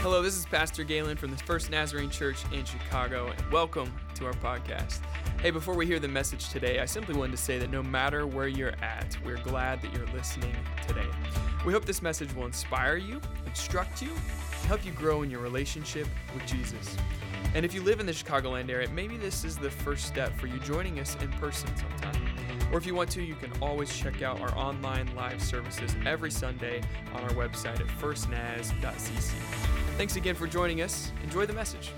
Hello, 0.00 0.22
this 0.22 0.36
is 0.36 0.46
Pastor 0.46 0.84
Galen 0.84 1.16
from 1.16 1.32
the 1.32 1.36
First 1.36 1.68
Nazarene 1.68 2.10
Church 2.10 2.38
in 2.52 2.64
Chicago, 2.64 3.26
and 3.26 3.52
welcome 3.52 3.92
to 4.14 4.24
our 4.24 4.34
podcast. 4.34 5.00
Hey, 5.42 5.50
before 5.50 5.74
we 5.74 5.84
hear 5.84 5.98
the 5.98 6.06
message 6.06 6.48
today, 6.48 6.78
I 6.78 6.84
simply 6.84 7.16
wanted 7.16 7.32
to 7.32 7.38
say 7.38 7.58
that 7.58 7.70
no 7.70 7.82
matter 7.82 8.24
where 8.24 8.46
you're 8.46 8.76
at, 8.82 9.18
we're 9.24 9.42
glad 9.42 9.82
that 9.82 9.92
you're 9.92 10.06
listening 10.14 10.54
today. 10.86 11.06
We 11.64 11.72
hope 11.72 11.84
this 11.84 12.02
message 12.02 12.32
will 12.34 12.46
inspire 12.46 12.96
you, 12.96 13.20
instruct 13.46 14.00
you, 14.00 14.10
and 14.10 14.66
help 14.68 14.86
you 14.86 14.92
grow 14.92 15.22
in 15.22 15.30
your 15.30 15.40
relationship 15.40 16.06
with 16.32 16.46
Jesus. 16.46 16.96
And 17.54 17.64
if 17.64 17.74
you 17.74 17.82
live 17.82 17.98
in 17.98 18.06
the 18.06 18.12
Chicagoland 18.12 18.70
area, 18.70 18.88
maybe 18.90 19.16
this 19.16 19.44
is 19.44 19.56
the 19.56 19.70
first 19.70 20.06
step 20.06 20.32
for 20.38 20.46
you 20.46 20.58
joining 20.60 21.00
us 21.00 21.16
in 21.20 21.32
person 21.32 21.68
sometime. 21.76 22.25
Or 22.72 22.78
if 22.78 22.86
you 22.86 22.94
want 22.94 23.10
to, 23.10 23.22
you 23.22 23.36
can 23.36 23.52
always 23.62 23.94
check 23.96 24.22
out 24.22 24.40
our 24.40 24.56
online 24.56 25.08
live 25.14 25.40
services 25.40 25.94
every 26.04 26.30
Sunday 26.30 26.82
on 27.14 27.22
our 27.22 27.30
website 27.30 27.80
at 27.80 27.86
firstnaz.cc. 27.86 29.34
Thanks 29.96 30.16
again 30.16 30.34
for 30.34 30.48
joining 30.48 30.82
us. 30.82 31.12
Enjoy 31.22 31.46
the 31.46 31.52
message. 31.52 31.92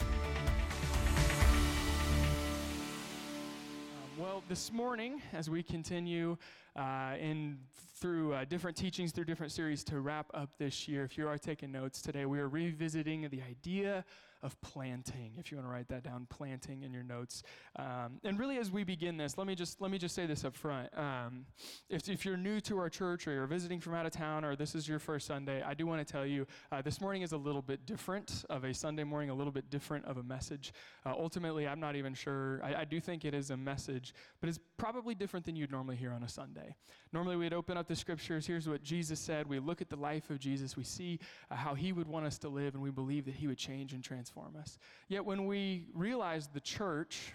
Um, 3.97 4.19
well, 4.19 4.45
this 4.49 4.71
morning, 4.71 5.23
as 5.33 5.49
we 5.49 5.63
continue 5.63 6.37
uh, 6.77 7.15
in 7.19 7.59
through 7.97 8.35
uh, 8.35 8.45
different 8.45 8.77
teachings, 8.77 9.11
through 9.11 9.25
different 9.25 9.51
series 9.51 9.83
to 9.85 10.01
wrap 10.01 10.27
up 10.35 10.51
this 10.59 10.87
year, 10.87 11.03
if 11.03 11.19
you 11.19 11.27
are 11.27 11.39
taking 11.39 11.73
notes 11.73 12.03
today, 12.03 12.27
we 12.27 12.39
are 12.39 12.49
revisiting 12.49 13.23
the 13.31 13.43
idea 13.43 14.05
of 14.43 14.61
planting. 14.61 15.33
If 15.37 15.51
you 15.51 15.59
want 15.59 15.69
to 15.69 15.73
write 15.73 15.89
that 15.89 16.05
down, 16.05 16.27
planting 16.31 16.83
in 16.83 16.93
your 16.93 17.03
notes. 17.03 17.43
Um, 17.77 18.21
and 18.25 18.39
really, 18.39 18.59
as 18.59 18.71
we 18.71 18.85
begin 18.85 19.17
this, 19.17 19.37
let 19.37 19.47
me 19.47 19.55
just 19.55 19.81
let 19.81 19.91
me 19.91 19.99
just 19.99 20.15
say 20.15 20.27
this 20.27 20.45
up 20.45 20.55
front. 20.55 20.89
Um, 20.97 21.47
if, 21.89 22.09
if 22.09 22.25
you're 22.25 22.37
new 22.37 22.61
to 22.61 22.79
our 22.79 22.89
church, 22.89 23.27
or 23.27 23.33
you're 23.33 23.47
visiting 23.47 23.81
from 23.81 23.95
out 23.95 24.07
of 24.07 24.13
town, 24.13 24.45
or 24.45 24.55
this 24.55 24.75
is 24.75 24.89
your 24.89 24.99
first 24.99 25.27
Sunday, 25.27 25.63
I 25.63 25.75
do 25.75 25.87
want 25.87 26.07
to 26.07 26.11
tell 26.11 26.25
you 26.25 26.47
uh, 26.71 26.83
this 26.83 27.01
morning 27.01 27.23
is 27.23 27.33
a 27.33 27.37
little 27.37 27.63
bit 27.63 27.85
different 27.85 28.45
of 28.49 28.65
a 28.65 28.73
Sunday 28.73 29.05
morning, 29.05 29.31
a 29.31 29.35
little 29.35 29.53
bit 29.53 29.71
different 29.71 30.05
of 30.05 30.19
a 30.19 30.23
message. 30.23 30.73
Uh, 31.05 31.11
ultimately, 31.11 31.67
I'm 31.67 31.81
not 31.81 31.97
even 31.97 32.15
sure. 32.15 32.61
I, 32.63 32.83
I 32.83 32.85
do 32.85 33.01
think 33.01 33.25
it 33.25 33.35
is 33.35 33.51
a 33.51 33.57
message, 33.57 34.15
but 34.41 34.49
it's 34.49 34.61
probably 34.77 35.15
different 35.15 35.47
than 35.47 35.57
you'd 35.57 35.73
normally 35.73 35.97
hear 35.97 36.13
on 36.13 36.23
a 36.23 36.29
Sunday. 36.29 36.77
Normally, 37.13 37.37
we'd 37.37 37.53
open 37.53 37.77
up 37.77 37.89
the 37.89 37.97
scriptures. 37.97 38.47
Here's 38.47 38.69
what 38.69 38.83
Jesus 38.83 39.19
said. 39.19 39.49
We 39.49 39.59
look 39.59 39.81
at 39.81 39.89
the 39.89 39.97
life 39.97 40.31
of 40.31 40.39
Jesus. 40.39 40.77
We 40.77 40.85
see 40.85 41.19
uh, 41.51 41.57
how 41.57 41.75
he 41.75 41.93
would 41.93 42.07
want 42.07 42.27
us 42.27 42.39
to 42.39 42.49
live, 42.49 42.75
and 42.75 42.83
we 42.83 42.91
believe 42.91 43.25
that 43.25 43.35
he 43.35 43.49
would 43.49 43.59
change 43.59 43.95
and 43.95 44.05
transform 44.05 44.28
us. 44.37 44.79
Yet, 45.09 45.25
when 45.25 45.47
we 45.47 45.87
realize 45.95 46.49
the 46.49 46.61
church, 46.61 47.33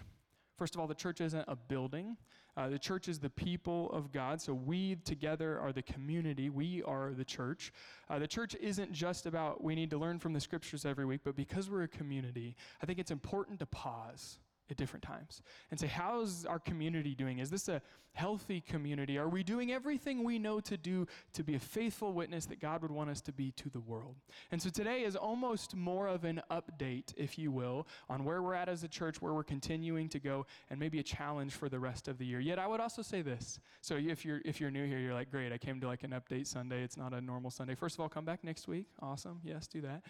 first 0.56 0.74
of 0.74 0.80
all, 0.80 0.86
the 0.86 0.94
church 0.94 1.20
isn't 1.20 1.44
a 1.48 1.56
building. 1.56 2.16
Uh, 2.56 2.68
the 2.68 2.78
church 2.78 3.08
is 3.08 3.18
the 3.18 3.30
people 3.30 3.90
of 3.92 4.12
God. 4.12 4.40
So 4.40 4.54
we 4.54 4.96
together 4.96 5.58
are 5.58 5.72
the 5.72 5.82
community. 5.82 6.50
We 6.50 6.82
are 6.84 7.12
the 7.12 7.24
church. 7.24 7.72
Uh, 8.08 8.20
the 8.20 8.28
church 8.28 8.54
isn't 8.60 8.92
just 8.92 9.26
about 9.26 9.62
we 9.62 9.74
need 9.74 9.90
to 9.90 9.98
learn 9.98 10.20
from 10.20 10.32
the 10.32 10.40
scriptures 10.40 10.84
every 10.84 11.04
week, 11.04 11.22
but 11.24 11.34
because 11.34 11.68
we're 11.68 11.82
a 11.82 11.88
community, 11.88 12.54
I 12.80 12.86
think 12.86 12.98
it's 13.00 13.10
important 13.10 13.58
to 13.58 13.66
pause 13.66 14.38
at 14.70 14.76
different 14.76 15.02
times 15.02 15.42
and 15.70 15.78
say, 15.78 15.86
How's 15.86 16.44
our 16.44 16.58
community 16.58 17.14
doing? 17.14 17.38
Is 17.38 17.50
this 17.50 17.68
a 17.68 17.82
healthy 18.12 18.60
community? 18.60 19.18
Are 19.18 19.28
we 19.28 19.42
doing 19.42 19.72
everything 19.72 20.22
we 20.22 20.38
know 20.38 20.60
to 20.60 20.76
do 20.76 21.06
to 21.32 21.42
be 21.42 21.56
a 21.56 21.58
faithful 21.58 22.12
witness 22.12 22.46
that 22.46 22.60
God 22.60 22.80
would 22.82 22.90
want 22.90 23.10
us 23.10 23.20
to 23.22 23.32
be 23.32 23.50
to 23.52 23.68
the 23.68 23.80
world? 23.80 24.14
And 24.52 24.62
so 24.62 24.70
today 24.70 25.02
is 25.02 25.16
almost 25.16 25.74
more 25.74 26.06
of 26.06 26.24
an 26.24 26.40
update, 26.50 27.12
if 27.16 27.38
you 27.38 27.50
will, 27.50 27.86
on 28.08 28.24
where 28.24 28.40
we're 28.40 28.54
at 28.54 28.68
as 28.68 28.84
a 28.84 28.88
church, 28.88 29.20
where 29.20 29.34
we're 29.34 29.42
continuing 29.42 30.08
to 30.10 30.20
go, 30.20 30.46
and 30.70 30.78
maybe 30.78 31.00
a 31.00 31.02
challenge 31.02 31.52
for 31.52 31.68
the 31.68 31.78
rest 31.78 32.08
of 32.08 32.18
the 32.18 32.24
year. 32.24 32.40
Yet 32.40 32.58
I 32.58 32.66
would 32.66 32.80
also 32.80 33.02
say 33.02 33.20
this. 33.20 33.58
So 33.80 33.96
if 33.96 34.24
you're 34.24 34.40
if 34.44 34.60
you're 34.60 34.70
new 34.70 34.86
here, 34.86 34.98
you're 34.98 35.14
like, 35.14 35.30
great, 35.30 35.52
I 35.52 35.58
came 35.58 35.80
to 35.80 35.86
like 35.86 36.04
an 36.04 36.12
update 36.12 36.46
Sunday. 36.46 36.82
It's 36.82 36.96
not 36.96 37.12
a 37.12 37.20
normal 37.20 37.50
Sunday. 37.50 37.74
First 37.74 37.96
of 37.96 38.00
all, 38.00 38.08
come 38.08 38.24
back 38.24 38.44
next 38.44 38.68
week. 38.68 38.86
Awesome. 39.02 39.40
Yes, 39.44 39.66
do 39.66 39.80
that. 39.82 40.04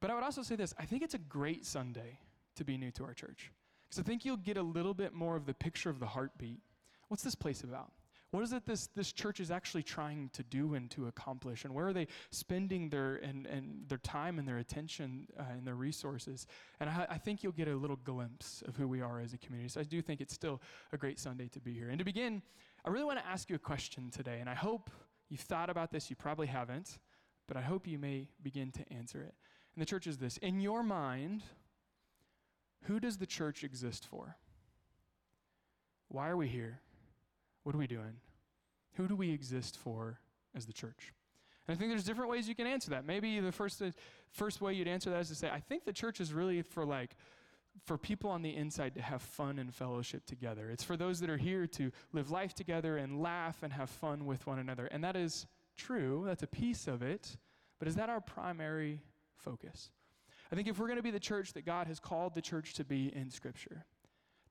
But 0.00 0.10
I 0.10 0.14
would 0.14 0.24
also 0.24 0.42
say 0.42 0.56
this 0.56 0.74
I 0.78 0.84
think 0.84 1.02
it's 1.02 1.14
a 1.14 1.18
great 1.18 1.66
Sunday 1.66 2.18
to 2.56 2.64
be 2.64 2.76
new 2.76 2.90
to 2.92 3.04
our 3.04 3.14
church. 3.14 3.50
Because 3.92 4.06
I 4.06 4.08
think 4.08 4.24
you'll 4.24 4.38
get 4.38 4.56
a 4.56 4.62
little 4.62 4.94
bit 4.94 5.12
more 5.12 5.36
of 5.36 5.44
the 5.44 5.52
picture 5.52 5.90
of 5.90 6.00
the 6.00 6.06
heartbeat. 6.06 6.60
What's 7.08 7.22
this 7.22 7.34
place 7.34 7.62
about? 7.62 7.92
What 8.30 8.42
is 8.42 8.54
it 8.54 8.64
this, 8.64 8.86
this 8.96 9.12
church 9.12 9.38
is 9.38 9.50
actually 9.50 9.82
trying 9.82 10.30
to 10.32 10.42
do 10.42 10.72
and 10.72 10.90
to 10.92 11.08
accomplish? 11.08 11.66
And 11.66 11.74
where 11.74 11.88
are 11.88 11.92
they 11.92 12.06
spending 12.30 12.88
their, 12.88 13.16
and, 13.16 13.46
and 13.46 13.86
their 13.88 13.98
time 13.98 14.38
and 14.38 14.48
their 14.48 14.56
attention 14.56 15.26
uh, 15.38 15.42
and 15.52 15.66
their 15.66 15.74
resources? 15.74 16.46
And 16.80 16.88
I, 16.88 17.06
I 17.10 17.18
think 17.18 17.42
you'll 17.42 17.52
get 17.52 17.68
a 17.68 17.76
little 17.76 17.98
glimpse 18.02 18.62
of 18.66 18.76
who 18.76 18.88
we 18.88 19.02
are 19.02 19.20
as 19.20 19.34
a 19.34 19.38
community. 19.38 19.68
So 19.68 19.82
I 19.82 19.84
do 19.84 20.00
think 20.00 20.22
it's 20.22 20.32
still 20.32 20.62
a 20.94 20.96
great 20.96 21.20
Sunday 21.20 21.48
to 21.48 21.60
be 21.60 21.74
here. 21.74 21.90
And 21.90 21.98
to 21.98 22.04
begin, 22.06 22.40
I 22.86 22.88
really 22.88 23.04
want 23.04 23.18
to 23.18 23.26
ask 23.26 23.50
you 23.50 23.56
a 23.56 23.58
question 23.58 24.10
today. 24.10 24.38
And 24.40 24.48
I 24.48 24.54
hope 24.54 24.88
you've 25.28 25.40
thought 25.40 25.68
about 25.68 25.92
this. 25.92 26.08
You 26.08 26.16
probably 26.16 26.46
haven't, 26.46 26.96
but 27.46 27.58
I 27.58 27.60
hope 27.60 27.86
you 27.86 27.98
may 27.98 28.30
begin 28.42 28.72
to 28.72 28.90
answer 28.90 29.20
it. 29.20 29.34
And 29.74 29.82
the 29.82 29.86
church 29.86 30.06
is 30.06 30.16
this 30.16 30.38
In 30.38 30.62
your 30.62 30.82
mind, 30.82 31.42
who 32.82 33.00
does 33.00 33.18
the 33.18 33.26
church 33.26 33.64
exist 33.64 34.06
for? 34.06 34.36
Why 36.08 36.28
are 36.28 36.36
we 36.36 36.48
here? 36.48 36.80
What 37.62 37.74
are 37.74 37.78
we 37.78 37.86
doing? 37.86 38.16
Who 38.94 39.08
do 39.08 39.16
we 39.16 39.30
exist 39.30 39.76
for 39.76 40.18
as 40.54 40.66
the 40.66 40.72
church? 40.72 41.12
And 41.66 41.76
I 41.76 41.78
think 41.78 41.90
there's 41.90 42.04
different 42.04 42.30
ways 42.30 42.48
you 42.48 42.54
can 42.54 42.66
answer 42.66 42.90
that. 42.90 43.06
Maybe 43.06 43.38
the 43.40 43.52
first, 43.52 43.82
first 44.30 44.60
way 44.60 44.74
you'd 44.74 44.88
answer 44.88 45.10
that 45.10 45.20
is 45.20 45.28
to 45.28 45.34
say, 45.34 45.48
I 45.48 45.60
think 45.60 45.84
the 45.84 45.92
church 45.92 46.20
is 46.20 46.32
really 46.32 46.62
for 46.62 46.84
like, 46.84 47.16
for 47.84 47.96
people 47.96 48.30
on 48.30 48.42
the 48.42 48.54
inside 48.54 48.94
to 48.96 49.02
have 49.02 49.22
fun 49.22 49.58
and 49.58 49.72
fellowship 49.72 50.26
together. 50.26 50.68
It's 50.70 50.82
for 50.82 50.96
those 50.96 51.20
that 51.20 51.30
are 51.30 51.36
here 51.36 51.66
to 51.68 51.90
live 52.12 52.30
life 52.30 52.54
together 52.54 52.98
and 52.98 53.22
laugh 53.22 53.62
and 53.62 53.72
have 53.72 53.88
fun 53.88 54.26
with 54.26 54.46
one 54.46 54.58
another. 54.58 54.86
And 54.86 55.02
that 55.04 55.16
is 55.16 55.46
true, 55.76 56.24
that's 56.26 56.42
a 56.42 56.48
piece 56.48 56.86
of 56.86 57.02
it, 57.02 57.36
but 57.78 57.88
is 57.88 57.94
that 57.94 58.10
our 58.10 58.20
primary 58.20 59.00
focus? 59.36 59.90
I 60.52 60.54
think 60.54 60.68
if 60.68 60.78
we're 60.78 60.86
going 60.86 60.98
to 60.98 61.02
be 61.02 61.10
the 61.10 61.18
church 61.18 61.54
that 61.54 61.64
God 61.64 61.86
has 61.86 61.98
called 61.98 62.34
the 62.34 62.42
church 62.42 62.74
to 62.74 62.84
be 62.84 63.10
in 63.16 63.30
Scripture, 63.30 63.86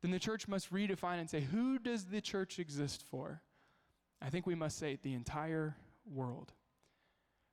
then 0.01 0.09
the 0.09 0.17
church 0.17 0.47
must 0.47 0.73
redefine 0.73 1.19
and 1.19 1.29
say, 1.29 1.41
who 1.41 1.77
does 1.77 2.05
the 2.05 2.21
church 2.21 2.57
exist 2.57 3.05
for? 3.11 3.43
I 4.19 4.31
think 4.31 4.47
we 4.47 4.55
must 4.55 4.79
say 4.79 4.97
the 5.03 5.13
entire 5.13 5.75
world. 6.11 6.53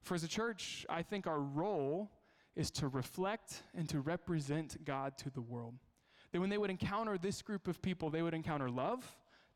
For 0.03 0.15
as 0.15 0.25
a 0.25 0.29
church, 0.29 0.87
I 0.89 1.03
think 1.03 1.27
our 1.27 1.41
role 1.41 2.11
is 2.57 2.71
to 2.73 2.89
reflect 2.89 3.63
and 3.77 3.87
to 3.91 4.01
represent 4.01 4.83
God 4.83 5.19
to 5.19 5.31
the 5.31 5.43
world. 5.43 5.75
That 6.33 6.41
when 6.41 6.49
they 6.49 6.59
would 6.59 6.71
encounter 6.71 7.19
this 7.19 7.43
group 7.43 7.69
of 7.69 7.83
people, 7.83 8.09
they 8.09 8.23
would 8.23 8.35
encounter 8.35 8.71
love, 8.71 9.05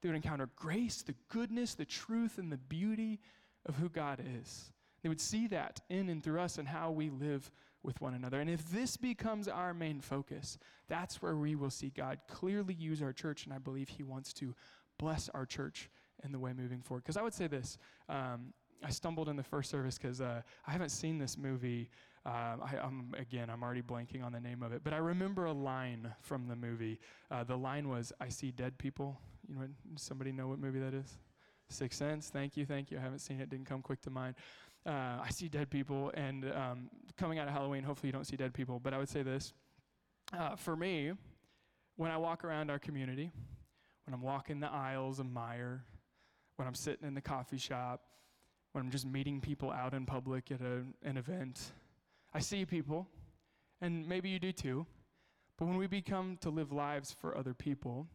they 0.02 0.08
would 0.10 0.16
encounter 0.16 0.50
grace, 0.54 1.02
the 1.02 1.14
goodness, 1.31 1.75
the 1.75 1.86
truth, 1.86 2.36
and 2.36 2.52
the 2.52 2.58
beauty 2.58 3.20
of 3.64 3.76
who 3.76 3.88
God 3.88 4.22
is. 4.41 4.70
They 5.02 5.08
would 5.08 5.20
see 5.20 5.47
that 5.48 5.81
in 5.88 6.10
and 6.10 6.22
through 6.22 6.41
us 6.41 6.58
and 6.58 6.69
how 6.69 6.91
we 6.91 7.08
live 7.08 7.50
with 7.82 8.00
one 8.00 8.15
another. 8.15 8.41
And 8.41 8.48
if 8.48 8.70
this 8.70 8.97
becomes 8.97 9.48
our 9.48 9.75
main 9.75 10.00
focus, 10.00 10.59
that's 10.88 11.20
where 11.20 11.37
we 11.37 11.54
will 11.54 11.70
see 11.70 11.91
God 11.91 12.19
clearly 12.28 12.75
use 12.75 13.03
our 13.03 13.12
church. 13.12 13.44
And 13.44 13.53
I 13.53 13.59
believe 13.59 13.88
He 13.88 14.03
wants 14.03 14.32
to 14.34 14.54
bless 14.98 15.28
our 15.31 15.47
church 15.47 15.91
in 16.25 16.32
the 16.32 16.38
way 16.38 16.53
moving 16.53 16.81
forward. 16.81 17.03
Because 17.03 17.16
I 17.16 17.22
would 17.22 17.34
say 17.34 17.47
this 17.47 17.78
um, 18.09 18.53
I 18.84 18.91
stumbled 18.91 19.28
in 19.28 19.37
the 19.37 19.43
first 19.43 19.70
service 19.70 19.98
because 19.98 20.20
uh, 20.20 20.43
I 20.66 20.70
haven't 20.70 20.91
seen 20.91 21.19
this 21.19 21.38
movie. 21.38 21.88
Uh, 22.25 22.56
I, 22.62 22.76
am 22.82 23.12
again, 23.19 23.50
I'm 23.50 23.62
already 23.62 23.82
blanking 23.82 24.25
on 24.25 24.32
the 24.32 24.41
name 24.41 24.62
of 24.62 24.72
it, 24.72 24.82
but 24.84 24.93
I 24.93 24.99
remember 24.99 25.47
a 25.47 25.53
line 25.53 26.12
from 26.20 26.47
the 26.47 26.56
movie. 26.56 27.00
Uh, 27.31 27.44
the 27.44 27.56
line 27.56 27.88
was, 27.88 28.12
"I 28.20 28.28
see 28.28 28.50
dead 28.50 28.78
people." 28.78 29.20
You 29.49 29.54
know, 29.56 29.69
somebody 29.97 30.32
know 30.32 30.49
what 30.49 30.59
movie 30.59 30.78
that 30.81 30.94
is? 30.94 31.19
Sixth 31.69 31.99
Sense. 31.99 32.28
Thank 32.28 32.56
you, 32.56 32.64
thank 32.64 32.91
you. 32.91 32.99
I 32.99 33.00
haven't 33.00 33.20
seen 33.20 33.41
it; 33.41 33.50
didn't 33.50 33.66
come 33.66 33.82
quick 33.82 34.00
to 34.03 34.10
mind 34.10 34.37
uh, 34.87 35.20
I 35.22 35.28
see 35.31 35.48
dead 35.48 35.70
people, 35.70 36.10
and 36.15 36.44
um, 36.44 36.91
coming 37.16 37.38
out 37.38 37.47
of 37.47 37.54
Halloween, 37.54 37.84
hopefully 37.84 38.09
you 38.09 38.12
don't 38.12 38.26
see 38.26 38.37
dead 38.37 38.53
people. 38.53 38.81
But 38.81 38.94
I 38.94 38.98
would 38.98 39.09
say 39.09 39.22
this 39.22 39.53
uh, 40.32 40.56
for 40.56 40.76
me, 40.76 41.12
when 41.97 42.10
I 42.10 42.16
walk 42.16 42.44
around 42.44 42.70
our 42.70 42.78
community, 42.78 43.31
when 44.06 44.15
I'm 44.15 44.22
walking 44.22 44.60
the 44.60 44.70
aisles 44.70 45.19
of 45.19 45.26
Meijer, 45.26 45.81
when 46.56 46.66
I'm 46.66 46.75
sitting 46.75 47.06
in 47.06 47.15
the 47.15 47.20
coffee 47.20 47.59
shop, 47.59 48.03
when 48.72 48.84
I'm 48.84 48.91
just 48.91 49.06
meeting 49.06 49.41
people 49.41 49.70
out 49.70 49.94
in 49.94 50.06
public 50.06 50.50
at 50.50 50.61
a, 50.61 50.82
an 51.06 51.17
event, 51.17 51.73
I 52.34 52.40
see 52.40 52.64
people, 52.64 53.06
and 53.81 54.08
maybe 54.08 54.31
you 54.31 54.38
do 54.38 54.52
too. 54.52 54.87
But 55.58 55.67
when 55.67 55.76
we 55.76 55.87
become 55.87 56.38
to 56.40 56.50
live 56.50 56.73
lives 56.73 57.12
for 57.12 57.37
other 57.37 57.55
people, 57.55 58.06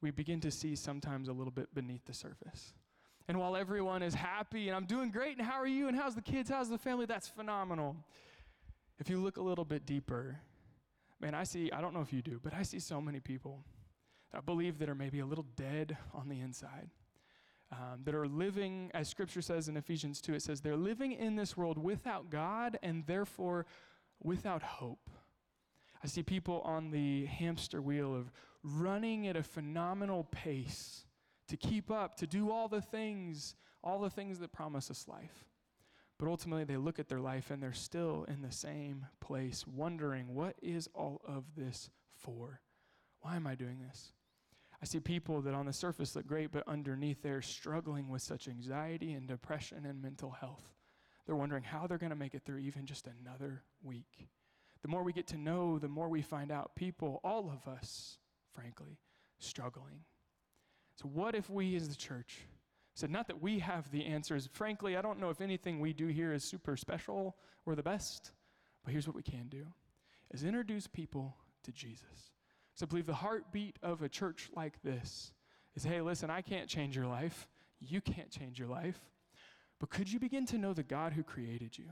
we 0.00 0.10
begin 0.10 0.40
to 0.40 0.50
see 0.50 0.76
sometimes 0.76 1.28
a 1.28 1.32
little 1.32 1.50
bit 1.50 1.74
beneath 1.74 2.04
the 2.06 2.14
surface. 2.14 2.72
And 3.28 3.38
while 3.40 3.56
everyone 3.56 4.02
is 4.02 4.14
happy 4.14 4.68
and 4.68 4.76
I'm 4.76 4.86
doing 4.86 5.10
great, 5.10 5.36
and 5.38 5.46
how 5.46 5.60
are 5.60 5.66
you, 5.66 5.88
and 5.88 5.96
how's 5.96 6.14
the 6.14 6.22
kids, 6.22 6.48
how's 6.48 6.68
the 6.68 6.78
family, 6.78 7.06
that's 7.06 7.28
phenomenal. 7.28 7.96
If 8.98 9.10
you 9.10 9.18
look 9.18 9.36
a 9.36 9.42
little 9.42 9.64
bit 9.64 9.84
deeper, 9.84 10.38
man, 11.20 11.34
I 11.34 11.44
see, 11.44 11.70
I 11.72 11.80
don't 11.80 11.92
know 11.92 12.00
if 12.00 12.12
you 12.12 12.22
do, 12.22 12.40
but 12.42 12.54
I 12.54 12.62
see 12.62 12.78
so 12.78 13.00
many 13.00 13.18
people 13.18 13.64
that 14.32 14.38
I 14.38 14.40
believe 14.40 14.78
that 14.78 14.88
are 14.88 14.94
maybe 14.94 15.18
a 15.18 15.26
little 15.26 15.46
dead 15.56 15.96
on 16.14 16.28
the 16.28 16.40
inside. 16.40 16.90
Um, 17.72 18.02
that 18.04 18.14
are 18.14 18.28
living, 18.28 18.92
as 18.94 19.08
scripture 19.08 19.42
says 19.42 19.68
in 19.68 19.76
Ephesians 19.76 20.20
2, 20.20 20.34
it 20.34 20.42
says, 20.42 20.60
they're 20.60 20.76
living 20.76 21.10
in 21.10 21.34
this 21.34 21.56
world 21.56 21.78
without 21.78 22.30
God 22.30 22.78
and 22.80 23.04
therefore 23.08 23.66
without 24.22 24.62
hope. 24.62 25.10
I 26.04 26.06
see 26.06 26.22
people 26.22 26.60
on 26.60 26.92
the 26.92 27.26
hamster 27.26 27.82
wheel 27.82 28.14
of 28.14 28.30
running 28.62 29.26
at 29.26 29.36
a 29.36 29.42
phenomenal 29.42 30.28
pace 30.30 31.05
to 31.48 31.56
keep 31.56 31.90
up, 31.90 32.16
to 32.16 32.26
do 32.26 32.50
all 32.50 32.68
the 32.68 32.80
things, 32.80 33.54
all 33.82 34.00
the 34.00 34.10
things 34.10 34.38
that 34.40 34.52
promise 34.52 34.90
us 34.90 35.06
life. 35.08 35.46
But 36.18 36.28
ultimately, 36.28 36.64
they 36.64 36.78
look 36.78 36.98
at 36.98 37.08
their 37.08 37.20
life 37.20 37.50
and 37.50 37.62
they're 37.62 37.72
still 37.72 38.24
in 38.26 38.42
the 38.42 38.52
same 38.52 39.06
place, 39.20 39.66
wondering, 39.66 40.34
what 40.34 40.56
is 40.62 40.88
all 40.94 41.20
of 41.26 41.44
this 41.56 41.90
for? 42.14 42.60
Why 43.20 43.36
am 43.36 43.46
I 43.46 43.54
doing 43.54 43.80
this? 43.86 44.12
I 44.80 44.86
see 44.86 45.00
people 45.00 45.40
that 45.42 45.54
on 45.54 45.66
the 45.66 45.72
surface 45.72 46.16
look 46.16 46.26
great, 46.26 46.52
but 46.52 46.66
underneath 46.66 47.22
they're 47.22 47.42
struggling 47.42 48.08
with 48.08 48.22
such 48.22 48.48
anxiety 48.48 49.12
and 49.12 49.26
depression 49.26 49.86
and 49.86 50.02
mental 50.02 50.30
health. 50.30 50.74
They're 51.26 51.36
wondering 51.36 51.64
how 51.64 51.86
they're 51.86 51.98
going 51.98 52.10
to 52.10 52.16
make 52.16 52.34
it 52.34 52.42
through 52.44 52.58
even 52.58 52.86
just 52.86 53.06
another 53.06 53.62
week. 53.82 54.28
The 54.82 54.88
more 54.88 55.02
we 55.02 55.12
get 55.12 55.26
to 55.28 55.38
know, 55.38 55.78
the 55.78 55.88
more 55.88 56.08
we 56.08 56.22
find 56.22 56.52
out 56.52 56.76
people, 56.76 57.20
all 57.24 57.50
of 57.50 57.70
us, 57.70 58.18
frankly, 58.54 58.98
struggling. 59.38 60.04
So, 60.96 61.08
what 61.08 61.34
if 61.34 61.48
we 61.50 61.76
as 61.76 61.88
the 61.88 61.94
church 61.94 62.40
said, 62.96 63.10
not 63.10 63.26
that 63.26 63.42
we 63.42 63.58
have 63.58 63.90
the 63.90 64.06
answers. 64.06 64.48
Frankly, 64.52 64.96
I 64.96 65.02
don't 65.02 65.20
know 65.20 65.28
if 65.28 65.42
anything 65.42 65.80
we 65.80 65.92
do 65.92 66.06
here 66.06 66.32
is 66.32 66.42
super 66.42 66.76
special 66.76 67.36
or 67.66 67.74
the 67.74 67.82
best, 67.82 68.32
but 68.82 68.90
here's 68.90 69.06
what 69.06 69.16
we 69.16 69.22
can 69.22 69.48
do 69.48 69.66
is 70.32 70.44
introduce 70.44 70.86
people 70.86 71.36
to 71.62 71.72
Jesus. 71.72 72.32
So 72.74 72.84
I 72.84 72.88
believe 72.88 73.06
the 73.06 73.14
heartbeat 73.14 73.78
of 73.82 74.02
a 74.02 74.08
church 74.08 74.50
like 74.56 74.82
this 74.82 75.32
is 75.74 75.84
hey, 75.84 76.00
listen, 76.00 76.30
I 76.30 76.40
can't 76.40 76.68
change 76.68 76.96
your 76.96 77.06
life. 77.06 77.48
You 77.80 78.00
can't 78.00 78.30
change 78.30 78.58
your 78.58 78.68
life. 78.68 78.98
But 79.78 79.90
could 79.90 80.10
you 80.10 80.18
begin 80.18 80.46
to 80.46 80.58
know 80.58 80.72
the 80.72 80.82
God 80.82 81.12
who 81.12 81.22
created 81.22 81.76
you? 81.76 81.86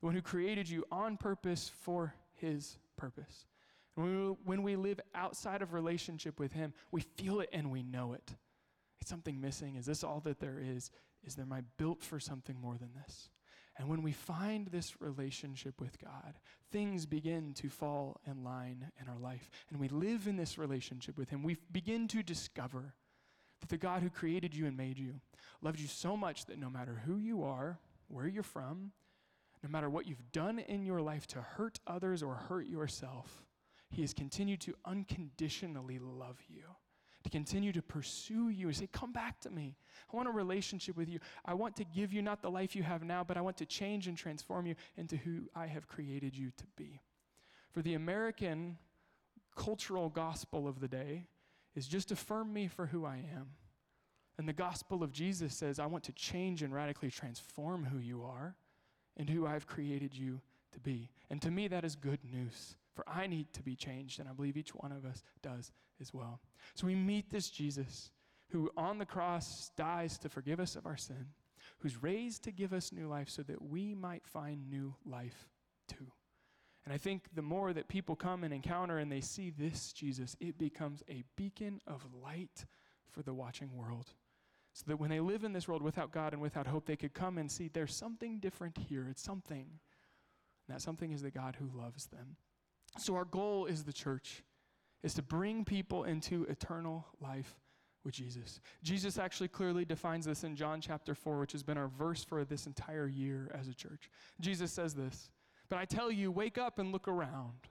The 0.00 0.06
one 0.06 0.14
who 0.14 0.22
created 0.22 0.68
you 0.68 0.84
on 0.92 1.16
purpose 1.16 1.70
for 1.80 2.14
his 2.34 2.78
purpose. 2.96 3.46
When 3.96 4.62
we, 4.62 4.76
live 4.76 5.00
outside 5.14 5.62
of 5.62 5.72
relationship 5.72 6.38
with 6.38 6.52
him, 6.52 6.74
we 6.92 7.00
feel 7.00 7.40
it 7.40 7.48
and 7.52 7.70
we 7.70 7.82
know 7.82 8.12
it. 8.12 8.34
It's 9.00 9.08
something 9.08 9.40
missing. 9.40 9.76
Is 9.76 9.86
this 9.86 10.04
all 10.04 10.20
that 10.20 10.38
there 10.38 10.60
is? 10.62 10.90
Is 11.24 11.34
there 11.34 11.46
my 11.46 11.62
built 11.78 12.02
for 12.02 12.20
something 12.20 12.60
more 12.60 12.76
than 12.76 12.90
this? 12.94 13.30
And 13.78 13.88
when 13.88 14.02
we 14.02 14.12
find 14.12 14.68
this 14.68 15.00
relationship 15.00 15.80
with 15.80 15.98
God, 15.98 16.38
things 16.70 17.06
begin 17.06 17.52
to 17.54 17.68
fall 17.68 18.20
in 18.26 18.44
line 18.44 18.90
in 19.00 19.08
our 19.08 19.18
life. 19.18 19.50
And 19.70 19.80
we 19.80 19.88
live 19.88 20.26
in 20.26 20.36
this 20.36 20.58
relationship 20.58 21.16
with 21.18 21.30
Him. 21.30 21.42
We 21.42 21.56
begin 21.72 22.08
to 22.08 22.22
discover 22.22 22.94
that 23.60 23.68
the 23.68 23.76
God 23.76 24.02
who 24.02 24.10
created 24.10 24.54
you 24.54 24.66
and 24.66 24.76
made 24.76 24.98
you 24.98 25.20
loved 25.62 25.80
you 25.80 25.88
so 25.88 26.16
much 26.16 26.46
that 26.46 26.58
no 26.58 26.68
matter 26.70 27.02
who 27.06 27.16
you 27.16 27.42
are, 27.44 27.78
where 28.08 28.28
you're 28.28 28.42
from, 28.42 28.92
no 29.62 29.70
matter 29.70 29.88
what 29.88 30.06
you've 30.06 30.32
done 30.32 30.58
in 30.58 30.84
your 30.84 31.00
life 31.00 31.26
to 31.28 31.40
hurt 31.40 31.80
others 31.86 32.22
or 32.22 32.34
hurt 32.34 32.66
yourself, 32.66 33.45
He 33.88 34.02
has 34.02 34.12
continued 34.12 34.60
to 34.62 34.74
unconditionally 34.84 35.98
love 35.98 36.38
you 36.48 36.64
to 37.26 37.30
continue 37.30 37.72
to 37.72 37.82
pursue 37.82 38.50
you 38.50 38.68
and 38.68 38.76
say, 38.76 38.88
Come 38.92 39.12
back 39.12 39.40
to 39.40 39.50
me. 39.50 39.76
I 40.12 40.16
want 40.16 40.28
a 40.28 40.32
relationship 40.32 40.96
with 40.96 41.08
you. 41.08 41.18
I 41.44 41.54
want 41.54 41.74
to 41.76 41.84
give 41.84 42.12
you 42.12 42.22
not 42.22 42.40
the 42.40 42.50
life 42.50 42.76
you 42.76 42.84
have 42.84 43.02
now, 43.02 43.24
but 43.24 43.36
I 43.36 43.40
want 43.40 43.56
to 43.58 43.66
change 43.66 44.06
and 44.06 44.16
transform 44.16 44.66
you 44.66 44.76
into 44.96 45.16
who 45.16 45.48
I 45.52 45.66
have 45.66 45.88
created 45.88 46.36
you 46.36 46.52
to 46.56 46.64
be. 46.76 47.00
For 47.72 47.82
the 47.82 47.94
American 47.94 48.78
cultural 49.56 50.08
gospel 50.08 50.68
of 50.68 50.78
the 50.78 50.86
day 50.86 51.26
is 51.74 51.88
just 51.88 52.12
affirm 52.12 52.52
me 52.52 52.68
for 52.68 52.86
who 52.86 53.04
I 53.04 53.16
am. 53.16 53.48
And 54.38 54.48
the 54.48 54.52
gospel 54.52 55.02
of 55.02 55.10
Jesus 55.10 55.52
says, 55.52 55.80
I 55.80 55.86
want 55.86 56.04
to 56.04 56.12
change 56.12 56.62
and 56.62 56.72
radically 56.72 57.10
transform 57.10 57.86
who 57.86 57.98
you 57.98 58.22
are 58.22 58.54
and 59.16 59.28
who 59.28 59.48
I've 59.48 59.66
created 59.66 60.14
you 60.14 60.40
to 60.72 60.78
be. 60.78 61.10
And 61.28 61.42
to 61.42 61.50
me, 61.50 61.66
that 61.68 61.84
is 61.84 61.96
good 61.96 62.20
news. 62.22 62.76
For 62.96 63.06
I 63.06 63.26
need 63.26 63.52
to 63.52 63.62
be 63.62 63.76
changed, 63.76 64.18
and 64.18 64.28
I 64.28 64.32
believe 64.32 64.56
each 64.56 64.74
one 64.74 64.90
of 64.90 65.04
us 65.04 65.22
does 65.42 65.70
as 66.00 66.14
well. 66.14 66.40
So 66.74 66.86
we 66.86 66.94
meet 66.94 67.30
this 67.30 67.50
Jesus 67.50 68.10
who 68.50 68.70
on 68.74 68.96
the 68.96 69.04
cross 69.04 69.70
dies 69.76 70.16
to 70.18 70.30
forgive 70.30 70.60
us 70.60 70.76
of 70.76 70.86
our 70.86 70.96
sin, 70.96 71.26
who's 71.80 72.02
raised 72.02 72.42
to 72.44 72.52
give 72.52 72.72
us 72.72 72.92
new 72.92 73.06
life 73.06 73.28
so 73.28 73.42
that 73.42 73.60
we 73.60 73.94
might 73.94 74.26
find 74.26 74.70
new 74.70 74.94
life 75.04 75.50
too. 75.88 76.06
And 76.86 76.94
I 76.94 76.96
think 76.96 77.24
the 77.34 77.42
more 77.42 77.74
that 77.74 77.88
people 77.88 78.16
come 78.16 78.44
and 78.44 78.54
encounter 78.54 78.98
and 78.98 79.12
they 79.12 79.20
see 79.20 79.50
this 79.50 79.92
Jesus, 79.92 80.36
it 80.40 80.56
becomes 80.56 81.02
a 81.10 81.24
beacon 81.36 81.80
of 81.86 82.06
light 82.24 82.64
for 83.10 83.22
the 83.22 83.34
watching 83.34 83.76
world. 83.76 84.14
So 84.72 84.84
that 84.88 85.00
when 85.00 85.10
they 85.10 85.20
live 85.20 85.42
in 85.44 85.52
this 85.52 85.66
world 85.66 85.82
without 85.82 86.12
God 86.12 86.32
and 86.32 86.40
without 86.40 86.66
hope, 86.66 86.86
they 86.86 86.96
could 86.96 87.12
come 87.12 87.38
and 87.38 87.50
see 87.50 87.68
there's 87.68 87.94
something 87.94 88.38
different 88.38 88.78
here. 88.78 89.06
It's 89.10 89.22
something. 89.22 89.66
And 90.68 90.74
that 90.74 90.82
something 90.82 91.12
is 91.12 91.22
the 91.22 91.30
God 91.30 91.56
who 91.58 91.76
loves 91.76 92.06
them. 92.06 92.36
So, 92.98 93.14
our 93.14 93.24
goal 93.24 93.66
is 93.66 93.84
the 93.84 93.92
church, 93.92 94.42
is 95.02 95.14
to 95.14 95.22
bring 95.22 95.64
people 95.64 96.04
into 96.04 96.44
eternal 96.44 97.06
life 97.20 97.54
with 98.04 98.14
Jesus. 98.14 98.60
Jesus 98.82 99.18
actually 99.18 99.48
clearly 99.48 99.84
defines 99.84 100.24
this 100.26 100.44
in 100.44 100.56
John 100.56 100.80
chapter 100.80 101.14
4, 101.14 101.38
which 101.38 101.52
has 101.52 101.62
been 101.62 101.76
our 101.76 101.88
verse 101.88 102.24
for 102.24 102.44
this 102.44 102.66
entire 102.66 103.08
year 103.08 103.50
as 103.52 103.68
a 103.68 103.74
church. 103.74 104.08
Jesus 104.40 104.72
says 104.72 104.94
this 104.94 105.30
But 105.68 105.78
I 105.78 105.84
tell 105.84 106.10
you, 106.10 106.30
wake 106.30 106.56
up 106.56 106.78
and 106.78 106.92
look 106.92 107.08
around. 107.08 107.68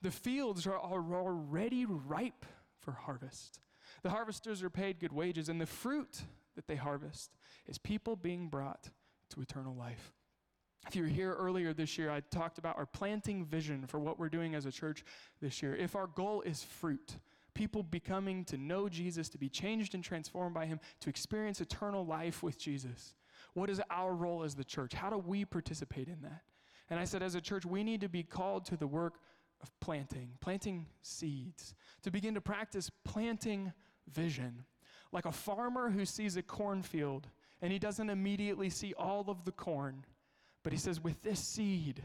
The 0.00 0.10
fields 0.10 0.66
are 0.66 0.78
already 0.78 1.84
ripe 1.84 2.46
for 2.78 2.92
harvest. 2.92 3.60
The 4.02 4.10
harvesters 4.10 4.62
are 4.62 4.70
paid 4.70 5.00
good 5.00 5.12
wages, 5.12 5.48
and 5.48 5.60
the 5.60 5.66
fruit 5.66 6.22
that 6.54 6.66
they 6.66 6.76
harvest 6.76 7.32
is 7.66 7.76
people 7.76 8.16
being 8.16 8.48
brought 8.48 8.88
to 9.30 9.40
eternal 9.40 9.74
life. 9.74 10.14
If 10.86 10.96
you 10.96 11.02
were 11.02 11.08
here 11.08 11.32
earlier 11.32 11.72
this 11.72 11.96
year, 11.96 12.10
I 12.10 12.20
talked 12.20 12.58
about 12.58 12.76
our 12.76 12.86
planting 12.86 13.44
vision 13.44 13.86
for 13.86 13.98
what 13.98 14.18
we're 14.18 14.28
doing 14.28 14.54
as 14.54 14.66
a 14.66 14.72
church 14.72 15.04
this 15.40 15.62
year. 15.62 15.74
If 15.74 15.96
our 15.96 16.06
goal 16.06 16.42
is 16.42 16.62
fruit, 16.62 17.16
people 17.54 17.82
becoming 17.82 18.44
to 18.46 18.58
know 18.58 18.88
Jesus, 18.88 19.28
to 19.30 19.38
be 19.38 19.48
changed 19.48 19.94
and 19.94 20.04
transformed 20.04 20.54
by 20.54 20.66
Him, 20.66 20.80
to 21.00 21.10
experience 21.10 21.60
eternal 21.60 22.04
life 22.04 22.42
with 22.42 22.58
Jesus, 22.58 23.14
what 23.54 23.70
is 23.70 23.80
our 23.90 24.14
role 24.14 24.42
as 24.42 24.54
the 24.54 24.64
church? 24.64 24.92
How 24.92 25.10
do 25.10 25.18
we 25.18 25.44
participate 25.44 26.08
in 26.08 26.20
that? 26.22 26.42
And 26.90 27.00
I 27.00 27.04
said, 27.04 27.22
as 27.22 27.34
a 27.34 27.40
church, 27.40 27.64
we 27.64 27.82
need 27.82 28.02
to 28.02 28.08
be 28.08 28.22
called 28.22 28.66
to 28.66 28.76
the 28.76 28.86
work 28.86 29.14
of 29.62 29.70
planting, 29.80 30.30
planting 30.40 30.86
seeds, 31.00 31.74
to 32.02 32.10
begin 32.10 32.34
to 32.34 32.40
practice 32.40 32.90
planting 33.04 33.72
vision. 34.12 34.64
Like 35.12 35.24
a 35.24 35.32
farmer 35.32 35.90
who 35.90 36.04
sees 36.04 36.36
a 36.36 36.42
cornfield 36.42 37.28
and 37.62 37.72
he 37.72 37.78
doesn't 37.78 38.10
immediately 38.10 38.68
see 38.68 38.92
all 38.98 39.24
of 39.28 39.44
the 39.44 39.52
corn 39.52 40.04
but 40.64 40.72
he 40.72 40.78
says, 40.78 41.00
with 41.00 41.22
this 41.22 41.38
seed, 41.38 42.02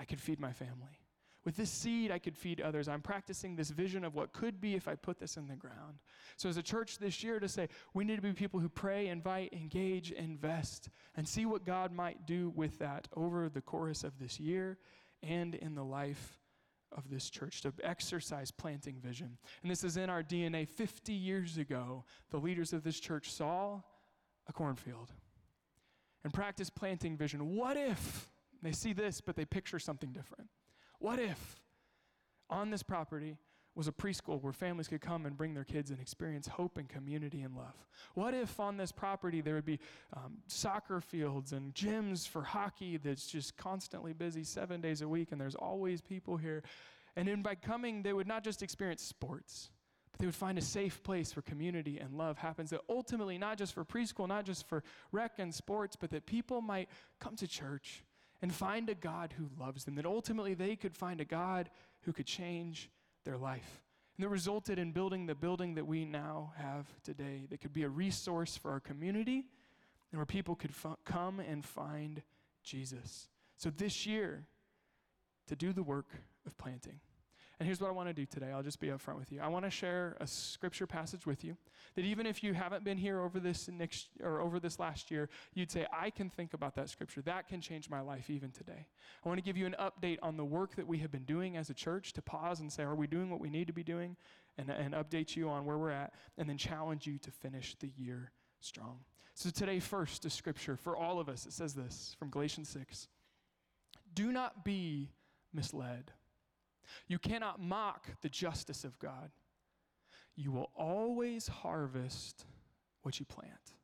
I 0.00 0.04
could 0.04 0.20
feed 0.20 0.40
my 0.40 0.52
family. 0.52 0.98
With 1.44 1.56
this 1.56 1.70
seed, 1.70 2.10
I 2.10 2.18
could 2.18 2.36
feed 2.36 2.60
others. 2.60 2.88
I'm 2.88 3.00
practicing 3.00 3.56
this 3.56 3.70
vision 3.70 4.04
of 4.04 4.14
what 4.14 4.32
could 4.32 4.60
be 4.60 4.74
if 4.74 4.88
I 4.88 4.94
put 4.94 5.18
this 5.18 5.36
in 5.36 5.46
the 5.46 5.54
ground. 5.54 5.98
So, 6.36 6.50
as 6.50 6.58
a 6.58 6.62
church 6.62 6.98
this 6.98 7.22
year, 7.22 7.40
to 7.40 7.48
say 7.48 7.68
we 7.94 8.04
need 8.04 8.16
to 8.16 8.22
be 8.22 8.32
people 8.32 8.60
who 8.60 8.68
pray, 8.68 9.08
invite, 9.08 9.52
engage, 9.54 10.10
invest, 10.10 10.90
and 11.16 11.26
see 11.26 11.46
what 11.46 11.64
God 11.64 11.92
might 11.92 12.26
do 12.26 12.50
with 12.50 12.78
that 12.80 13.08
over 13.16 13.48
the 13.48 13.62
course 13.62 14.04
of 14.04 14.18
this 14.18 14.38
year 14.38 14.78
and 15.22 15.54
in 15.54 15.74
the 15.74 15.84
life 15.84 16.40
of 16.92 17.08
this 17.08 17.30
church 17.30 17.62
to 17.62 17.72
exercise 17.82 18.50
planting 18.50 18.98
vision. 19.00 19.38
And 19.62 19.70
this 19.70 19.84
is 19.84 19.96
in 19.96 20.10
our 20.10 20.22
DNA. 20.22 20.68
50 20.68 21.12
years 21.12 21.56
ago, 21.56 22.04
the 22.30 22.38
leaders 22.38 22.72
of 22.72 22.82
this 22.82 23.00
church 23.00 23.30
saw 23.30 23.80
a 24.46 24.52
cornfield 24.52 25.12
and 26.24 26.32
practice 26.32 26.70
planting 26.70 27.16
vision. 27.16 27.54
What 27.54 27.76
if 27.76 28.30
they 28.62 28.72
see 28.72 28.92
this, 28.92 29.20
but 29.20 29.36
they 29.36 29.44
picture 29.44 29.78
something 29.78 30.12
different? 30.12 30.48
What 30.98 31.18
if 31.18 31.60
on 32.48 32.70
this 32.70 32.82
property 32.82 33.38
was 33.74 33.88
a 33.88 33.92
preschool 33.92 34.42
where 34.42 34.52
families 34.52 34.88
could 34.88 35.00
come 35.00 35.24
and 35.24 35.36
bring 35.36 35.54
their 35.54 35.64
kids 35.64 35.90
and 35.90 36.00
experience 36.00 36.48
hope 36.48 36.76
and 36.76 36.88
community 36.88 37.42
and 37.42 37.56
love? 37.56 37.74
What 38.14 38.34
if 38.34 38.58
on 38.60 38.76
this 38.76 38.92
property 38.92 39.40
there 39.40 39.54
would 39.54 39.64
be 39.64 39.78
um, 40.14 40.38
soccer 40.48 41.00
fields 41.00 41.52
and 41.52 41.72
gyms 41.74 42.28
for 42.28 42.42
hockey 42.42 42.96
that's 42.96 43.26
just 43.26 43.56
constantly 43.56 44.12
busy 44.12 44.44
seven 44.44 44.80
days 44.80 45.02
a 45.02 45.08
week 45.08 45.32
and 45.32 45.40
there's 45.40 45.54
always 45.54 46.00
people 46.00 46.36
here? 46.36 46.62
And 47.16 47.26
then 47.26 47.42
by 47.42 47.54
coming, 47.54 48.02
they 48.02 48.12
would 48.12 48.26
not 48.26 48.44
just 48.44 48.62
experience 48.62 49.02
sports, 49.02 49.70
they 50.18 50.26
would 50.26 50.34
find 50.34 50.58
a 50.58 50.62
safe 50.62 51.02
place 51.02 51.34
where 51.34 51.42
community 51.42 51.98
and 51.98 52.12
love 52.14 52.38
happens. 52.38 52.70
That 52.70 52.82
ultimately, 52.88 53.38
not 53.38 53.56
just 53.56 53.72
for 53.72 53.84
preschool, 53.84 54.28
not 54.28 54.44
just 54.44 54.68
for 54.68 54.82
rec 55.12 55.38
and 55.38 55.54
sports, 55.54 55.96
but 55.96 56.10
that 56.10 56.26
people 56.26 56.60
might 56.60 56.88
come 57.20 57.36
to 57.36 57.46
church 57.46 58.04
and 58.42 58.52
find 58.52 58.88
a 58.88 58.94
God 58.94 59.34
who 59.36 59.48
loves 59.58 59.84
them. 59.84 59.94
That 59.94 60.06
ultimately 60.06 60.54
they 60.54 60.76
could 60.76 60.94
find 60.94 61.20
a 61.20 61.24
God 61.24 61.70
who 62.02 62.12
could 62.12 62.26
change 62.26 62.90
their 63.24 63.38
life. 63.38 63.82
And 64.16 64.24
that 64.24 64.28
resulted 64.28 64.78
in 64.78 64.92
building 64.92 65.26
the 65.26 65.34
building 65.34 65.76
that 65.76 65.86
we 65.86 66.04
now 66.04 66.52
have 66.56 66.86
today, 67.02 67.46
that 67.48 67.60
could 67.60 67.72
be 67.72 67.84
a 67.84 67.88
resource 67.88 68.56
for 68.56 68.70
our 68.70 68.80
community 68.80 69.46
and 70.12 70.18
where 70.18 70.26
people 70.26 70.54
could 70.54 70.72
f- 70.72 70.98
come 71.04 71.40
and 71.40 71.64
find 71.64 72.22
Jesus. 72.62 73.28
So 73.56 73.70
this 73.70 74.06
year, 74.06 74.44
to 75.46 75.56
do 75.56 75.72
the 75.72 75.82
work 75.82 76.08
of 76.46 76.56
planting. 76.58 77.00
And 77.60 77.66
here's 77.66 77.78
what 77.78 77.88
I 77.88 77.92
want 77.92 78.08
to 78.08 78.14
do 78.14 78.24
today. 78.24 78.52
I'll 78.52 78.62
just 78.62 78.80
be 78.80 78.86
upfront 78.86 79.18
with 79.18 79.30
you. 79.30 79.40
I 79.42 79.48
want 79.48 79.66
to 79.66 79.70
share 79.70 80.16
a 80.18 80.26
scripture 80.26 80.86
passage 80.86 81.26
with 81.26 81.44
you 81.44 81.58
that 81.94 82.06
even 82.06 82.24
if 82.24 82.42
you 82.42 82.54
haven't 82.54 82.84
been 82.84 82.96
here 82.96 83.20
over 83.20 83.38
this 83.38 83.68
next 83.68 84.08
or 84.22 84.40
over 84.40 84.58
this 84.58 84.78
last 84.78 85.10
year, 85.10 85.28
you'd 85.52 85.70
say, 85.70 85.86
I 85.92 86.08
can 86.08 86.30
think 86.30 86.54
about 86.54 86.74
that 86.76 86.88
scripture. 86.88 87.20
That 87.20 87.48
can 87.48 87.60
change 87.60 87.90
my 87.90 88.00
life 88.00 88.30
even 88.30 88.50
today. 88.50 88.86
I 89.22 89.28
want 89.28 89.36
to 89.36 89.44
give 89.44 89.58
you 89.58 89.66
an 89.66 89.76
update 89.78 90.16
on 90.22 90.38
the 90.38 90.44
work 90.44 90.74
that 90.76 90.86
we 90.86 90.98
have 91.00 91.12
been 91.12 91.24
doing 91.24 91.58
as 91.58 91.68
a 91.68 91.74
church 91.74 92.14
to 92.14 92.22
pause 92.22 92.60
and 92.60 92.72
say, 92.72 92.82
are 92.82 92.94
we 92.94 93.06
doing 93.06 93.28
what 93.28 93.40
we 93.40 93.50
need 93.50 93.66
to 93.66 93.74
be 93.74 93.84
doing? 93.84 94.16
And, 94.56 94.70
and 94.70 94.94
update 94.94 95.36
you 95.36 95.50
on 95.50 95.66
where 95.66 95.76
we're 95.76 95.90
at, 95.90 96.14
and 96.38 96.48
then 96.48 96.56
challenge 96.56 97.06
you 97.06 97.18
to 97.18 97.30
finish 97.30 97.76
the 97.78 97.90
year 97.96 98.32
strong. 98.60 99.00
So, 99.34 99.48
today, 99.48 99.80
first, 99.80 100.26
is 100.26 100.34
scripture 100.34 100.76
for 100.76 100.96
all 100.96 101.20
of 101.20 101.28
us. 101.28 101.46
It 101.46 101.52
says 101.52 101.72
this 101.72 102.14
from 102.18 102.30
Galatians 102.30 102.68
6 102.68 103.08
Do 104.12 104.32
not 104.32 104.64
be 104.64 105.12
misled. 105.54 106.12
You 107.08 107.18
cannot 107.18 107.60
mock 107.60 108.06
the 108.22 108.28
justice 108.28 108.84
of 108.84 108.98
God. 108.98 109.30
You 110.36 110.52
will 110.52 110.70
always 110.74 111.48
harvest 111.48 112.44
what 113.02 113.18
you 113.18 113.26
plant. 113.26 113.74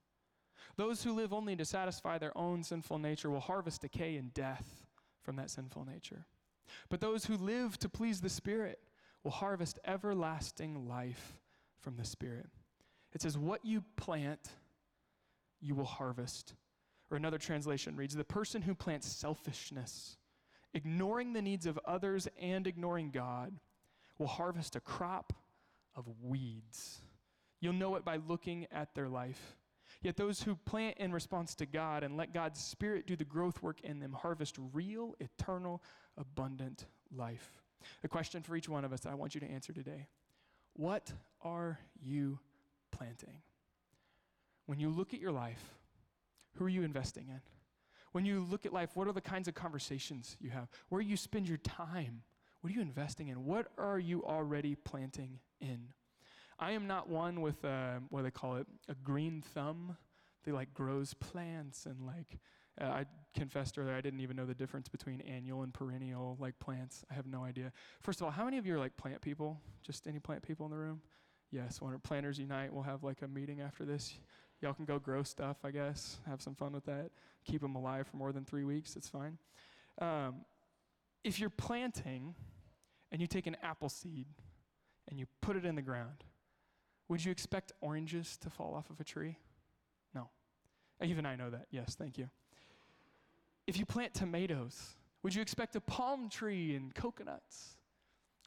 Those 0.76 1.02
who 1.02 1.12
live 1.12 1.32
only 1.32 1.56
to 1.56 1.64
satisfy 1.64 2.18
their 2.18 2.36
own 2.36 2.62
sinful 2.62 2.98
nature 2.98 3.30
will 3.30 3.40
harvest 3.40 3.80
decay 3.80 4.16
and 4.16 4.32
death 4.34 4.86
from 5.22 5.36
that 5.36 5.50
sinful 5.50 5.86
nature. 5.86 6.26
But 6.88 7.00
those 7.00 7.26
who 7.26 7.36
live 7.36 7.78
to 7.78 7.88
please 7.88 8.20
the 8.20 8.28
Spirit 8.28 8.80
will 9.24 9.30
harvest 9.30 9.78
everlasting 9.84 10.86
life 10.88 11.38
from 11.80 11.96
the 11.96 12.04
Spirit. 12.04 12.46
It 13.12 13.22
says, 13.22 13.38
What 13.38 13.64
you 13.64 13.82
plant, 13.96 14.50
you 15.60 15.74
will 15.74 15.84
harvest. 15.84 16.54
Or 17.10 17.16
another 17.16 17.38
translation 17.38 17.96
reads, 17.96 18.14
The 18.14 18.24
person 18.24 18.62
who 18.62 18.74
plants 18.74 19.08
selfishness, 19.08 20.16
ignoring 20.76 21.32
the 21.32 21.42
needs 21.42 21.64
of 21.66 21.80
others 21.86 22.28
and 22.38 22.66
ignoring 22.66 23.10
God, 23.10 23.58
will 24.18 24.26
harvest 24.26 24.76
a 24.76 24.80
crop 24.80 25.32
of 25.94 26.04
weeds. 26.22 27.00
You'll 27.60 27.72
know 27.72 27.96
it 27.96 28.04
by 28.04 28.16
looking 28.16 28.66
at 28.70 28.94
their 28.94 29.08
life. 29.08 29.56
Yet 30.02 30.16
those 30.16 30.42
who 30.42 30.54
plant 30.54 30.98
in 30.98 31.12
response 31.12 31.54
to 31.56 31.66
God 31.66 32.02
and 32.02 32.16
let 32.16 32.34
God's 32.34 32.62
Spirit 32.62 33.06
do 33.06 33.16
the 33.16 33.24
growth 33.24 33.62
work 33.62 33.80
in 33.80 33.98
them 33.98 34.12
harvest 34.12 34.56
real, 34.74 35.14
eternal, 35.18 35.82
abundant 36.18 36.84
life. 37.10 37.62
The 38.02 38.08
question 38.08 38.42
for 38.42 38.54
each 38.54 38.68
one 38.68 38.84
of 38.84 38.92
us 38.92 39.00
that 39.00 39.12
I 39.12 39.14
want 39.14 39.34
you 39.34 39.40
to 39.40 39.50
answer 39.50 39.72
today 39.72 40.08
What 40.74 41.10
are 41.40 41.78
you 42.02 42.38
planting? 42.90 43.40
When 44.66 44.78
you 44.78 44.90
look 44.90 45.14
at 45.14 45.20
your 45.20 45.32
life, 45.32 45.62
who 46.56 46.64
are 46.64 46.68
you 46.68 46.82
investing 46.82 47.28
in? 47.28 47.40
When 48.16 48.24
you 48.24 48.46
look 48.50 48.64
at 48.64 48.72
life, 48.72 48.92
what 48.94 49.06
are 49.08 49.12
the 49.12 49.20
kinds 49.20 49.46
of 49.46 49.54
conversations 49.54 50.38
you 50.40 50.48
have? 50.48 50.68
Where 50.88 51.02
you 51.02 51.18
spend 51.18 51.46
your 51.46 51.58
time? 51.58 52.22
What 52.62 52.72
are 52.72 52.74
you 52.74 52.80
investing 52.80 53.28
in? 53.28 53.44
What 53.44 53.66
are 53.76 53.98
you 53.98 54.24
already 54.24 54.74
planting 54.74 55.38
in? 55.60 55.88
I 56.58 56.70
am 56.70 56.86
not 56.86 57.10
one 57.10 57.42
with 57.42 57.62
a, 57.64 58.00
what 58.08 58.20
do 58.20 58.24
they 58.24 58.30
call 58.30 58.56
it, 58.56 58.66
a 58.88 58.94
green 58.94 59.42
thumb. 59.52 59.98
They 60.46 60.52
like 60.52 60.72
grows 60.72 61.12
plants 61.12 61.84
and 61.84 62.06
like 62.06 62.38
uh, 62.80 62.86
I 62.86 63.04
confessed 63.34 63.76
earlier 63.76 63.94
I 63.94 64.00
didn't 64.00 64.20
even 64.20 64.34
know 64.34 64.46
the 64.46 64.54
difference 64.54 64.88
between 64.88 65.20
annual 65.20 65.62
and 65.62 65.74
perennial 65.74 66.38
like 66.40 66.58
plants. 66.58 67.04
I 67.10 67.14
have 67.14 67.26
no 67.26 67.44
idea. 67.44 67.70
First 68.00 68.22
of 68.22 68.24
all, 68.24 68.30
how 68.30 68.46
many 68.46 68.56
of 68.56 68.64
you 68.64 68.76
are 68.76 68.78
like 68.78 68.96
plant 68.96 69.20
people? 69.20 69.60
Just 69.82 70.06
any 70.06 70.20
plant 70.20 70.42
people 70.42 70.64
in 70.64 70.72
the 70.72 70.78
room? 70.78 71.02
Yes, 71.50 71.80
when 71.80 71.98
Planters 72.00 72.38
Unite, 72.38 72.72
we'll 72.72 72.82
have 72.82 73.02
like 73.04 73.22
a 73.22 73.28
meeting 73.28 73.60
after 73.60 73.84
this. 73.84 74.14
Y'all 74.60 74.74
can 74.74 74.84
go 74.84 74.98
grow 74.98 75.22
stuff, 75.22 75.58
I 75.64 75.70
guess. 75.70 76.18
Have 76.26 76.40
some 76.40 76.54
fun 76.54 76.72
with 76.72 76.86
that. 76.86 77.10
Keep 77.44 77.60
them 77.60 77.74
alive 77.74 78.06
for 78.06 78.16
more 78.16 78.32
than 78.32 78.44
three 78.44 78.64
weeks. 78.64 78.96
It's 78.96 79.08
fine. 79.08 79.38
Um, 80.00 80.36
if 81.24 81.38
you're 81.38 81.50
planting 81.50 82.34
and 83.12 83.20
you 83.20 83.26
take 83.26 83.46
an 83.46 83.56
apple 83.62 83.88
seed 83.88 84.26
and 85.08 85.18
you 85.18 85.26
put 85.40 85.56
it 85.56 85.64
in 85.64 85.74
the 85.74 85.82
ground, 85.82 86.24
would 87.08 87.24
you 87.24 87.30
expect 87.30 87.72
oranges 87.80 88.36
to 88.38 88.50
fall 88.50 88.74
off 88.74 88.90
of 88.90 88.98
a 88.98 89.04
tree? 89.04 89.36
No. 90.14 90.28
Even 91.02 91.26
I 91.26 91.36
know 91.36 91.50
that. 91.50 91.66
Yes, 91.70 91.94
thank 91.94 92.18
you. 92.18 92.28
If 93.66 93.78
you 93.78 93.84
plant 93.84 94.14
tomatoes, 94.14 94.96
would 95.22 95.34
you 95.34 95.42
expect 95.42 95.76
a 95.76 95.80
palm 95.80 96.28
tree 96.28 96.74
and 96.74 96.94
coconuts? 96.94 97.76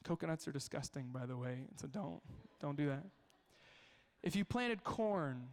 Coconuts 0.03 0.47
are 0.47 0.51
disgusting, 0.51 1.09
by 1.11 1.25
the 1.25 1.37
way, 1.37 1.65
so 1.75 1.87
don't 1.87 2.21
don't 2.59 2.77
do 2.77 2.87
that. 2.87 3.05
If 4.23 4.35
you 4.35 4.43
planted 4.45 4.83
corn 4.83 5.47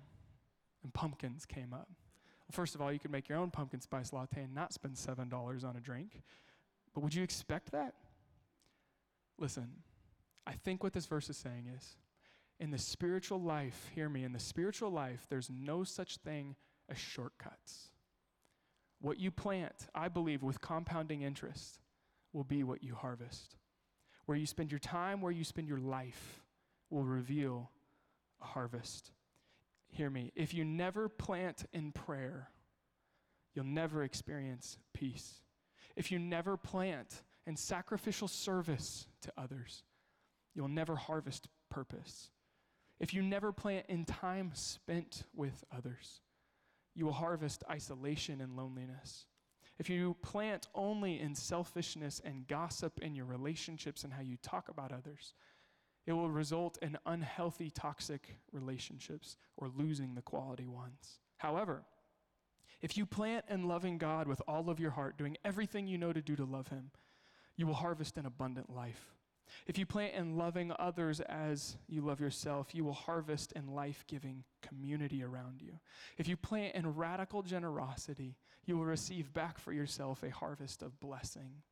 and 0.83 0.93
pumpkins 0.93 1.45
came 1.47 1.73
up, 1.73 1.89
well, 1.89 2.53
first 2.53 2.75
of 2.75 2.81
all, 2.81 2.93
you 2.93 2.99
could 2.99 3.11
make 3.11 3.29
your 3.29 3.39
own 3.39 3.51
pumpkin 3.51 3.81
spice 3.81 4.13
latte 4.13 4.43
and 4.43 4.55
not 4.55 4.73
spend 4.73 4.97
seven 4.97 5.29
dollars 5.29 5.65
on 5.65 5.77
a 5.77 5.81
drink. 5.81 6.23
But 6.95 7.03
would 7.03 7.15
you 7.15 7.23
expect 7.23 7.73
that? 7.73 7.95
Listen, 9.39 9.69
I 10.47 10.53
think 10.53 10.83
what 10.83 10.93
this 10.93 11.07
verse 11.07 11.29
is 11.29 11.37
saying 11.37 11.71
is 11.77 11.97
in 12.59 12.71
the 12.71 12.79
spiritual 12.79 13.41
life, 13.41 13.91
hear 13.95 14.09
me, 14.09 14.25
in 14.25 14.33
the 14.33 14.39
spiritual 14.39 14.91
life, 14.91 15.27
there's 15.29 15.51
no 15.51 15.85
such 15.85 16.17
thing 16.19 16.57
as 16.89 16.97
shortcuts. 16.97 17.91
What 19.01 19.19
you 19.19 19.31
plant, 19.31 19.89
I 19.95 20.09
believe, 20.09 20.43
with 20.43 20.61
compounding 20.61 21.23
interest, 21.23 21.81
will 22.33 22.45
be 22.45 22.63
what 22.63 22.83
you 22.83 22.95
harvest. 22.95 23.57
Where 24.27 24.37
you 24.37 24.47
spend 24.47 24.71
your 24.71 24.81
time, 24.81 25.21
where 25.21 25.33
you 25.33 25.45
spend 25.45 25.69
your 25.69 25.79
life, 25.79 26.43
will 26.91 27.05
reveal 27.05 27.71
a 28.43 28.45
harvest. 28.45 29.13
Hear 29.89 30.11
me. 30.11 30.33
If 30.35 30.53
you 30.53 30.65
never 30.65 31.09
plant 31.09 31.65
in 31.73 31.93
prayer, 31.93 32.51
you'll 33.55 33.65
never 33.65 34.03
experience 34.03 34.79
peace. 34.93 35.41
If 35.97 36.13
you 36.13 36.19
never 36.19 36.57
plant 36.57 37.23
in 37.47 37.57
sacrificial 37.57 38.29
service 38.29 39.07
to 39.23 39.33
others, 39.39 39.85
you'll 40.55 40.69
never 40.69 40.97
harvest 40.97 41.49
purpose. 41.71 42.31
If 42.99 43.15
you 43.15 43.23
never 43.23 43.53
plant 43.53 43.87
in 43.89 44.05
time 44.05 44.51
spent 44.55 45.25
with 45.35 45.65
others, 45.75 46.21
you 46.95 47.05
will 47.05 47.13
harvest 47.13 47.63
isolation 47.71 48.41
and 48.41 48.57
loneliness. 48.57 49.27
If 49.79 49.91
you 49.91 50.17
plant 50.23 50.69
only 50.75 51.21
in 51.21 51.35
selfishness 51.35 52.21
and 52.25 52.49
gossip 52.49 52.99
in 53.01 53.15
your 53.15 53.27
relationships 53.27 54.05
and 54.05 54.13
how 54.13 54.23
you 54.23 54.37
talk 54.43 54.69
about 54.69 54.93
others, 54.93 55.35
it 56.07 56.13
will 56.13 56.31
result 56.31 56.79
in 56.81 56.97
unhealthy, 57.05 57.71
toxic 57.71 58.39
relationships 58.53 59.37
or 59.57 59.69
losing 59.69 60.15
the 60.15 60.23
quality 60.23 60.67
ones. 60.67 61.19
However, 61.39 61.85
if 62.81 62.97
you 62.97 63.05
plant 63.05 63.45
in 63.51 63.69
loving 63.69 63.99
God 63.99 64.29
with 64.29 64.41
all 64.47 64.71
of 64.71 64.79
your 64.79 64.93
heart, 64.93 65.19
doing 65.19 65.37
everything 65.45 65.87
you 65.87 65.99
know 65.99 66.13
to 66.13 66.23
do 66.23 66.37
to 66.37 66.45
love 66.45 66.69
Him, 66.69 66.91
you 67.57 67.67
will 67.67 67.75
harvest 67.75 68.17
an 68.17 68.27
abundant 68.27 68.71
life. 68.71 69.16
If 69.67 69.79
you 69.79 69.87
plant 69.87 70.15
in 70.15 70.37
loving 70.37 70.73
others 70.79 71.21
as 71.21 71.77
you 71.89 72.03
love 72.03 72.21
yourself, 72.21 72.75
you 72.75 72.85
will 72.85 72.93
harvest 72.93 73.53
in 73.53 73.75
life 73.75 74.05
giving 74.07 74.45
community 74.63 75.23
around 75.23 75.63
you. 75.63 75.79
If 76.19 76.29
you 76.29 76.37
plant 76.37 76.75
in 76.75 76.95
radical 76.95 77.43
generosity, 77.43 78.37
you 78.65 78.77
will 78.77 78.85
receive 78.85 79.33
back 79.33 79.59
for 79.59 79.73
yourself 79.73 80.23
a 80.23 80.31
harvest 80.31 80.83
of 80.83 81.01
blessing. 81.01 81.63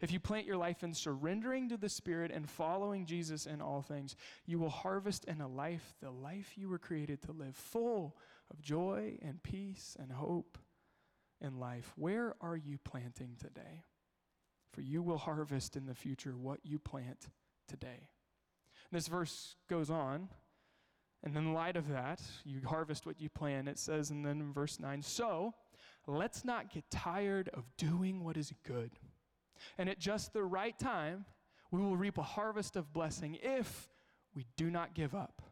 If 0.00 0.12
you 0.12 0.20
plant 0.20 0.46
your 0.46 0.56
life 0.56 0.82
in 0.82 0.94
surrendering 0.94 1.68
to 1.68 1.76
the 1.76 1.88
Spirit 1.88 2.30
and 2.30 2.48
following 2.48 3.06
Jesus 3.06 3.46
in 3.46 3.60
all 3.60 3.82
things, 3.82 4.16
you 4.46 4.58
will 4.58 4.70
harvest 4.70 5.24
in 5.24 5.40
a 5.40 5.48
life 5.48 5.94
the 6.00 6.10
life 6.10 6.52
you 6.56 6.68
were 6.68 6.78
created 6.78 7.22
to 7.22 7.32
live, 7.32 7.56
full 7.56 8.16
of 8.50 8.60
joy 8.60 9.18
and 9.22 9.42
peace 9.42 9.96
and 9.98 10.12
hope 10.12 10.58
in 11.40 11.58
life. 11.58 11.92
Where 11.96 12.34
are 12.40 12.56
you 12.56 12.78
planting 12.84 13.36
today? 13.38 13.84
For 14.78 14.82
you 14.82 15.02
will 15.02 15.18
harvest 15.18 15.74
in 15.74 15.86
the 15.86 15.94
future 15.94 16.36
what 16.36 16.60
you 16.62 16.78
plant 16.78 17.30
today. 17.66 18.10
This 18.92 19.08
verse 19.08 19.56
goes 19.68 19.90
on, 19.90 20.28
and 21.24 21.36
in 21.36 21.52
light 21.52 21.74
of 21.76 21.88
that, 21.88 22.22
you 22.44 22.60
harvest 22.64 23.04
what 23.04 23.20
you 23.20 23.28
plant. 23.28 23.66
It 23.66 23.76
says, 23.76 24.10
and 24.10 24.24
then 24.24 24.40
in 24.40 24.52
verse 24.52 24.78
9, 24.78 25.02
so 25.02 25.52
let's 26.06 26.44
not 26.44 26.72
get 26.72 26.88
tired 26.92 27.50
of 27.54 27.64
doing 27.76 28.22
what 28.22 28.36
is 28.36 28.52
good. 28.64 28.92
And 29.78 29.88
at 29.88 29.98
just 29.98 30.32
the 30.32 30.44
right 30.44 30.78
time, 30.78 31.24
we 31.72 31.80
will 31.80 31.96
reap 31.96 32.16
a 32.16 32.22
harvest 32.22 32.76
of 32.76 32.92
blessing 32.92 33.36
if 33.42 33.88
we 34.32 34.46
do 34.56 34.70
not 34.70 34.94
give 34.94 35.12
up. 35.12 35.42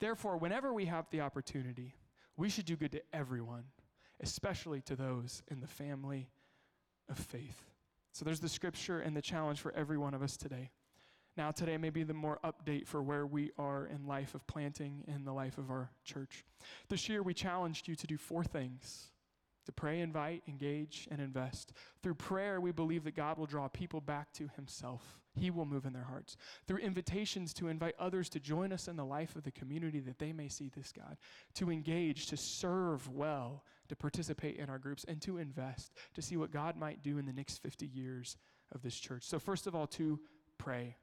Therefore, 0.00 0.38
whenever 0.38 0.74
we 0.74 0.86
have 0.86 1.08
the 1.10 1.20
opportunity, 1.20 1.94
we 2.36 2.48
should 2.48 2.66
do 2.66 2.74
good 2.74 2.90
to 2.90 3.02
everyone, 3.12 3.66
especially 4.20 4.80
to 4.80 4.96
those 4.96 5.44
in 5.46 5.60
the 5.60 5.68
family 5.68 6.30
of 7.08 7.16
faith. 7.16 7.62
So 8.16 8.24
there's 8.24 8.40
the 8.40 8.48
scripture 8.48 9.00
and 9.00 9.14
the 9.14 9.20
challenge 9.20 9.60
for 9.60 9.72
every 9.72 9.98
one 9.98 10.14
of 10.14 10.22
us 10.22 10.38
today. 10.38 10.70
Now, 11.36 11.50
today 11.50 11.76
may 11.76 11.90
be 11.90 12.02
the 12.02 12.14
more 12.14 12.38
update 12.42 12.86
for 12.86 13.02
where 13.02 13.26
we 13.26 13.50
are 13.58 13.84
in 13.88 14.06
life 14.06 14.34
of 14.34 14.46
planting 14.46 15.04
in 15.06 15.26
the 15.26 15.34
life 15.34 15.58
of 15.58 15.68
our 15.70 15.90
church. 16.02 16.42
This 16.88 17.10
year, 17.10 17.22
we 17.22 17.34
challenged 17.34 17.86
you 17.86 17.94
to 17.94 18.06
do 18.06 18.16
four 18.16 18.42
things 18.42 19.08
to 19.66 19.72
pray, 19.72 20.00
invite, 20.00 20.44
engage, 20.48 21.06
and 21.10 21.20
invest. 21.20 21.72
Through 22.02 22.14
prayer, 22.14 22.58
we 22.58 22.72
believe 22.72 23.04
that 23.04 23.16
God 23.16 23.36
will 23.36 23.44
draw 23.44 23.68
people 23.68 24.00
back 24.00 24.32
to 24.34 24.48
Himself. 24.56 25.02
He 25.34 25.50
will 25.50 25.66
move 25.66 25.84
in 25.84 25.92
their 25.92 26.04
hearts. 26.04 26.38
Through 26.66 26.78
invitations 26.78 27.52
to 27.54 27.68
invite 27.68 27.96
others 27.98 28.30
to 28.30 28.40
join 28.40 28.72
us 28.72 28.88
in 28.88 28.96
the 28.96 29.04
life 29.04 29.36
of 29.36 29.42
the 29.42 29.50
community 29.50 30.00
that 30.00 30.18
they 30.18 30.32
may 30.32 30.48
see 30.48 30.70
this 30.74 30.90
God. 30.90 31.18
To 31.56 31.70
engage, 31.70 32.28
to 32.28 32.36
serve 32.38 33.10
well, 33.10 33.64
to 33.88 33.96
participate 33.96 34.56
in 34.56 34.68
our 34.68 34.78
groups, 34.78 35.04
and 35.08 35.20
to 35.22 35.38
invest, 35.38 35.92
to 36.14 36.22
see 36.22 36.36
what 36.36 36.50
God 36.50 36.76
might 36.76 37.02
do 37.02 37.18
in 37.18 37.26
the 37.26 37.32
next 37.32 37.62
50 37.62 37.86
years 37.86 38.36
of 38.74 38.82
this 38.82 38.96
church. 38.96 39.24
So, 39.24 39.38
first 39.38 39.66
of 39.66 39.74
all, 39.74 39.86
to 39.88 40.20
pray. 40.58 40.96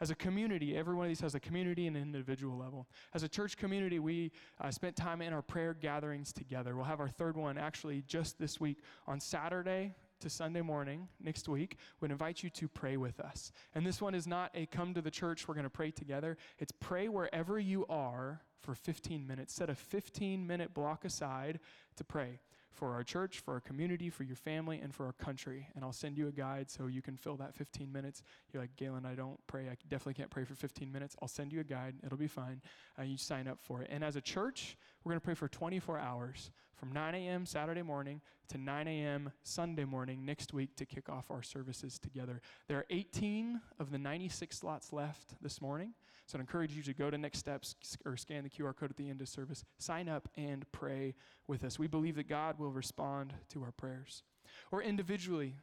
As 0.00 0.10
a 0.10 0.16
community, 0.16 0.76
every 0.76 0.96
one 0.96 1.04
of 1.04 1.10
these 1.10 1.20
has 1.20 1.36
a 1.36 1.40
community 1.40 1.86
and 1.86 1.96
an 1.96 2.02
individual 2.02 2.58
level. 2.58 2.88
As 3.14 3.22
a 3.22 3.28
church 3.28 3.56
community, 3.56 4.00
we 4.00 4.32
uh, 4.60 4.68
spent 4.70 4.96
time 4.96 5.22
in 5.22 5.32
our 5.32 5.42
prayer 5.42 5.74
gatherings 5.74 6.32
together. 6.32 6.74
We'll 6.74 6.86
have 6.86 6.98
our 6.98 7.08
third 7.08 7.36
one 7.36 7.56
actually 7.56 8.02
just 8.08 8.36
this 8.36 8.58
week 8.58 8.78
on 9.06 9.20
Saturday, 9.20 9.94
to 10.22 10.30
Sunday 10.30 10.62
morning 10.62 11.08
next 11.20 11.48
week, 11.48 11.76
would 12.00 12.10
invite 12.10 12.42
you 12.42 12.50
to 12.50 12.68
pray 12.68 12.96
with 12.96 13.20
us. 13.20 13.52
And 13.74 13.84
this 13.84 14.00
one 14.00 14.14
is 14.14 14.26
not 14.26 14.50
a 14.54 14.66
come 14.66 14.94
to 14.94 15.02
the 15.02 15.10
church, 15.10 15.46
we're 15.46 15.54
going 15.54 15.64
to 15.64 15.70
pray 15.70 15.90
together. 15.90 16.36
It's 16.58 16.72
pray 16.72 17.08
wherever 17.08 17.58
you 17.58 17.84
are 17.88 18.40
for 18.60 18.74
15 18.74 19.26
minutes. 19.26 19.52
Set 19.52 19.68
a 19.68 19.74
15 19.74 20.46
minute 20.46 20.72
block 20.72 21.04
aside 21.04 21.58
to 21.96 22.04
pray 22.04 22.40
for 22.72 22.94
our 22.94 23.02
church, 23.02 23.40
for 23.40 23.54
our 23.54 23.60
community, 23.60 24.10
for 24.10 24.24
your 24.24 24.36
family, 24.36 24.80
and 24.80 24.94
for 24.94 25.06
our 25.06 25.12
country. 25.12 25.68
And 25.74 25.84
I'll 25.84 25.92
send 25.92 26.16
you 26.16 26.28
a 26.28 26.32
guide 26.32 26.70
so 26.70 26.86
you 26.86 27.02
can 27.02 27.16
fill 27.16 27.36
that 27.36 27.54
15 27.54 27.92
minutes. 27.92 28.22
You're 28.52 28.62
like, 28.62 28.74
Galen, 28.76 29.06
I 29.06 29.14
don't 29.14 29.38
pray. 29.46 29.68
I 29.68 29.76
definitely 29.88 30.14
can't 30.14 30.30
pray 30.30 30.44
for 30.44 30.54
15 30.54 30.90
minutes. 30.90 31.16
I'll 31.20 31.28
send 31.28 31.52
you 31.52 31.60
a 31.60 31.64
guide. 31.64 31.94
It'll 32.04 32.18
be 32.18 32.26
fine. 32.26 32.60
Uh, 32.98 33.02
you 33.02 33.16
sign 33.16 33.46
up 33.46 33.58
for 33.60 33.82
it. 33.82 33.88
And 33.90 34.02
as 34.02 34.16
a 34.16 34.20
church, 34.20 34.76
we're 35.04 35.10
going 35.10 35.20
to 35.20 35.24
pray 35.24 35.34
for 35.34 35.48
24 35.48 35.98
hours 35.98 36.50
from 36.76 36.92
9 36.92 37.14
a.m. 37.14 37.46
Saturday 37.46 37.82
morning 37.82 38.20
to 38.48 38.58
9 38.58 38.88
a.m. 38.88 39.32
Sunday 39.42 39.84
morning 39.84 40.24
next 40.24 40.52
week 40.52 40.74
to 40.76 40.84
kick 40.84 41.08
off 41.08 41.30
our 41.30 41.42
services 41.42 41.98
together. 41.98 42.40
There 42.68 42.78
are 42.78 42.86
18 42.90 43.60
of 43.78 43.90
the 43.90 43.98
96 43.98 44.58
slots 44.58 44.92
left 44.92 45.40
this 45.40 45.60
morning. 45.60 45.94
So 46.26 46.38
I'd 46.38 46.40
encourage 46.40 46.72
you 46.74 46.82
to 46.84 46.94
go 46.94 47.10
to 47.10 47.18
Next 47.18 47.38
Steps 47.38 47.74
or 48.06 48.16
scan 48.16 48.44
the 48.44 48.50
QR 48.50 48.74
code 48.74 48.90
at 48.90 48.96
the 48.96 49.10
end 49.10 49.20
of 49.20 49.28
service, 49.28 49.64
sign 49.78 50.08
up, 50.08 50.28
and 50.36 50.64
pray 50.72 51.14
with 51.46 51.64
us. 51.64 51.78
We 51.78 51.88
believe 51.88 52.16
that 52.16 52.28
God 52.28 52.58
will 52.58 52.70
respond 52.70 53.34
to 53.50 53.62
our 53.62 53.72
prayers. 53.72 54.22
Or 54.70 54.82
individually, 54.82 55.56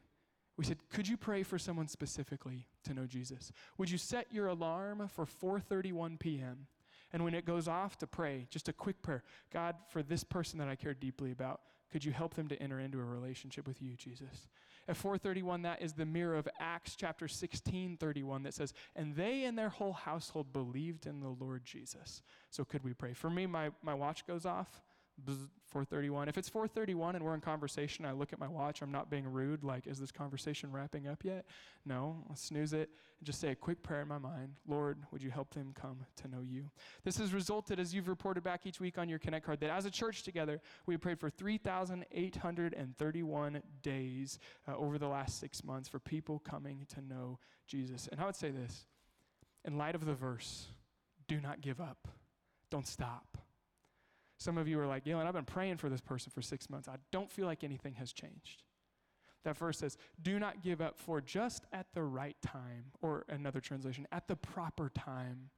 we 0.57 0.65
said, 0.65 0.77
could 0.89 1.07
you 1.07 1.15
pray 1.15 1.43
for 1.43 1.57
someone 1.57 1.87
specifically 1.87 2.67
to 2.83 2.93
know 2.93 3.05
Jesus? 3.05 3.51
Would 3.77 3.89
you 3.89 3.97
set 3.97 4.27
your 4.31 4.47
alarm 4.47 5.07
for 5.07 5.25
4:31 5.25 6.19
p.m. 6.19 6.67
and 7.13 7.23
when 7.23 7.33
it 7.33 7.45
goes 7.45 7.67
off 7.67 7.97
to 7.99 8.07
pray, 8.07 8.45
just 8.49 8.67
a 8.67 8.73
quick 8.73 9.01
prayer. 9.01 9.23
God, 9.51 9.75
for 9.89 10.03
this 10.03 10.23
person 10.23 10.59
that 10.59 10.67
I 10.67 10.75
care 10.75 10.93
deeply 10.93 11.31
about, 11.31 11.61
could 11.91 12.05
you 12.05 12.11
help 12.11 12.35
them 12.35 12.47
to 12.49 12.61
enter 12.61 12.79
into 12.79 12.99
a 12.99 13.03
relationship 13.03 13.67
with 13.67 13.81
you, 13.81 13.95
Jesus? 13.95 14.49
At 14.89 14.97
431, 14.97 15.61
that 15.61 15.83
is 15.83 15.93
the 15.93 16.05
mirror 16.05 16.35
of 16.35 16.47
Acts 16.59 16.95
chapter 16.95 17.27
16, 17.27 17.97
31 17.97 18.41
that 18.41 18.55
says, 18.55 18.73
And 18.95 19.15
they 19.15 19.43
and 19.43 19.55
their 19.55 19.69
whole 19.69 19.93
household 19.93 20.51
believed 20.51 21.05
in 21.05 21.19
the 21.19 21.29
Lord 21.29 21.63
Jesus. 21.63 22.23
So 22.49 22.65
could 22.65 22.83
we 22.83 22.95
pray? 22.95 23.13
For 23.13 23.29
me, 23.29 23.45
my, 23.45 23.69
my 23.83 23.93
watch 23.93 24.25
goes 24.25 24.47
off. 24.47 24.81
431. 25.25 26.29
If 26.29 26.37
it's 26.37 26.49
431 26.49 27.15
and 27.15 27.23
we're 27.23 27.35
in 27.35 27.41
conversation, 27.41 28.05
I 28.05 28.11
look 28.11 28.33
at 28.33 28.39
my 28.39 28.47
watch. 28.47 28.81
I'm 28.81 28.91
not 28.91 29.09
being 29.09 29.31
rude, 29.31 29.63
like, 29.63 29.87
is 29.87 29.99
this 29.99 30.11
conversation 30.11 30.71
wrapping 30.71 31.07
up 31.07 31.23
yet? 31.23 31.45
No, 31.85 32.25
I'll 32.29 32.35
snooze 32.35 32.73
it 32.73 32.89
and 33.19 33.25
just 33.25 33.39
say 33.39 33.49
a 33.49 33.55
quick 33.55 33.81
prayer 33.83 34.01
in 34.01 34.07
my 34.07 34.17
mind. 34.17 34.55
Lord, 34.67 34.97
would 35.11 35.21
you 35.21 35.29
help 35.29 35.53
them 35.53 35.75
come 35.79 35.99
to 36.17 36.27
know 36.27 36.41
you? 36.41 36.71
This 37.03 37.17
has 37.17 37.31
resulted, 37.33 37.79
as 37.79 37.93
you've 37.93 38.07
reported 38.07 38.43
back 38.43 38.65
each 38.65 38.79
week 38.79 38.97
on 38.97 39.07
your 39.07 39.19
Connect 39.19 39.45
card, 39.45 39.59
that 39.59 39.69
as 39.69 39.85
a 39.85 39.91
church 39.91 40.23
together, 40.23 40.59
we 40.85 40.97
prayed 40.97 41.19
for 41.19 41.29
3,831 41.29 43.61
days 43.81 44.39
uh, 44.67 44.75
over 44.75 44.97
the 44.97 45.07
last 45.07 45.39
six 45.39 45.63
months 45.63 45.87
for 45.87 45.99
people 45.99 46.39
coming 46.39 46.85
to 46.95 47.01
know 47.01 47.39
Jesus. 47.67 48.09
And 48.11 48.19
I 48.19 48.25
would 48.25 48.35
say 48.35 48.49
this 48.51 48.87
in 49.65 49.77
light 49.77 49.95
of 49.95 50.05
the 50.05 50.13
verse, 50.13 50.67
do 51.27 51.39
not 51.39 51.61
give 51.61 51.79
up, 51.79 52.07
don't 52.71 52.87
stop. 52.87 53.37
Some 54.39 54.57
of 54.57 54.67
you 54.69 54.79
are 54.79 54.87
like, 54.87 55.03
Galen, 55.03 55.27
I've 55.27 55.33
been 55.33 55.43
praying 55.43 55.77
for 55.77 55.89
this 55.89 55.99
person 55.99 56.31
for 56.33 56.41
six 56.41 56.69
months. 56.69 56.87
I 56.87 56.95
don't 57.11 57.29
feel 57.29 57.45
like 57.45 57.63
anything 57.63 57.93
has 57.95 58.13
changed. 58.13 58.63
That 59.43 59.57
verse 59.57 59.77
says, 59.77 59.97
Do 60.21 60.39
not 60.39 60.63
give 60.63 60.81
up, 60.81 60.97
for 60.97 61.19
just 61.21 61.65
at 61.73 61.87
the 61.93 62.03
right 62.03 62.37
time, 62.41 62.85
or 63.01 63.25
another 63.29 63.59
translation, 63.59 64.07
at 64.11 64.27
the 64.27 64.37
proper 64.37 64.89
time, 64.89 65.49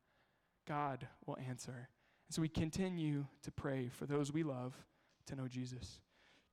God 0.67 1.07
will 1.25 1.37
answer. 1.47 1.89
And 2.27 2.35
so 2.35 2.41
we 2.41 2.49
continue 2.49 3.25
to 3.43 3.51
pray 3.51 3.89
for 3.91 4.05
those 4.05 4.33
we 4.33 4.43
love 4.43 4.75
to 5.27 5.35
know 5.35 5.47
Jesus. 5.47 5.99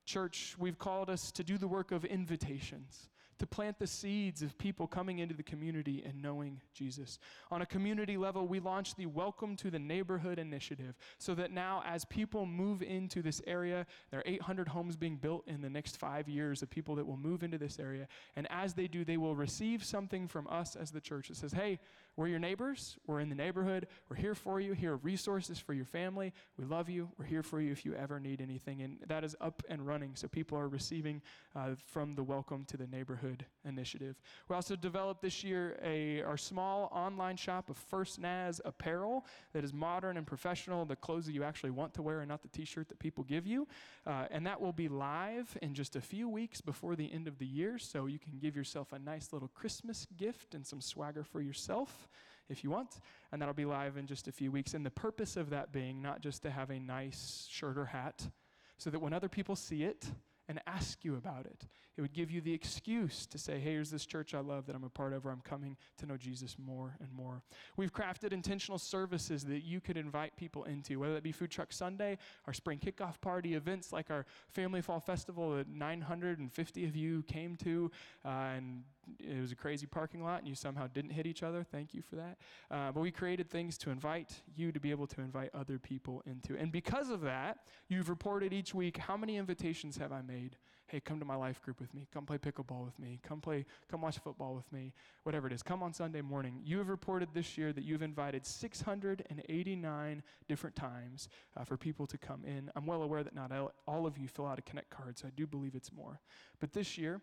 Church, 0.05 0.55
we've 0.59 0.77
called 0.77 1.09
us 1.09 1.31
to 1.31 1.43
do 1.43 1.57
the 1.57 1.67
work 1.67 1.91
of 1.91 2.05
invitations 2.05 3.09
to 3.39 3.47
plant 3.47 3.79
the 3.79 3.87
seeds 3.87 4.41
of 4.41 4.57
people 4.57 4.85
coming 4.87 5.19
into 5.19 5.33
the 5.33 5.43
community 5.43 6.03
and 6.05 6.21
knowing 6.21 6.61
Jesus. 6.73 7.19
On 7.51 7.61
a 7.61 7.65
community 7.65 8.17
level, 8.17 8.47
we 8.47 8.59
launched 8.59 8.97
the 8.97 9.05
Welcome 9.05 9.55
to 9.57 9.71
the 9.71 9.79
Neighborhood 9.79 10.37
initiative 10.37 10.97
so 11.17 11.33
that 11.35 11.51
now, 11.51 11.81
as 11.85 12.05
people 12.05 12.45
move 12.45 12.81
into 12.81 13.21
this 13.21 13.41
area, 13.47 13.85
there 14.11 14.19
are 14.19 14.23
800 14.25 14.67
homes 14.67 14.95
being 14.95 15.15
built 15.15 15.47
in 15.47 15.61
the 15.61 15.69
next 15.69 15.97
five 15.97 16.29
years 16.29 16.61
of 16.61 16.69
people 16.69 16.95
that 16.95 17.07
will 17.07 17.17
move 17.17 17.43
into 17.43 17.57
this 17.57 17.79
area. 17.79 18.07
And 18.35 18.47
as 18.51 18.73
they 18.73 18.87
do, 18.87 19.03
they 19.03 19.17
will 19.17 19.35
receive 19.35 19.83
something 19.83 20.27
from 20.27 20.47
us 20.47 20.75
as 20.75 20.91
the 20.91 21.01
church 21.01 21.29
that 21.29 21.37
says, 21.37 21.53
hey, 21.53 21.79
we're 22.19 22.27
your 22.27 22.37
neighbors. 22.37 22.97
We're 23.07 23.21
in 23.21 23.29
the 23.29 23.35
neighborhood. 23.35 23.87
We're 24.09 24.17
here 24.17 24.35
for 24.35 24.59
you. 24.59 24.73
Here 24.73 24.91
are 24.91 24.97
resources 24.97 25.57
for 25.57 25.73
your 25.73 25.85
family. 25.85 26.33
We 26.57 26.65
love 26.65 26.89
you. 26.89 27.07
We're 27.17 27.23
here 27.23 27.43
for 27.43 27.61
you 27.61 27.71
if 27.71 27.85
you 27.85 27.95
ever 27.95 28.19
need 28.19 28.41
anything. 28.41 28.81
And 28.81 28.97
that 29.07 29.23
is 29.23 29.37
up 29.39 29.63
and 29.69 29.87
running. 29.87 30.11
So 30.15 30.27
people 30.27 30.57
are 30.57 30.67
receiving 30.67 31.21
uh, 31.55 31.75
from 31.85 32.15
the 32.15 32.23
Welcome 32.23 32.65
to 32.65 32.75
the 32.75 32.87
Neighborhood 32.87 33.45
initiative. 33.65 34.17
We 34.49 34.55
also 34.57 34.75
developed 34.75 35.21
this 35.21 35.45
year 35.45 35.79
a, 35.81 36.21
our 36.23 36.35
small 36.35 36.91
online 36.93 37.37
shop 37.37 37.69
of 37.69 37.77
First 37.77 38.19
Naz 38.19 38.59
apparel 38.65 39.25
that 39.53 39.63
is 39.63 39.71
modern 39.71 40.17
and 40.17 40.27
professional, 40.27 40.83
the 40.83 40.97
clothes 40.97 41.25
that 41.27 41.31
you 41.31 41.45
actually 41.45 41.71
want 41.71 41.93
to 41.93 42.01
wear 42.01 42.19
and 42.19 42.27
not 42.27 42.41
the 42.41 42.49
t 42.49 42.65
shirt 42.65 42.89
that 42.89 42.99
people 42.99 43.23
give 43.23 43.47
you. 43.47 43.65
Uh, 44.05 44.25
and 44.29 44.45
that 44.45 44.59
will 44.59 44.73
be 44.73 44.89
live 44.89 45.57
in 45.61 45.73
just 45.73 45.95
a 45.95 46.01
few 46.01 46.27
weeks 46.27 46.59
before 46.59 46.97
the 46.97 47.13
end 47.13 47.29
of 47.29 47.39
the 47.39 47.47
year. 47.47 47.77
So 47.77 48.07
you 48.07 48.19
can 48.19 48.39
give 48.39 48.57
yourself 48.57 48.91
a 48.91 48.99
nice 48.99 49.31
little 49.31 49.47
Christmas 49.47 50.05
gift 50.17 50.53
and 50.53 50.67
some 50.67 50.81
swagger 50.81 51.23
for 51.23 51.39
yourself 51.39 52.08
if 52.49 52.63
you 52.63 52.69
want. 52.69 52.99
And 53.31 53.41
that'll 53.41 53.53
be 53.53 53.65
live 53.65 53.97
in 53.97 54.07
just 54.07 54.27
a 54.27 54.31
few 54.31 54.51
weeks. 54.51 54.73
And 54.73 54.85
the 54.85 54.91
purpose 54.91 55.37
of 55.37 55.49
that 55.51 55.71
being 55.71 56.01
not 56.01 56.21
just 56.21 56.41
to 56.43 56.51
have 56.51 56.69
a 56.69 56.79
nice 56.79 57.47
shirt 57.49 57.77
or 57.77 57.85
hat, 57.85 58.29
so 58.77 58.89
that 58.89 58.99
when 58.99 59.13
other 59.13 59.29
people 59.29 59.55
see 59.55 59.83
it, 59.83 60.05
and 60.49 60.59
ask 60.65 61.05
you 61.05 61.15
about 61.15 61.45
it. 61.45 61.67
It 61.99 62.01
would 62.01 62.13
give 62.13 62.31
you 62.31 62.39
the 62.39 62.53
excuse 62.53 63.25
to 63.25 63.37
say, 63.37 63.59
hey, 63.59 63.73
here's 63.73 63.91
this 63.91 64.05
church 64.05 64.33
I 64.33 64.39
love 64.39 64.67
that 64.67 64.75
I'm 64.77 64.85
a 64.85 64.89
part 64.89 65.11
of, 65.11 65.25
or 65.25 65.31
I'm 65.31 65.41
coming 65.41 65.75
to 65.97 66.05
know 66.05 66.15
Jesus 66.15 66.55
more 66.57 66.95
and 67.01 67.11
more. 67.11 67.41
We've 67.75 67.91
crafted 67.91 68.31
intentional 68.31 68.77
services 68.77 69.43
that 69.43 69.65
you 69.65 69.81
could 69.81 69.97
invite 69.97 70.37
people 70.37 70.63
into, 70.63 70.97
whether 70.97 71.13
that 71.15 71.23
be 71.23 71.33
Food 71.33 71.51
Truck 71.51 71.73
Sunday, 71.73 72.17
our 72.47 72.53
spring 72.53 72.79
kickoff 72.79 73.19
party, 73.19 73.53
events 73.53 73.91
like 73.91 74.09
our 74.09 74.25
Family 74.47 74.81
Fall 74.81 75.01
Festival 75.01 75.57
that 75.57 75.67
950 75.67 76.85
of 76.85 76.95
you 76.95 77.21
came 77.23 77.57
to, 77.57 77.91
uh, 78.23 78.29
and 78.55 78.83
it 79.19 79.41
was 79.41 79.51
a 79.51 79.57
crazy 79.57 79.85
parking 79.85 80.23
lot, 80.23 80.39
and 80.39 80.47
you 80.47 80.55
somehow 80.55 80.87
didn't 80.87 81.11
hit 81.11 81.25
each 81.25 81.43
other. 81.43 81.65
Thank 81.69 81.93
you 81.93 82.01
for 82.01 82.15
that. 82.15 82.37
Uh, 82.71 82.93
but 82.93 83.01
we 83.01 83.11
created 83.11 83.49
things 83.49 83.77
to 83.79 83.89
invite 83.89 84.41
you 84.55 84.71
to 84.71 84.79
be 84.79 84.91
able 84.91 85.07
to 85.07 85.19
invite 85.19 85.49
other 85.53 85.77
people 85.77 86.23
into. 86.25 86.55
And 86.57 86.71
because 86.71 87.09
of 87.09 87.19
that, 87.23 87.57
you've 87.89 88.07
reported 88.07 88.53
each 88.53 88.73
week 88.73 88.95
how 88.95 89.17
many 89.17 89.35
invitations 89.35 89.97
have 89.97 90.13
I 90.13 90.21
made? 90.21 90.55
Hey, 90.89 90.99
come 90.99 91.19
to 91.19 91.25
my 91.25 91.35
life 91.35 91.61
group 91.61 91.79
with 91.79 91.93
me. 91.93 92.07
Come 92.11 92.25
play 92.25 92.39
pickleball 92.39 92.83
with 92.83 92.97
me. 92.97 93.19
Come 93.21 93.39
play, 93.39 93.65
come 93.91 94.01
watch 94.01 94.17
football 94.17 94.55
with 94.55 94.71
me. 94.71 94.91
Whatever 95.21 95.45
it 95.45 95.53
is, 95.53 95.61
come 95.61 95.83
on 95.83 95.93
Sunday 95.93 96.21
morning. 96.21 96.61
You 96.65 96.79
have 96.79 96.89
reported 96.89 97.29
this 97.31 97.59
year 97.59 97.71
that 97.73 97.83
you've 97.83 98.01
invited 98.01 98.43
689 98.43 100.23
different 100.47 100.75
times 100.75 101.29
uh, 101.55 101.63
for 101.63 101.77
people 101.77 102.07
to 102.07 102.17
come 102.17 102.43
in. 102.43 102.71
I'm 102.75 102.87
well 102.87 103.03
aware 103.03 103.23
that 103.23 103.35
not 103.35 103.51
all 103.87 104.07
of 104.07 104.17
you 104.17 104.27
fill 104.27 104.47
out 104.47 104.57
a 104.57 104.63
Connect 104.63 104.89
card, 104.89 105.19
so 105.19 105.27
I 105.27 105.31
do 105.35 105.45
believe 105.45 105.75
it's 105.75 105.93
more. 105.93 106.19
But 106.59 106.73
this 106.73 106.97
year, 106.97 107.21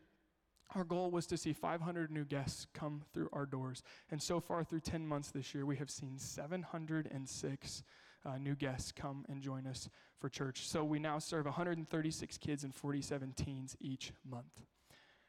our 0.77 0.85
goal 0.85 1.11
was 1.11 1.27
to 1.27 1.37
see 1.37 1.53
500 1.53 2.11
new 2.11 2.25
guests 2.25 2.69
come 2.73 3.03
through 3.13 3.31
our 3.33 3.47
doors. 3.47 3.83
And 4.13 4.23
so 4.23 4.39
far, 4.39 4.63
through 4.63 4.81
10 4.81 5.07
months 5.07 5.33
this 5.33 5.55
year, 5.55 5.67
we 5.67 5.77
have 5.77 5.91
seen 5.91 6.19
706 6.19 7.83
uh, 8.27 8.39
new 8.39 8.55
guests 8.55 8.93
come 8.93 9.25
and 9.29 9.41
join 9.41 9.67
us 9.67 9.89
for 10.19 10.29
church. 10.29 10.69
So 10.69 10.85
we 10.85 10.99
now 10.99 11.19
serve 11.19 11.45
136 11.45 12.39
kids 12.39 12.65
and 12.65 12.75
47 12.75 13.33
teens 13.37 13.77
each 13.81 14.13
month. 14.29 14.61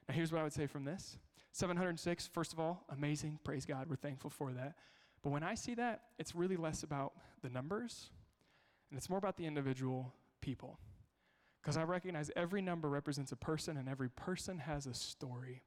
Now, 0.08 0.16
here's 0.16 0.32
what 0.32 0.40
I 0.40 0.44
would 0.44 0.54
say 0.54 0.68
from 0.68 0.86
this 0.86 1.18
706, 1.52 2.28
first 2.28 2.54
of 2.54 2.60
all, 2.60 2.86
amazing. 2.90 3.40
Praise 3.44 3.66
God. 3.66 3.88
We're 3.90 3.96
thankful 3.96 4.30
for 4.30 4.52
that. 4.54 4.76
But 5.24 5.32
when 5.32 5.44
I 5.44 5.56
see 5.56 5.76
that, 5.76 6.02
it's 6.18 6.36
really 6.36 6.58
less 6.58 6.84
about 6.84 7.14
the 7.42 7.50
numbers 7.50 8.10
and 8.90 8.98
it's 8.98 9.10
more 9.10 9.20
about 9.20 9.38
the 9.38 9.46
individual 9.46 10.14
people. 10.42 10.80
Because 11.62 11.78
I 11.78 11.84
recognize 11.84 12.32
every 12.36 12.62
number 12.62 12.88
represents 12.88 13.32
a 13.32 13.36
person 13.36 13.78
and 13.78 13.90
every 13.90 14.10
person 14.10 14.60
has 14.60 14.86
a 14.86 14.94
story. 14.94 15.64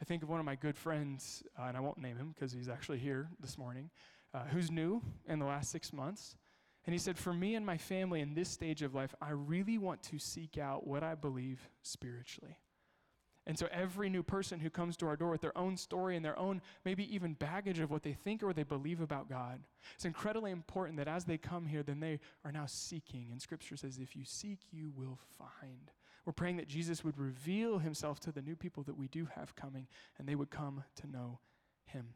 I 0.00 0.04
think 0.04 0.22
of 0.22 0.28
one 0.28 0.38
of 0.38 0.46
my 0.46 0.54
good 0.54 0.76
friends, 0.76 1.42
uh, 1.58 1.64
and 1.64 1.76
I 1.76 1.80
won't 1.80 1.98
name 1.98 2.16
him 2.16 2.32
because 2.34 2.52
he's 2.52 2.68
actually 2.68 2.98
here 2.98 3.30
this 3.40 3.56
morning, 3.56 3.90
uh, 4.34 4.44
who's 4.44 4.70
new 4.70 5.02
in 5.26 5.38
the 5.38 5.46
last 5.46 5.70
six 5.70 5.92
months. 5.92 6.36
And 6.86 6.92
he 6.92 6.98
said, 6.98 7.18
For 7.18 7.34
me 7.34 7.56
and 7.56 7.66
my 7.66 7.76
family 7.76 8.20
in 8.20 8.34
this 8.34 8.48
stage 8.48 8.82
of 8.82 8.94
life, 8.94 9.14
I 9.20 9.30
really 9.30 9.76
want 9.76 10.02
to 10.04 10.18
seek 10.18 10.56
out 10.56 10.86
what 10.86 11.02
I 11.02 11.14
believe 11.14 11.68
spiritually. 11.82 12.56
And 13.48 13.56
so 13.56 13.68
every 13.70 14.08
new 14.08 14.24
person 14.24 14.58
who 14.58 14.70
comes 14.70 14.96
to 14.96 15.06
our 15.06 15.16
door 15.16 15.30
with 15.30 15.40
their 15.40 15.56
own 15.56 15.76
story 15.76 16.16
and 16.16 16.24
their 16.24 16.38
own, 16.38 16.60
maybe 16.84 17.14
even 17.14 17.34
baggage 17.34 17.78
of 17.78 17.92
what 17.92 18.02
they 18.02 18.12
think 18.12 18.42
or 18.42 18.52
they 18.52 18.64
believe 18.64 19.00
about 19.00 19.28
God, 19.28 19.60
it's 19.94 20.04
incredibly 20.04 20.50
important 20.50 20.98
that 20.98 21.06
as 21.06 21.24
they 21.24 21.38
come 21.38 21.66
here, 21.66 21.84
then 21.84 22.00
they 22.00 22.18
are 22.44 22.50
now 22.50 22.66
seeking. 22.66 23.28
And 23.30 23.40
Scripture 23.40 23.76
says, 23.76 23.98
if 23.98 24.16
you 24.16 24.24
seek, 24.24 24.58
you 24.72 24.92
will 24.96 25.20
find. 25.38 25.92
We're 26.24 26.32
praying 26.32 26.56
that 26.56 26.66
Jesus 26.66 27.04
would 27.04 27.18
reveal 27.18 27.78
himself 27.78 28.18
to 28.20 28.32
the 28.32 28.42
new 28.42 28.56
people 28.56 28.82
that 28.82 28.98
we 28.98 29.06
do 29.06 29.28
have 29.36 29.54
coming 29.54 29.86
and 30.18 30.28
they 30.28 30.34
would 30.34 30.50
come 30.50 30.82
to 30.96 31.06
know 31.06 31.38
him. 31.84 32.06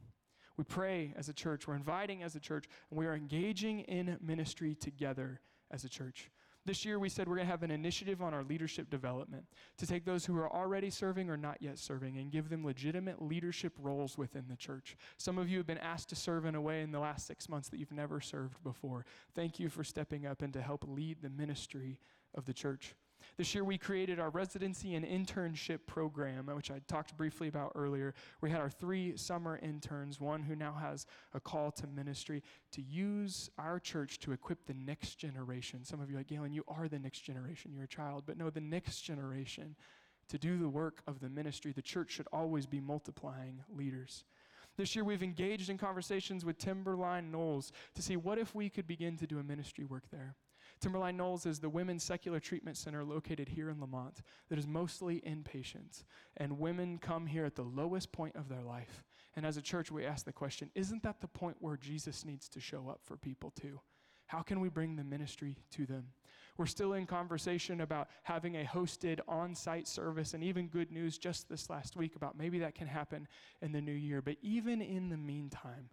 We 0.61 0.65
pray 0.65 1.15
as 1.17 1.31
a 1.31 1.33
church, 1.33 1.67
we're 1.67 1.75
inviting 1.75 2.23
as 2.23 2.37
a 2.37 2.39
church, 2.39 2.67
and 2.91 2.99
we 2.99 3.07
are 3.07 3.15
engaging 3.15 3.81
in 3.81 4.19
ministry 4.21 4.75
together 4.75 5.41
as 5.71 5.85
a 5.85 5.89
church. 5.89 6.31
This 6.67 6.85
year, 6.85 6.99
we 6.99 7.09
said 7.09 7.27
we're 7.27 7.37
going 7.37 7.47
to 7.47 7.51
have 7.51 7.63
an 7.63 7.71
initiative 7.71 8.21
on 8.21 8.35
our 8.35 8.45
leadership 8.45 8.91
development 8.91 9.47
to 9.79 9.87
take 9.87 10.05
those 10.05 10.27
who 10.27 10.37
are 10.37 10.53
already 10.53 10.91
serving 10.91 11.31
or 11.31 11.39
not 11.39 11.63
yet 11.63 11.79
serving 11.79 12.19
and 12.19 12.31
give 12.31 12.51
them 12.51 12.63
legitimate 12.63 13.23
leadership 13.23 13.73
roles 13.79 14.19
within 14.19 14.45
the 14.51 14.57
church. 14.57 14.99
Some 15.17 15.39
of 15.39 15.49
you 15.49 15.57
have 15.57 15.67
been 15.67 15.79
asked 15.79 16.11
to 16.11 16.15
serve 16.15 16.45
in 16.45 16.55
a 16.55 16.61
way 16.61 16.83
in 16.83 16.93
the 16.93 17.01
last 17.01 17.27
six 17.27 17.49
months 17.49 17.71
that 17.71 17.79
you've 17.79 17.91
never 17.91 18.21
served 18.21 18.63
before. 18.63 19.07
Thank 19.35 19.59
you 19.59 19.71
for 19.71 19.83
stepping 19.83 20.27
up 20.27 20.43
and 20.43 20.53
to 20.53 20.61
help 20.61 20.85
lead 20.87 21.23
the 21.23 21.31
ministry 21.31 22.01
of 22.35 22.45
the 22.45 22.53
church. 22.53 22.95
This 23.37 23.55
year, 23.55 23.65
we 23.65 23.79
created 23.79 24.21
our 24.21 24.31
residency 24.31 24.95
and 24.95 25.05
internship 25.05 25.81
program, 25.87 26.47
which 26.47 26.71
I 26.71 26.81
talked 26.87 27.17
briefly 27.17 27.49
about 27.49 27.73
earlier. 27.75 28.15
We 28.41 28.51
had 28.51 28.61
our 28.61 28.71
three 28.71 29.17
summer 29.17 29.59
interns, 29.63 30.21
one 30.21 30.43
who 30.43 30.55
now 30.55 30.73
has 30.75 31.07
a 31.35 31.41
call 31.41 31.71
to 31.73 31.87
ministry, 31.87 32.43
to 32.73 32.83
use 32.83 33.51
our 33.59 33.79
church 33.79 34.19
to 34.21 34.33
equip 34.33 34.67
the 34.67 34.75
next 34.75 35.17
generation. 35.17 35.85
Some 35.85 36.01
of 36.01 36.11
you 36.11 36.17
are 36.17 36.21
like, 36.21 36.29
Galen, 36.29 36.53
you 36.53 36.65
are 36.69 36.89
the 36.89 36.99
next 36.99 37.21
generation. 37.21 37.73
You're 37.75 37.85
a 37.85 37.89
child. 37.89 38.25
But 38.27 38.37
no, 38.37 38.51
the 38.51 38.61
next 38.61 39.01
generation 39.01 39.77
to 40.29 40.39
do 40.39 40.59
the 40.59 40.69
work 40.69 41.03
of 41.07 41.21
the 41.21 41.29
ministry. 41.29 41.73
The 41.73 41.83
church 41.83 42.11
should 42.13 42.29
always 42.33 42.67
be 42.67 42.81
multiplying 42.81 43.63
leaders. 43.75 44.25
This 44.77 44.95
year, 44.95 45.05
we've 45.05 45.23
engaged 45.23 45.69
in 45.69 45.77
conversations 45.77 46.45
with 46.45 46.57
Timberline 46.59 47.31
Knolls 47.31 47.73
to 47.95 48.03
see 48.03 48.17
what 48.17 48.39
if 48.39 48.55
we 48.55 48.69
could 48.71 48.87
begin 48.87 49.17
to 49.19 49.27
do 49.27 49.39
a 49.39 49.43
ministry 49.43 49.85
work 49.85 50.05
there. 50.11 50.37
Timberline 50.81 51.17
Knolls 51.17 51.45
is 51.45 51.61
the 51.61 51.69
women's 51.69 52.03
secular 52.03 52.41
treatment 52.41 52.77
center 52.77 53.05
located 53.05 53.49
here 53.49 53.69
in 53.69 53.81
Lemont 53.81 54.23
that 54.49 54.59
is 54.59 54.67
mostly 54.67 55.21
inpatient. 55.21 56.05
And 56.39 56.59
women 56.59 56.99
come 56.99 57.27
here 57.27 57.45
at 57.45 57.55
the 57.55 57.63
lowest 57.63 58.13
point 58.13 58.35
of 58.35 58.49
their 58.49 58.63
life. 58.63 59.05
And 59.37 59.45
as 59.45 59.59
a 59.59 59.63
church, 59.63 59.91
we 59.91 60.07
ask 60.07 60.25
the 60.25 60.33
question 60.33 60.71
isn't 60.75 61.03
that 61.03 61.21
the 61.21 61.29
point 61.29 61.57
where 61.61 61.77
Jesus 61.77 62.25
needs 62.25 62.49
to 62.49 62.61
show 62.61 62.89
up 62.89 63.01
for 63.05 63.17
people 63.17 63.51
too? 63.51 63.81
How 64.27 64.43
can 64.43 64.61
we 64.61 64.69
bring 64.69 64.97
the 64.97 65.05
ministry 65.05 65.57
to 65.73 65.87
them? 65.87 66.07
We're 66.57 66.67
still 66.67 66.93
in 66.93 67.07
conversation 67.07 67.81
about 67.81 68.09
having 68.23 68.57
a 68.57 68.65
hosted 68.65 69.19
on 69.27 69.55
site 69.55 69.89
service, 69.89 70.35
and 70.35 70.45
even 70.45 70.69
good 70.69 70.93
news 70.93 71.19
just 71.19 71.49
this 71.49 71.69
last 71.69 71.97
week 71.97 72.17
about 72.17 72.39
maybe 72.39 72.59
that 72.61 72.75
can 72.75 72.87
happen 72.87 73.27
in 73.61 73.73
the 73.73 73.81
new 73.81 73.93
year. 73.93 74.23
But 74.23 74.37
even 74.43 74.83
in 74.83 75.09
the 75.09 75.17
meantime, 75.17 75.91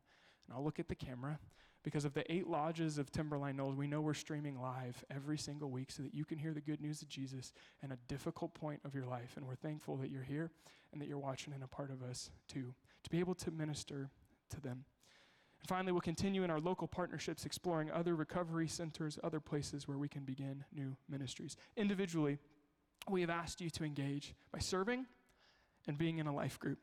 and 0.47 0.55
I'll 0.55 0.63
look 0.63 0.79
at 0.79 0.87
the 0.87 0.95
camera, 0.95 1.39
because 1.83 2.05
of 2.05 2.13
the 2.13 2.29
eight 2.31 2.47
lodges 2.47 2.97
of 2.97 3.11
Timberline 3.11 3.55
Knolls, 3.55 3.75
we 3.75 3.87
know 3.87 4.01
we're 4.01 4.13
streaming 4.13 4.59
live 4.59 5.03
every 5.09 5.37
single 5.37 5.69
week 5.69 5.91
so 5.91 6.03
that 6.03 6.13
you 6.13 6.25
can 6.25 6.37
hear 6.37 6.53
the 6.53 6.61
good 6.61 6.81
news 6.81 7.01
of 7.01 7.07
Jesus 7.07 7.53
in 7.83 7.91
a 7.91 7.97
difficult 8.07 8.53
point 8.53 8.81
of 8.83 8.93
your 8.93 9.05
life. 9.05 9.33
And 9.37 9.47
we're 9.47 9.55
thankful 9.55 9.95
that 9.97 10.09
you're 10.09 10.23
here 10.23 10.51
and 10.91 11.01
that 11.01 11.07
you're 11.07 11.17
watching 11.17 11.53
and 11.53 11.63
a 11.63 11.67
part 11.67 11.91
of 11.91 12.03
us 12.03 12.29
too, 12.47 12.73
to 13.03 13.09
be 13.09 13.19
able 13.19 13.35
to 13.35 13.51
minister 13.51 14.09
to 14.49 14.61
them. 14.61 14.85
And 15.61 15.67
finally, 15.67 15.91
we'll 15.91 16.01
continue 16.01 16.43
in 16.43 16.49
our 16.49 16.59
local 16.59 16.87
partnerships, 16.87 17.45
exploring 17.45 17.91
other 17.91 18.15
recovery 18.15 18.67
centers, 18.67 19.17
other 19.23 19.39
places 19.39 19.87
where 19.87 19.97
we 19.97 20.07
can 20.07 20.23
begin 20.23 20.63
new 20.73 20.95
ministries. 21.09 21.57
Individually, 21.75 22.37
we 23.09 23.21
have 23.21 23.29
asked 23.29 23.61
you 23.61 23.69
to 23.71 23.83
engage 23.83 24.35
by 24.51 24.59
serving 24.59 25.05
and 25.87 25.97
being 25.97 26.17
in 26.19 26.27
a 26.27 26.35
life 26.35 26.59
group. 26.59 26.79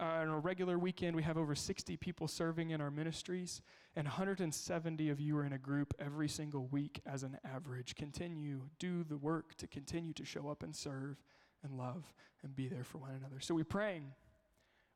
Uh, 0.00 0.04
on 0.04 0.28
a 0.28 0.38
regular 0.38 0.78
weekend, 0.78 1.16
we 1.16 1.24
have 1.24 1.36
over 1.36 1.56
60 1.56 1.96
people 1.96 2.28
serving 2.28 2.70
in 2.70 2.80
our 2.80 2.90
ministries, 2.90 3.62
and 3.96 4.06
170 4.06 5.10
of 5.10 5.18
you 5.18 5.36
are 5.36 5.44
in 5.44 5.54
a 5.54 5.58
group 5.58 5.92
every 5.98 6.28
single 6.28 6.68
week 6.68 7.00
as 7.04 7.24
an 7.24 7.36
average. 7.44 7.96
Continue, 7.96 8.60
do 8.78 9.02
the 9.02 9.16
work 9.16 9.56
to 9.56 9.66
continue 9.66 10.12
to 10.12 10.24
show 10.24 10.48
up 10.48 10.62
and 10.62 10.74
serve 10.76 11.16
and 11.64 11.76
love 11.76 12.04
and 12.44 12.54
be 12.54 12.68
there 12.68 12.84
for 12.84 12.98
one 12.98 13.10
another. 13.10 13.40
So 13.40 13.56
we're 13.56 13.64
praying, 13.64 14.12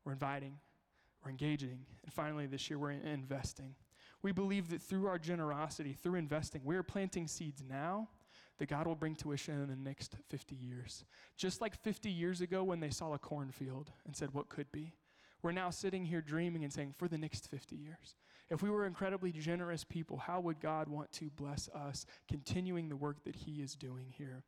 we're 0.05 0.13
inviting, 0.13 0.57
we're 1.23 1.31
engaging, 1.31 1.85
and 2.03 2.13
finally 2.13 2.45
this 2.45 2.69
year 2.69 2.79
we're 2.79 2.91
investing. 2.91 3.75
We 4.21 4.31
believe 4.31 4.69
that 4.69 4.81
through 4.81 5.07
our 5.07 5.19
generosity, 5.19 5.91
through 5.91 6.15
investing, 6.15 6.61
we 6.63 6.77
are 6.77 6.83
planting 6.83 7.27
seeds 7.27 7.61
now 7.67 8.07
that 8.59 8.69
God 8.69 8.87
will 8.87 8.95
bring 8.95 9.15
tuition 9.15 9.61
in 9.61 9.69
the 9.69 9.75
next 9.75 10.15
50 10.29 10.55
years. 10.55 11.05
Just 11.37 11.61
like 11.61 11.75
50 11.81 12.09
years 12.09 12.41
ago 12.41 12.63
when 12.63 12.79
they 12.79 12.89
saw 12.89 13.13
a 13.13 13.19
cornfield 13.19 13.91
and 14.05 14.15
said, 14.15 14.33
What 14.33 14.49
could 14.49 14.71
be? 14.71 14.93
We're 15.41 15.51
now 15.51 15.69
sitting 15.69 16.05
here 16.05 16.21
dreaming 16.21 16.63
and 16.63 16.71
saying, 16.71 16.93
For 16.97 17.07
the 17.07 17.17
next 17.17 17.49
50 17.49 17.75
years. 17.75 18.15
If 18.49 18.61
we 18.61 18.69
were 18.69 18.85
incredibly 18.85 19.31
generous 19.31 19.83
people, 19.83 20.17
how 20.17 20.39
would 20.41 20.59
God 20.59 20.87
want 20.87 21.11
to 21.13 21.29
bless 21.31 21.69
us, 21.69 22.05
continuing 22.27 22.89
the 22.89 22.95
work 22.95 23.23
that 23.23 23.35
He 23.35 23.61
is 23.61 23.75
doing 23.75 24.13
here? 24.15 24.43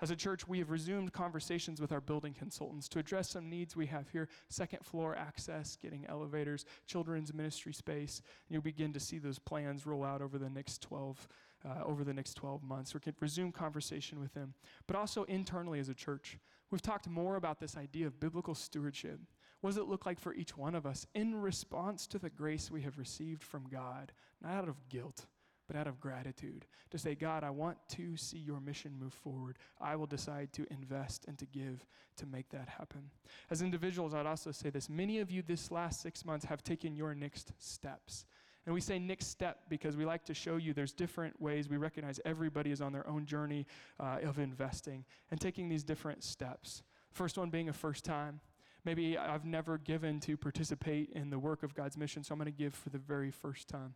As 0.00 0.10
a 0.10 0.16
church, 0.16 0.46
we 0.46 0.58
have 0.58 0.70
resumed 0.70 1.12
conversations 1.12 1.80
with 1.80 1.92
our 1.92 2.00
building 2.00 2.34
consultants 2.34 2.88
to 2.88 2.98
address 2.98 3.30
some 3.30 3.48
needs 3.48 3.76
we 3.76 3.86
have 3.86 4.08
here 4.10 4.28
second 4.48 4.84
floor 4.84 5.16
access, 5.16 5.76
getting 5.76 6.04
elevators, 6.08 6.64
children's 6.86 7.32
ministry 7.32 7.72
space. 7.72 8.20
And 8.46 8.54
you'll 8.54 8.62
begin 8.62 8.92
to 8.92 9.00
see 9.00 9.18
those 9.18 9.38
plans 9.38 9.86
roll 9.86 10.04
out 10.04 10.20
over 10.20 10.38
the 10.38 10.50
next 10.50 10.82
12 10.82 11.28
uh, 11.64 11.82
over 11.84 12.04
the 12.04 12.12
next 12.12 12.34
12 12.34 12.62
months. 12.62 12.94
Can 13.02 13.14
resume 13.20 13.52
conversation 13.52 14.20
with 14.20 14.34
them. 14.34 14.54
But 14.86 14.96
also 14.96 15.24
internally 15.24 15.80
as 15.80 15.88
a 15.88 15.94
church, 15.94 16.38
we've 16.70 16.82
talked 16.82 17.08
more 17.08 17.36
about 17.36 17.60
this 17.60 17.76
idea 17.76 18.06
of 18.06 18.20
biblical 18.20 18.54
stewardship. 18.54 19.20
What 19.60 19.70
does 19.70 19.78
it 19.78 19.88
look 19.88 20.06
like 20.06 20.20
for 20.20 20.34
each 20.34 20.56
one 20.56 20.74
of 20.74 20.86
us 20.86 21.06
in 21.14 21.40
response 21.40 22.06
to 22.08 22.18
the 22.18 22.30
grace 22.30 22.70
we 22.70 22.82
have 22.82 22.98
received 22.98 23.42
from 23.42 23.64
God, 23.70 24.12
not 24.42 24.52
out 24.52 24.68
of 24.68 24.88
guilt? 24.88 25.26
but 25.66 25.76
out 25.76 25.86
of 25.86 26.00
gratitude 26.00 26.66
to 26.90 26.98
say, 26.98 27.14
God, 27.14 27.42
I 27.42 27.50
want 27.50 27.78
to 27.90 28.16
see 28.16 28.38
your 28.38 28.60
mission 28.60 28.92
move 28.98 29.14
forward. 29.14 29.58
I 29.80 29.96
will 29.96 30.06
decide 30.06 30.52
to 30.54 30.66
invest 30.70 31.24
and 31.26 31.38
to 31.38 31.46
give 31.46 31.86
to 32.16 32.26
make 32.26 32.48
that 32.50 32.68
happen. 32.68 33.10
As 33.50 33.62
individuals, 33.62 34.14
I'd 34.14 34.26
also 34.26 34.52
say 34.52 34.70
this 34.70 34.88
many 34.88 35.20
of 35.20 35.30
you 35.30 35.42
this 35.42 35.70
last 35.70 36.02
six 36.02 36.24
months 36.24 36.44
have 36.44 36.62
taken 36.62 36.94
your 36.94 37.14
next 37.14 37.52
steps. 37.58 38.26
And 38.66 38.74
we 38.74 38.80
say 38.80 38.98
next 38.98 39.26
step 39.26 39.60
because 39.68 39.96
we 39.96 40.04
like 40.04 40.24
to 40.24 40.34
show 40.34 40.56
you 40.56 40.72
there's 40.72 40.92
different 40.92 41.40
ways. 41.40 41.68
We 41.68 41.76
recognize 41.76 42.18
everybody 42.24 42.70
is 42.70 42.80
on 42.80 42.92
their 42.92 43.06
own 43.06 43.26
journey 43.26 43.66
uh, 44.00 44.18
of 44.22 44.38
investing 44.38 45.04
and 45.30 45.40
taking 45.40 45.68
these 45.68 45.84
different 45.84 46.22
steps. 46.24 46.82
First 47.12 47.36
one 47.36 47.50
being 47.50 47.68
a 47.68 47.72
first 47.72 48.04
time. 48.04 48.40
Maybe 48.84 49.16
I've 49.16 49.44
never 49.44 49.78
given 49.78 50.20
to 50.20 50.36
participate 50.36 51.10
in 51.10 51.30
the 51.30 51.38
work 51.38 51.62
of 51.62 51.74
God's 51.74 51.96
mission, 51.96 52.22
so 52.22 52.34
I'm 52.34 52.38
going 52.38 52.52
to 52.52 52.58
give 52.58 52.74
for 52.74 52.90
the 52.90 52.98
very 52.98 53.30
first 53.30 53.68
time. 53.68 53.94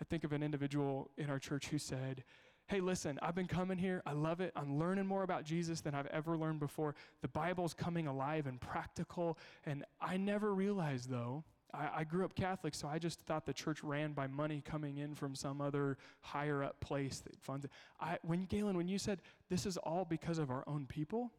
I 0.00 0.04
think 0.04 0.24
of 0.24 0.32
an 0.32 0.42
individual 0.42 1.10
in 1.16 1.30
our 1.30 1.38
church 1.38 1.68
who 1.68 1.78
said, 1.78 2.22
Hey, 2.68 2.80
listen, 2.80 3.16
I've 3.22 3.36
been 3.36 3.46
coming 3.46 3.78
here. 3.78 4.02
I 4.04 4.12
love 4.12 4.40
it. 4.40 4.52
I'm 4.56 4.76
learning 4.76 5.06
more 5.06 5.22
about 5.22 5.44
Jesus 5.44 5.80
than 5.80 5.94
I've 5.94 6.08
ever 6.08 6.36
learned 6.36 6.58
before. 6.58 6.96
The 7.22 7.28
Bible's 7.28 7.72
coming 7.72 8.08
alive 8.08 8.48
and 8.48 8.60
practical. 8.60 9.38
And 9.64 9.84
I 10.00 10.16
never 10.16 10.52
realized, 10.52 11.08
though, 11.08 11.44
I, 11.76 12.00
I, 12.00 12.04
grew 12.04 12.24
up 12.24 12.34
Catholic, 12.34 12.74
so 12.74 12.88
I 12.88 12.98
just 12.98 13.20
thought 13.20 13.44
the 13.44 13.52
church 13.52 13.82
ran 13.84 14.12
by 14.12 14.26
money 14.26 14.62
coming 14.64 14.98
in 14.98 15.14
from 15.14 15.34
some 15.34 15.60
other 15.60 15.98
higher 16.20 16.64
up 16.64 16.80
place 16.80 17.20
that 17.20 17.40
funds 17.40 17.64
it. 17.64 17.70
I, 18.00 18.18
when 18.22 18.44
Galen, 18.46 18.76
when 18.76 18.88
you 18.88 18.98
said 18.98 19.20
this 19.50 19.66
is 19.66 19.76
all 19.76 20.04
because 20.04 20.38
of 20.38 20.50
our 20.50 20.64
own 20.66 20.86
people, 20.86 21.32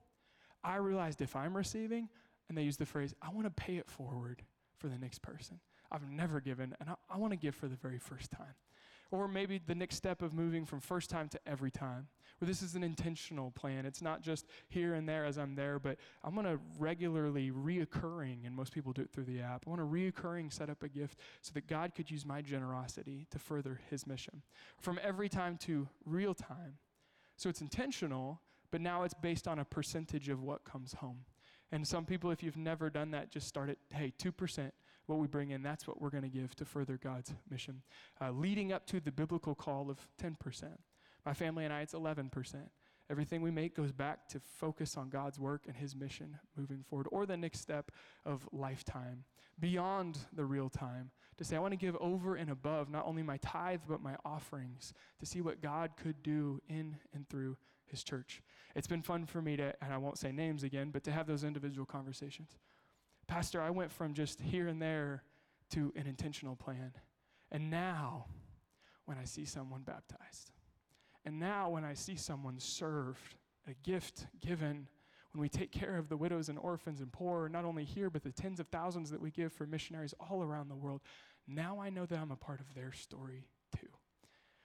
I 0.63 0.76
realized 0.76 1.21
if 1.21 1.36
I'm 1.36 1.56
receiving, 1.56 2.10
and 2.50 2.58
they 2.58 2.63
use 2.63 2.78
the 2.78 2.86
phrase, 2.86 3.13
I 3.21 3.30
want 3.30 3.45
to 3.45 3.52
pay 3.52 3.78
it 3.78 3.89
forward 3.89 4.43
for 4.78 4.88
the 4.88 4.97
next 4.97 5.21
person. 5.21 5.60
I've 5.91 6.08
never 6.10 6.39
given, 6.39 6.76
and 6.80 6.89
I, 6.89 6.95
I 7.10 7.17
want 7.17 7.34
to 7.34 7.38
give 7.38 7.56
for 7.56 7.67
the 7.67 7.76
very 7.76 8.00
first 8.00 8.32
time. 8.32 8.56
Or 9.12 9.28
maybe 9.28 9.62
the 9.65 9.76
next 9.76 9.95
step 9.95 10.21
of 10.21 10.34
moving 10.34 10.65
from 10.65 10.82
first 10.82 11.10
time 11.10 11.30
to 11.30 11.39
every 11.47 11.71
time, 11.71 12.08
where 12.38 12.47
this 12.47 12.62
is 12.62 12.76
an 12.76 12.84
intentional 12.84 13.52
plan. 13.52 13.86
It's 13.86 14.02
not 14.02 14.21
just 14.21 14.45
here 14.69 14.93
and 14.93 15.08
there 15.08 15.26
as 15.26 15.38
I'm 15.38 15.56
there, 15.56 15.80
but 15.80 15.97
I'm 16.23 16.34
going 16.34 16.45
to 16.45 16.60
regularly, 16.78 17.52
reoccurring, 17.52 18.45
and 18.45 18.56
most 18.56 18.73
people 18.73 18.93
do 18.93 19.02
it 19.02 19.12
through 19.12 19.26
the 19.26 19.41
app. 19.41 19.63
I 19.65 19.69
want 19.69 19.82
to 19.82 19.88
reoccurring 19.88 20.54
set 20.54 20.69
up 20.69 20.84
a 20.84 20.89
gift 20.89 21.19
so 21.41 21.52
that 21.54 21.67
God 21.67 21.93
could 21.95 22.12
use 22.12 22.26
my 22.26 22.41
generosity 22.41 23.28
to 23.32 23.39
further 23.39 23.80
his 23.89 24.06
mission. 24.06 24.41
From 24.80 25.00
every 25.04 25.30
time 25.30 25.58
to 25.60 25.88
real 26.06 26.34
time. 26.34 26.78
So 27.36 27.50
it's 27.50 27.62
intentional, 27.62 28.41
but 28.71 28.82
now 28.82 29.04
it's 29.04 29.13
based 29.13 29.47
on 29.47 29.60
a 29.60 29.65
percentage 29.65 30.30
of 30.30 30.41
what 30.41 30.63
comes 30.63 30.93
home. 30.93 31.19
And 31.71 31.86
some 31.88 32.06
people, 32.06 32.32
if 32.32 32.41
you've 32.41 32.58
never 32.58 32.89
done 32.89 33.12
that, 33.12 33.30
just 33.30 33.47
start 33.47 33.69
at, 33.69 33.78
hey, 33.91 34.13
2% 34.17 34.71
what 35.08 35.19
we 35.19 35.28
bring 35.28 35.52
in, 35.52 35.63
that's 35.63 35.88
what 35.88 36.02
we're 36.02 36.10
going 36.10 36.23
to 36.23 36.30
give 36.30 36.56
to 36.56 36.65
further 36.65 37.00
God's 37.02 37.34
mission. 37.50 37.82
Uh, 38.21 38.32
leading 38.32 38.71
up 38.71 38.86
to 38.88 39.00
the 39.00 39.12
biblical 39.12 39.56
call 39.56 39.89
of 39.89 39.97
10%. 40.21 40.63
My 41.28 41.34
family 41.34 41.66
and 41.66 41.74
I, 41.74 41.82
it's 41.82 41.94
11%. 41.94 42.56
Everything 43.10 43.42
we 43.42 43.52
make 43.52 43.76
goes 43.76 43.92
back 43.92 44.30
to 44.30 44.40
focus 44.40 44.96
on 44.96 45.10
God's 45.10 45.38
work 45.38 45.63
and 45.68 45.76
His 45.76 45.94
mission 45.94 46.40
moving 46.56 46.86
forward, 46.90 47.10
or 47.12 47.26
the 47.26 47.36
next 47.36 47.60
step 47.60 47.92
of 48.26 48.48
lifetime, 48.54 49.26
beyond 49.60 50.20
the 50.32 50.46
real 50.46 50.70
time, 50.70 51.12
to 51.36 51.44
say, 51.44 51.58
I 51.58 51.60
want 51.60 51.74
to 51.74 51.78
give 51.78 51.98
over 51.98 52.36
and 52.36 52.50
above 52.50 52.90
not 52.90 53.06
only 53.06 53.24
my 53.24 53.36
tithe, 53.40 53.82
but 53.90 54.02
my 54.02 54.16
offerings, 54.24 54.94
to 55.20 55.26
see 55.26 55.42
what 55.42 55.62
God 55.62 55.98
could 56.02 56.24
do 56.24 56.62
in 56.70 56.96
and 57.13 57.28
through 57.28 57.58
His 57.88 58.06
church. 58.06 58.42
It's 58.74 58.88
been 58.88 59.02
fun 59.02 59.26
for 59.26 59.42
me 59.42 59.58
to, 59.58 59.74
and 59.82 59.94
I 59.94 59.98
won't 59.98 60.18
say 60.18 60.32
names 60.32 60.63
again, 60.63 60.92
but 60.92 61.04
to 61.04 61.12
have 61.12 61.28
those 61.28 61.44
individual 61.44 61.86
conversations. 61.86 62.56
Pastor, 63.28 63.62
I 63.62 63.72
went 63.72 63.92
from 63.92 64.13
just 64.13 64.40
here 64.40 64.70
and 64.70 64.82
there 64.82 65.24
to 65.72 65.92
an 65.98 66.08
intentional 66.08 66.56
plan. 66.56 66.94
And 67.52 67.70
now, 67.70 68.28
when 69.04 69.18
I 69.18 69.26
see 69.26 69.44
someone 69.44 69.82
baptized, 69.82 70.52
and 71.28 71.42
now 71.42 71.68
when 71.68 71.84
I 71.84 71.94
see 71.94 72.16
someone 72.16 72.58
served, 72.58 73.36
a 73.70 73.74
gift 73.84 74.28
given, 74.40 74.88
when 75.34 75.42
we 75.42 75.50
take 75.50 75.74
care 75.74 75.98
of 75.98 76.08
the 76.08 76.16
widows 76.16 76.48
and 76.48 76.58
orphans 76.58 77.02
and 77.02 77.12
poor, 77.12 77.50
not 77.50 77.66
only 77.66 77.84
here, 77.84 78.10
but 78.10 78.24
the 78.24 78.32
tens 78.32 78.62
of 78.62 78.68
thousands 78.70 79.12
that 79.12 79.20
we 79.20 79.30
give 79.30 79.52
for 79.52 79.68
missionaries 79.68 80.13
all 80.22 80.42
around 80.42 80.70
the 80.70 80.76
world, 80.76 81.02
now 81.46 81.82
I 81.82 81.90
know 81.90 82.06
that 82.06 82.18
I'm 82.18 82.32
a 82.32 82.38
part 82.38 82.62
of 82.62 82.74
their 82.74 82.94
story 82.94 83.44
too. 83.78 83.90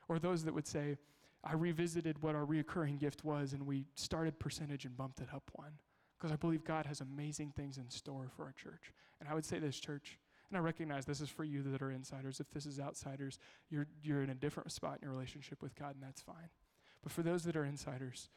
Or 0.09 0.21
those 0.21 0.45
that 0.45 0.55
would 0.55 0.69
say, 0.69 0.99
I 1.43 1.55
revisited 1.55 2.23
what 2.23 2.37
our 2.37 2.47
reoccurring 2.47 3.01
gift 3.01 3.25
was, 3.25 3.55
and 3.55 3.67
we 3.67 3.87
started 3.97 4.39
percentage 4.39 4.85
and 4.85 4.97
bumped 4.97 5.19
it 5.19 5.35
up 5.35 5.51
one 5.55 5.73
because 6.17 6.31
I 6.33 6.37
believe 6.37 6.63
God 6.63 6.87
has 6.87 7.01
amazing 7.01 7.55
things 7.57 7.77
in 7.77 7.91
store 7.91 8.31
for 8.37 8.45
our 8.45 8.53
church. 8.53 8.93
And 9.19 9.29
I 9.29 9.35
would 9.35 9.45
say 9.45 9.59
this, 9.59 9.81
church, 9.81 10.17
and 10.53 10.59
I 10.59 10.61
recognize 10.61 11.07
this 11.07 11.23
is 11.23 11.31
for 11.31 11.45
you 11.45 11.63
that 11.63 11.81
are 11.81 11.91
insiders. 11.91 12.39
If 12.39 12.51
this 12.51 12.67
is 12.67 12.79
outsiders, 12.79 13.39
you're, 13.71 13.87
you're 14.03 14.23
in 14.23 14.31
a 14.31 14.35
different 14.35 14.71
spot 14.71 14.99
in 15.01 15.07
your 15.07 15.13
relationship 15.13 15.63
with 15.63 15.75
God, 15.75 15.95
and 15.95 16.03
that's 16.03 16.21
fine. 16.21 16.51
But 17.03 17.11
for 17.11 17.23
those 17.23 17.45
that 17.45 17.57
are 17.57 17.65
insiders, 17.65 18.29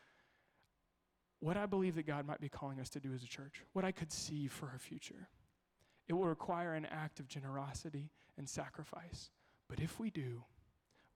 what 1.42 1.58
I 1.58 1.66
believe 1.66 1.96
that 1.96 2.08
God 2.08 2.26
might 2.26 2.40
be 2.40 2.48
calling 2.48 2.80
us 2.80 2.90
to 2.92 3.02
do 3.02 3.14
as 3.14 3.22
a 3.22 3.28
church, 3.28 3.64
what 3.74 3.84
I 3.84 3.92
could 3.92 4.12
see 4.14 4.48
for 4.48 4.68
our 4.68 4.80
future, 4.80 5.28
it 6.08 6.14
will 6.14 6.28
require 6.28 6.74
an 6.74 6.86
act 6.86 7.20
of 7.20 7.28
generosity 7.28 8.12
and 8.38 8.48
sacrifice. 8.48 9.30
But 9.68 9.82
if 9.82 10.00
we 10.00 10.10
do, 10.10 10.44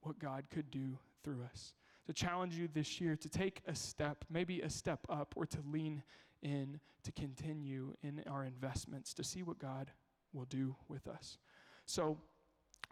what 0.02 0.18
God 0.18 0.44
could 0.50 0.70
do 0.70 0.98
through 1.24 1.42
us. 1.50 1.72
To 2.06 2.12
challenge 2.12 2.56
you 2.56 2.68
this 2.68 3.00
year 3.00 3.16
to 3.16 3.28
take 3.28 3.62
a 3.66 3.74
step, 3.74 4.24
maybe 4.30 4.60
a 4.60 4.70
step 4.70 5.00
up, 5.08 5.34
or 5.36 5.46
to 5.46 5.58
lean 5.70 6.02
in, 6.42 6.80
to 7.04 7.12
continue 7.12 7.94
in 8.02 8.22
our 8.28 8.44
investments, 8.44 9.14
to 9.14 9.24
see 9.24 9.42
what 9.42 9.58
God 9.58 9.90
will 10.32 10.46
do 10.46 10.76
with 10.88 11.06
us. 11.08 11.38
So, 11.86 12.18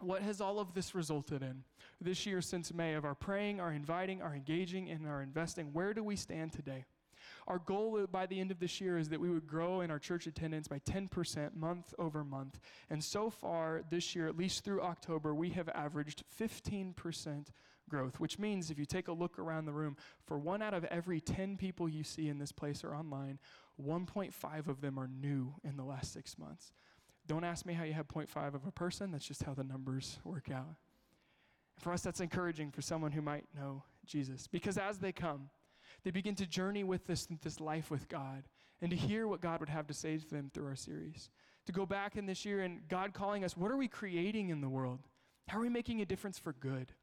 what 0.01 0.21
has 0.21 0.39
all 0.39 0.59
of 0.59 0.73
this 0.73 0.95
resulted 0.95 1.41
in? 1.41 1.63
This 1.99 2.25
year, 2.25 2.41
since 2.41 2.73
May, 2.73 2.93
of 2.93 3.03
our 3.03 3.15
praying, 3.15 3.59
our 3.59 3.73
inviting, 3.73 4.21
our 4.21 4.33
engaging, 4.33 4.89
and 4.89 5.05
our 5.05 5.21
investing, 5.21 5.73
where 5.73 5.93
do 5.93 6.03
we 6.03 6.15
stand 6.15 6.53
today? 6.53 6.85
Our 7.47 7.59
goal 7.59 8.05
by 8.11 8.25
the 8.25 8.39
end 8.39 8.51
of 8.51 8.59
this 8.59 8.79
year 8.79 8.97
is 8.97 9.09
that 9.09 9.19
we 9.19 9.29
would 9.29 9.47
grow 9.47 9.81
in 9.81 9.91
our 9.91 9.99
church 9.99 10.27
attendance 10.27 10.67
by 10.67 10.79
10% 10.79 11.55
month 11.55 11.93
over 11.97 12.23
month. 12.23 12.59
And 12.89 13.03
so 13.03 13.29
far 13.29 13.81
this 13.89 14.15
year, 14.15 14.27
at 14.27 14.37
least 14.37 14.63
through 14.63 14.81
October, 14.81 15.33
we 15.33 15.49
have 15.49 15.67
averaged 15.69 16.23
15% 16.39 17.47
growth, 17.89 18.19
which 18.19 18.37
means 18.39 18.69
if 18.69 18.77
you 18.77 18.85
take 18.85 19.07
a 19.07 19.13
look 19.13 19.39
around 19.39 19.65
the 19.65 19.73
room, 19.73 19.97
for 20.25 20.37
one 20.37 20.61
out 20.61 20.73
of 20.73 20.85
every 20.85 21.19
10 21.19 21.57
people 21.57 21.89
you 21.89 22.03
see 22.03 22.29
in 22.29 22.37
this 22.37 22.51
place 22.51 22.83
or 22.83 22.95
online, 22.95 23.39
1.5 23.83 24.67
of 24.67 24.81
them 24.81 24.99
are 24.99 25.07
new 25.07 25.55
in 25.63 25.75
the 25.75 25.83
last 25.83 26.13
six 26.13 26.37
months. 26.37 26.71
Don't 27.29 27.43
ask 27.43 27.63
me 27.63 27.75
how 27.75 27.83
you 27.83 27.93
have 27.93 28.07
0.5 28.07 28.55
of 28.55 28.65
a 28.65 28.71
person, 28.71 29.11
that's 29.11 29.23
just 29.23 29.43
how 29.43 29.53
the 29.53 29.63
numbers 29.63 30.17
work 30.23 30.49
out. 30.49 30.75
For 31.77 31.93
us, 31.93 32.01
that's 32.01 32.21
encouraging 32.21 32.71
for 32.71 32.81
someone 32.81 33.11
who 33.11 33.21
might 33.21 33.45
know 33.55 33.83
Jesus. 34.03 34.47
Because 34.47 34.79
as 34.79 34.97
they 34.97 35.11
come, 35.11 35.51
they 36.03 36.09
begin 36.09 36.33
to 36.35 36.47
journey 36.47 36.83
with 36.83 37.05
this, 37.05 37.27
this 37.43 37.59
life 37.59 37.91
with 37.91 38.09
God 38.09 38.45
and 38.81 38.89
to 38.89 38.97
hear 38.97 39.27
what 39.27 39.41
God 39.41 39.59
would 39.59 39.69
have 39.69 39.85
to 39.87 39.93
say 39.93 40.17
to 40.17 40.27
them 40.27 40.49
through 40.51 40.65
our 40.65 40.75
series. 40.75 41.29
To 41.67 41.71
go 41.71 41.85
back 41.85 42.15
in 42.17 42.25
this 42.25 42.45
year 42.45 42.61
and 42.61 42.87
God 42.87 43.13
calling 43.13 43.43
us, 43.43 43.55
what 43.55 43.69
are 43.69 43.77
we 43.77 43.87
creating 43.87 44.49
in 44.49 44.59
the 44.59 44.67
world? 44.67 45.01
How 45.49 45.59
are 45.59 45.61
we 45.61 45.69
making 45.69 46.01
a 46.01 46.05
difference 46.05 46.39
for 46.39 46.53
good? 46.53 46.93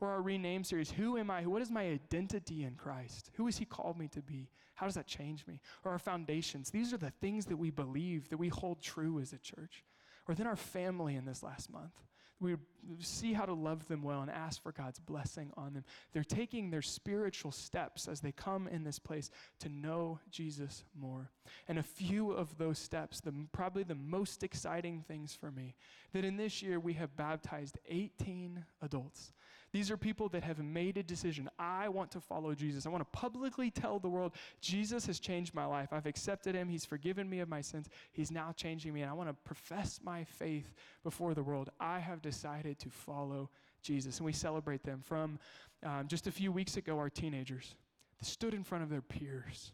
Or 0.00 0.10
our 0.10 0.22
rename 0.22 0.64
series, 0.64 0.90
Who 0.90 1.16
Am 1.16 1.30
I? 1.30 1.46
What 1.46 1.62
is 1.62 1.70
my 1.70 1.82
identity 1.82 2.64
in 2.64 2.74
Christ? 2.74 3.30
Who 3.34 3.46
has 3.46 3.58
He 3.58 3.64
called 3.64 3.98
me 3.98 4.08
to 4.08 4.22
be? 4.22 4.48
How 4.74 4.86
does 4.86 4.94
that 4.94 5.06
change 5.06 5.46
me? 5.46 5.60
Or 5.84 5.92
our 5.92 5.98
foundations. 5.98 6.70
These 6.70 6.92
are 6.92 6.98
the 6.98 7.10
things 7.10 7.46
that 7.46 7.56
we 7.56 7.70
believe, 7.70 8.28
that 8.30 8.38
we 8.38 8.48
hold 8.48 8.80
true 8.80 9.20
as 9.20 9.32
a 9.32 9.38
church. 9.38 9.84
Or 10.28 10.34
then 10.34 10.46
our 10.46 10.56
family 10.56 11.16
in 11.16 11.24
this 11.24 11.42
last 11.42 11.70
month 11.70 12.00
we 12.40 12.56
see 13.00 13.32
how 13.32 13.44
to 13.44 13.52
love 13.52 13.86
them 13.88 14.02
well 14.02 14.22
and 14.22 14.30
ask 14.30 14.62
for 14.62 14.70
God's 14.70 14.98
blessing 15.00 15.50
on 15.56 15.74
them. 15.74 15.84
They're 16.12 16.22
taking 16.22 16.70
their 16.70 16.82
spiritual 16.82 17.50
steps 17.50 18.06
as 18.06 18.20
they 18.20 18.32
come 18.32 18.68
in 18.68 18.84
this 18.84 18.98
place 18.98 19.30
to 19.60 19.68
know 19.68 20.20
Jesus 20.30 20.84
more. 20.98 21.30
And 21.66 21.78
a 21.78 21.82
few 21.82 22.30
of 22.30 22.56
those 22.56 22.78
steps, 22.78 23.20
the, 23.20 23.34
probably 23.52 23.82
the 23.82 23.96
most 23.96 24.44
exciting 24.44 25.04
things 25.06 25.34
for 25.34 25.50
me, 25.50 25.74
that 26.12 26.24
in 26.24 26.36
this 26.36 26.62
year 26.62 26.78
we 26.78 26.92
have 26.94 27.16
baptized 27.16 27.78
18 27.88 28.64
adults. 28.82 29.32
These 29.72 29.90
are 29.90 29.96
people 29.96 30.28
that 30.30 30.42
have 30.42 30.58
made 30.58 30.96
a 30.96 31.02
decision. 31.02 31.50
I 31.58 31.88
want 31.88 32.10
to 32.12 32.20
follow 32.20 32.54
Jesus. 32.54 32.86
I 32.86 32.88
want 32.88 33.00
to 33.00 33.18
publicly 33.18 33.70
tell 33.70 33.98
the 33.98 34.08
world 34.08 34.32
Jesus 34.60 35.06
has 35.06 35.20
changed 35.20 35.54
my 35.54 35.66
life. 35.66 35.92
I've 35.92 36.06
accepted 36.06 36.54
him. 36.54 36.68
He's 36.68 36.86
forgiven 36.86 37.28
me 37.28 37.40
of 37.40 37.48
my 37.48 37.60
sins. 37.60 37.88
He's 38.12 38.30
now 38.30 38.52
changing 38.56 38.94
me. 38.94 39.02
And 39.02 39.10
I 39.10 39.14
want 39.14 39.28
to 39.28 39.34
profess 39.44 40.00
my 40.02 40.24
faith 40.24 40.72
before 41.04 41.34
the 41.34 41.42
world. 41.42 41.70
I 41.78 41.98
have 41.98 42.22
decided 42.22 42.78
to 42.78 42.88
follow 42.88 43.50
Jesus. 43.82 44.18
And 44.18 44.26
we 44.26 44.32
celebrate 44.32 44.82
them. 44.82 45.02
From 45.04 45.38
um, 45.82 46.08
just 46.08 46.26
a 46.26 46.32
few 46.32 46.50
weeks 46.50 46.76
ago, 46.76 46.98
our 46.98 47.10
teenagers 47.10 47.74
stood 48.22 48.54
in 48.54 48.64
front 48.64 48.84
of 48.84 48.90
their 48.90 49.02
peers, 49.02 49.72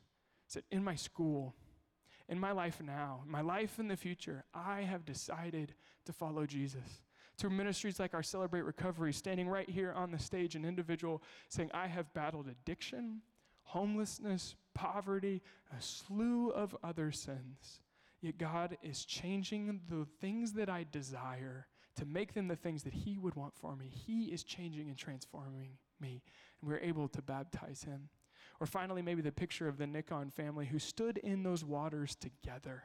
said, 0.48 0.64
In 0.72 0.82
my 0.82 0.96
school, 0.96 1.54
in 2.28 2.38
my 2.38 2.52
life 2.52 2.80
now, 2.84 3.22
my 3.26 3.42
life 3.42 3.78
in 3.78 3.88
the 3.88 3.96
future, 3.96 4.44
I 4.54 4.82
have 4.82 5.04
decided 5.04 5.74
to 6.06 6.12
follow 6.12 6.46
Jesus 6.46 7.02
through 7.36 7.50
ministries 7.50 7.98
like 7.98 8.14
our 8.14 8.22
Celebrate 8.22 8.62
Recovery, 8.62 9.12
standing 9.12 9.48
right 9.48 9.68
here 9.68 9.92
on 9.92 10.10
the 10.10 10.18
stage, 10.18 10.54
an 10.54 10.64
individual 10.64 11.22
saying, 11.48 11.70
I 11.74 11.86
have 11.88 12.12
battled 12.14 12.48
addiction, 12.48 13.22
homelessness, 13.64 14.54
poverty, 14.74 15.42
a 15.76 15.82
slew 15.82 16.50
of 16.50 16.76
other 16.82 17.10
sins. 17.10 17.80
Yet 18.20 18.38
God 18.38 18.78
is 18.82 19.04
changing 19.04 19.80
the 19.88 20.06
things 20.20 20.52
that 20.54 20.70
I 20.70 20.86
desire 20.90 21.66
to 21.96 22.06
make 22.06 22.34
them 22.34 22.48
the 22.48 22.56
things 22.56 22.82
that 22.84 22.94
He 22.94 23.18
would 23.18 23.34
want 23.34 23.54
for 23.54 23.76
me. 23.76 23.88
He 23.88 24.26
is 24.26 24.44
changing 24.44 24.88
and 24.88 24.96
transforming 24.96 25.78
me, 26.00 26.22
and 26.60 26.70
we're 26.70 26.78
able 26.78 27.08
to 27.08 27.22
baptize 27.22 27.84
Him. 27.84 28.08
Or 28.60 28.66
finally, 28.66 29.02
maybe 29.02 29.22
the 29.22 29.32
picture 29.32 29.68
of 29.68 29.78
the 29.78 29.86
Nikon 29.86 30.30
family 30.30 30.66
who 30.66 30.78
stood 30.78 31.18
in 31.18 31.42
those 31.42 31.64
waters 31.64 32.14
together. 32.14 32.84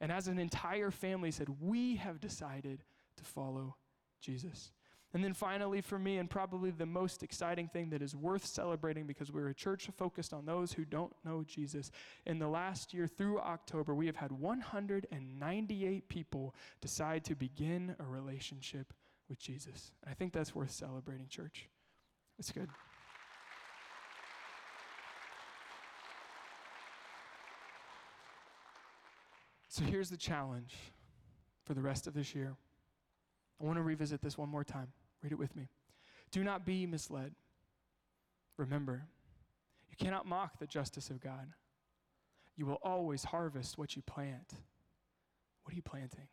And 0.00 0.10
as 0.10 0.28
an 0.28 0.38
entire 0.38 0.90
family 0.90 1.30
said, 1.30 1.48
We 1.60 1.96
have 1.96 2.20
decided 2.20 2.84
to 3.16 3.24
follow 3.24 3.76
Jesus. 4.20 4.72
And 5.14 5.22
then 5.22 5.32
finally, 5.32 5.80
for 5.80 5.96
me, 5.96 6.18
and 6.18 6.28
probably 6.28 6.72
the 6.72 6.86
most 6.86 7.22
exciting 7.22 7.68
thing 7.68 7.90
that 7.90 8.02
is 8.02 8.16
worth 8.16 8.44
celebrating 8.44 9.06
because 9.06 9.30
we're 9.30 9.48
a 9.48 9.54
church 9.54 9.88
focused 9.96 10.32
on 10.34 10.44
those 10.44 10.72
who 10.72 10.84
don't 10.84 11.12
know 11.24 11.44
Jesus, 11.46 11.92
in 12.26 12.40
the 12.40 12.48
last 12.48 12.92
year 12.92 13.06
through 13.06 13.38
October, 13.38 13.94
we 13.94 14.06
have 14.06 14.16
had 14.16 14.32
198 14.32 16.08
people 16.08 16.52
decide 16.80 17.24
to 17.26 17.36
begin 17.36 17.94
a 18.00 18.04
relationship 18.04 18.92
with 19.28 19.38
Jesus. 19.38 19.92
And 20.02 20.10
I 20.10 20.14
think 20.14 20.32
that's 20.32 20.52
worth 20.52 20.72
celebrating, 20.72 21.28
church. 21.28 21.68
It's 22.36 22.50
good. 22.50 22.68
So 29.68 29.84
here's 29.84 30.10
the 30.10 30.16
challenge 30.16 30.74
for 31.64 31.74
the 31.74 31.82
rest 31.82 32.08
of 32.08 32.14
this 32.14 32.34
year. 32.34 32.56
I 33.60 33.64
want 33.64 33.76
to 33.78 33.82
revisit 33.82 34.22
this 34.22 34.36
one 34.36 34.48
more 34.48 34.64
time. 34.64 34.88
Read 35.22 35.32
it 35.32 35.38
with 35.38 35.54
me. 35.56 35.68
Do 36.30 36.42
not 36.44 36.66
be 36.66 36.86
misled. 36.86 37.32
Remember, 38.56 39.06
you 39.88 39.96
cannot 39.96 40.26
mock 40.26 40.58
the 40.58 40.66
justice 40.66 41.10
of 41.10 41.20
God. 41.20 41.48
You 42.56 42.66
will 42.66 42.78
always 42.82 43.24
harvest 43.24 43.78
what 43.78 43.96
you 43.96 44.02
plant. 44.02 44.54
What 45.62 45.72
are 45.72 45.76
you 45.76 45.82
planting? 45.82 46.28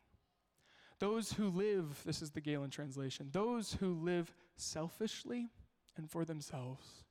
Those 0.98 1.32
who 1.32 1.48
live, 1.48 2.00
this 2.04 2.22
is 2.22 2.30
the 2.30 2.40
Galen 2.40 2.70
translation, 2.70 3.28
those 3.32 3.74
who 3.80 3.94
live 3.94 4.32
selfishly 4.56 5.48
and 5.96 6.08
for 6.08 6.24
themselves 6.24 7.04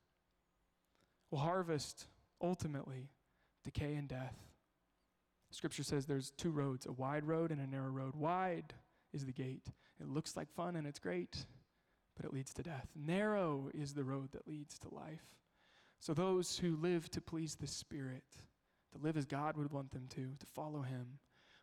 will 1.30 1.40
harvest 1.40 2.06
ultimately 2.40 3.10
decay 3.64 3.94
and 3.94 4.08
death. 4.08 4.36
Scripture 5.50 5.82
says 5.82 6.06
there's 6.06 6.30
two 6.30 6.50
roads, 6.50 6.86
a 6.86 6.92
wide 6.92 7.24
road 7.24 7.50
and 7.50 7.60
a 7.60 7.66
narrow 7.66 7.90
road. 7.90 8.14
Wide 8.14 8.72
is 9.12 9.24
the 9.24 9.32
gate. 9.32 9.66
It 10.00 10.08
looks 10.08 10.36
like 10.36 10.50
fun 10.52 10.76
and 10.76 10.86
it's 10.86 10.98
great, 10.98 11.44
but 12.16 12.24
it 12.24 12.32
leads 12.32 12.52
to 12.54 12.62
death. 12.62 12.88
Narrow 12.94 13.70
is 13.74 13.94
the 13.94 14.04
road 14.04 14.32
that 14.32 14.48
leads 14.48 14.78
to 14.80 14.94
life. 14.94 15.36
So 16.00 16.14
those 16.14 16.58
who 16.58 16.76
live 16.76 17.10
to 17.10 17.20
please 17.20 17.54
the 17.54 17.66
Spirit, 17.66 18.24
to 18.92 18.98
live 18.98 19.16
as 19.16 19.24
God 19.24 19.56
would 19.56 19.72
want 19.72 19.92
them 19.92 20.06
to, 20.10 20.34
to 20.38 20.46
follow 20.54 20.82
Him, 20.82 21.18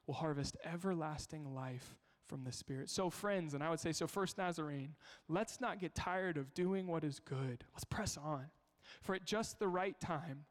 will 0.08 0.14
harvest 0.14 0.56
everlasting 0.64 1.54
life 1.54 1.98
from 2.28 2.44
the 2.44 2.52
Spirit. 2.52 2.90
So, 2.90 3.10
friends, 3.10 3.54
and 3.54 3.64
I 3.64 3.70
would 3.70 3.80
say, 3.80 3.92
so 3.92 4.08
First 4.08 4.38
Nazarene, 4.38 4.96
let's 5.28 5.60
not 5.60 5.80
get 5.80 5.94
tired 5.94 6.38
of 6.38 6.54
doing 6.54 6.88
what 6.88 7.04
is 7.04 7.20
good. 7.20 7.66
Let's 7.74 7.84
press 7.84 8.18
on. 8.18 8.46
For 9.02 9.14
at 9.14 9.26
just 9.26 9.60
the 9.60 9.68
right 9.68 10.00
time, 10.00 10.46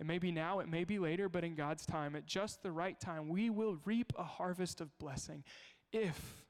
it 0.00 0.06
may 0.06 0.18
be 0.18 0.32
now, 0.32 0.60
it 0.60 0.68
may 0.68 0.84
be 0.84 0.98
later, 0.98 1.28
but 1.28 1.44
in 1.44 1.54
God's 1.54 1.86
time, 1.86 2.16
at 2.16 2.26
just 2.26 2.62
the 2.62 2.72
right 2.72 2.98
time, 2.98 3.28
we 3.28 3.50
will 3.50 3.78
reap 3.84 4.12
a 4.18 4.24
harvest 4.24 4.80
of 4.80 4.96
blessing 4.98 5.44
if 5.92 6.43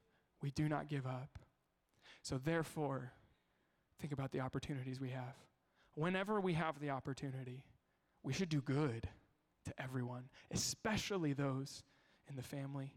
we 0.45 0.51
do 0.51 0.69
not 0.69 0.87
give 0.87 1.07
up. 1.07 1.39
So, 2.21 2.37
therefore, 2.37 3.11
think 3.99 4.13
about 4.13 4.31
the 4.31 4.41
opportunities 4.41 4.99
we 4.99 5.09
have. 5.09 5.35
Whenever 5.95 6.39
we 6.39 6.53
have 6.53 6.79
the 6.79 6.91
opportunity, 6.91 7.63
we 8.21 8.31
should 8.31 8.49
do 8.49 8.61
good 8.61 9.09
to 9.65 9.73
everyone, 9.81 10.25
especially 10.51 11.33
those 11.33 11.81
in 12.29 12.35
the 12.35 12.43
family 12.43 12.93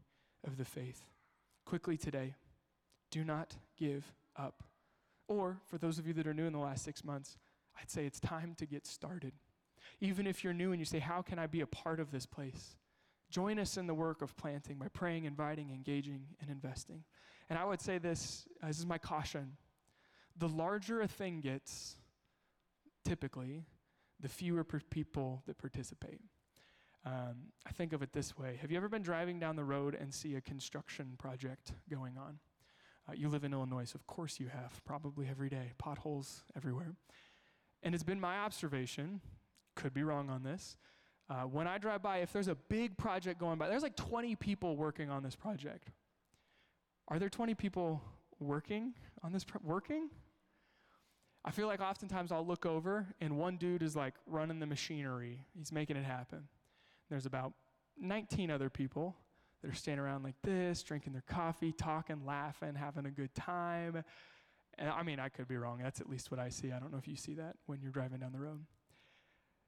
of 0.47 0.59
the 0.59 0.65
faith. 0.67 1.01
Quickly 1.65 1.97
today, 1.97 2.35
do 3.11 3.25
not 3.25 3.57
give 3.79 4.13
up. 4.37 4.63
Or, 5.27 5.57
for 5.71 5.79
those 5.79 5.99
of 5.99 6.07
you 6.07 6.13
that 6.13 6.27
are 6.27 6.35
new 6.35 6.47
in 6.47 6.53
the 6.53 6.59
last 6.59 6.85
six 6.85 7.03
months, 7.03 7.39
I'd 7.81 7.91
say 7.91 8.05
it's 8.05 8.21
time 8.21 8.57
to 8.59 8.67
get 8.67 8.87
started. 8.87 9.33
Even 10.03 10.27
if 10.27 10.45
you're 10.45 10.53
new 10.53 10.73
and 10.73 10.79
you 10.79 10.85
say, 10.85 10.99
How 10.99 11.23
can 11.23 11.39
I 11.39 11.47
be 11.47 11.63
a 11.63 11.67
part 11.67 11.99
of 11.99 12.11
this 12.11 12.27
place? 12.27 12.77
Join 13.31 13.59
us 13.59 13.79
in 13.79 13.87
the 13.87 13.95
work 13.95 14.21
of 14.21 14.37
planting 14.37 14.77
by 14.77 14.89
praying, 14.89 15.25
inviting, 15.25 15.71
engaging, 15.71 16.27
and 16.43 16.51
investing. 16.51 17.05
And 17.51 17.59
I 17.59 17.65
would 17.65 17.81
say 17.81 17.99
this, 17.99 18.47
uh, 18.63 18.67
this 18.67 18.79
is 18.79 18.87
my 18.87 18.99
caution. 18.99 19.57
The 20.37 20.49
larger 20.49 21.01
a 21.01 21.09
thing 21.09 21.41
gets, 21.41 21.97
typically, 23.05 23.65
the 24.21 24.29
fewer 24.29 24.65
people 24.65 25.43
that 25.47 25.59
participate. 25.59 26.21
Um, 27.07 27.53
I 27.67 27.71
think 27.71 27.93
of 27.93 28.03
it 28.03 28.13
this 28.13 28.37
way 28.37 28.59
Have 28.61 28.71
you 28.71 28.77
ever 28.77 28.89
been 28.89 29.03
driving 29.03 29.39
down 29.39 29.57
the 29.57 29.65
road 29.65 29.95
and 29.95 30.13
see 30.13 30.35
a 30.35 30.41
construction 30.41 31.15
project 31.19 31.73
going 31.89 32.19
on? 32.19 32.39
Uh, 33.09 33.13
you 33.15 33.29
live 33.29 33.45
in 33.45 33.53
Illinois, 33.53 33.85
so 33.85 33.97
of 33.97 34.07
course 34.07 34.39
you 34.39 34.49
have, 34.49 34.85
probably 34.85 35.27
every 35.29 35.49
day, 35.49 35.73
potholes 35.79 36.43
everywhere. 36.55 36.95
And 37.83 37.95
it's 37.95 38.05
been 38.05 38.21
my 38.21 38.39
observation, 38.41 39.21
could 39.77 39.95
be 39.95 40.03
wrong 40.03 40.29
on 40.29 40.43
this. 40.43 40.77
Uh, 41.31 41.43
when 41.43 41.67
I 41.67 41.79
drive 41.79 42.03
by, 42.03 42.19
if 42.19 42.33
there's 42.33 42.49
a 42.49 42.55
big 42.55 42.99
project 42.99 43.39
going 43.39 43.59
by, 43.59 43.69
there's 43.69 43.83
like 43.83 43.97
20 43.97 44.35
people 44.37 44.77
working 44.77 45.09
on 45.11 45.23
this 45.23 45.37
project. 45.37 45.91
Are 47.09 47.19
there 47.19 47.29
20 47.29 47.55
people 47.55 48.03
working 48.39 48.95
on 49.23 49.33
this? 49.33 49.45
Working? 49.63 50.11
I 51.45 51.51
feel 51.51 51.67
like 51.67 51.81
oftentimes 51.81 52.31
I'll 52.31 52.47
look 52.47 52.67
over 52.67 53.07
and 53.21 53.39
one 53.39 53.57
dude 53.57 53.83
is 53.83 53.97
like 53.97 54.15
running 54.27 54.61
the 54.61 54.67
machinery. 54.67 55.47
He's 55.57 55.73
making 55.73 55.97
it 55.97 56.05
happen. 56.05 56.49
There's 57.09 57.25
about 57.25 57.55
19 57.99 58.51
other 58.51 58.69
people 58.69 59.17
that 59.63 59.71
are 59.71 59.75
standing 59.75 60.05
around 60.05 60.23
like 60.23 60.35
this, 60.43 60.83
drinking 60.83 61.15
their 61.15 61.25
coffee, 61.27 61.73
talking, 61.73 62.25
laughing, 62.27 62.75
having 62.75 63.07
a 63.07 63.11
good 63.11 63.35
time. 63.35 64.05
And 64.77 64.91
I 64.91 65.03
mean, 65.03 65.19
I 65.19 65.31
could 65.31 65.49
be 65.49 65.57
wrong. 65.57 65.81
That's 65.83 66.01
at 66.01 66.09
least 66.09 66.31
what 66.31 66.39
I 66.39 66.51
see. 66.51 66.71
I 66.71 66.79
don't 66.79 66.93
know 66.93 66.99
if 66.99 67.09
you 67.09 67.17
see 67.17 67.35
that 67.35 67.57
when 67.67 67.81
you're 67.81 67.91
driving 67.91 68.21
down 68.21 68.33
the 68.33 68.39
road. 68.39 68.65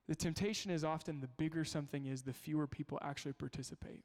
The 0.07 0.15
temptation 0.15 0.71
is 0.71 0.85
often 0.85 1.21
the 1.21 1.29
bigger 1.29 1.65
something 1.65 2.07
is, 2.07 2.23
the 2.23 2.33
fewer 2.33 2.67
people 2.67 2.99
actually 3.03 3.33
participate. 3.33 4.05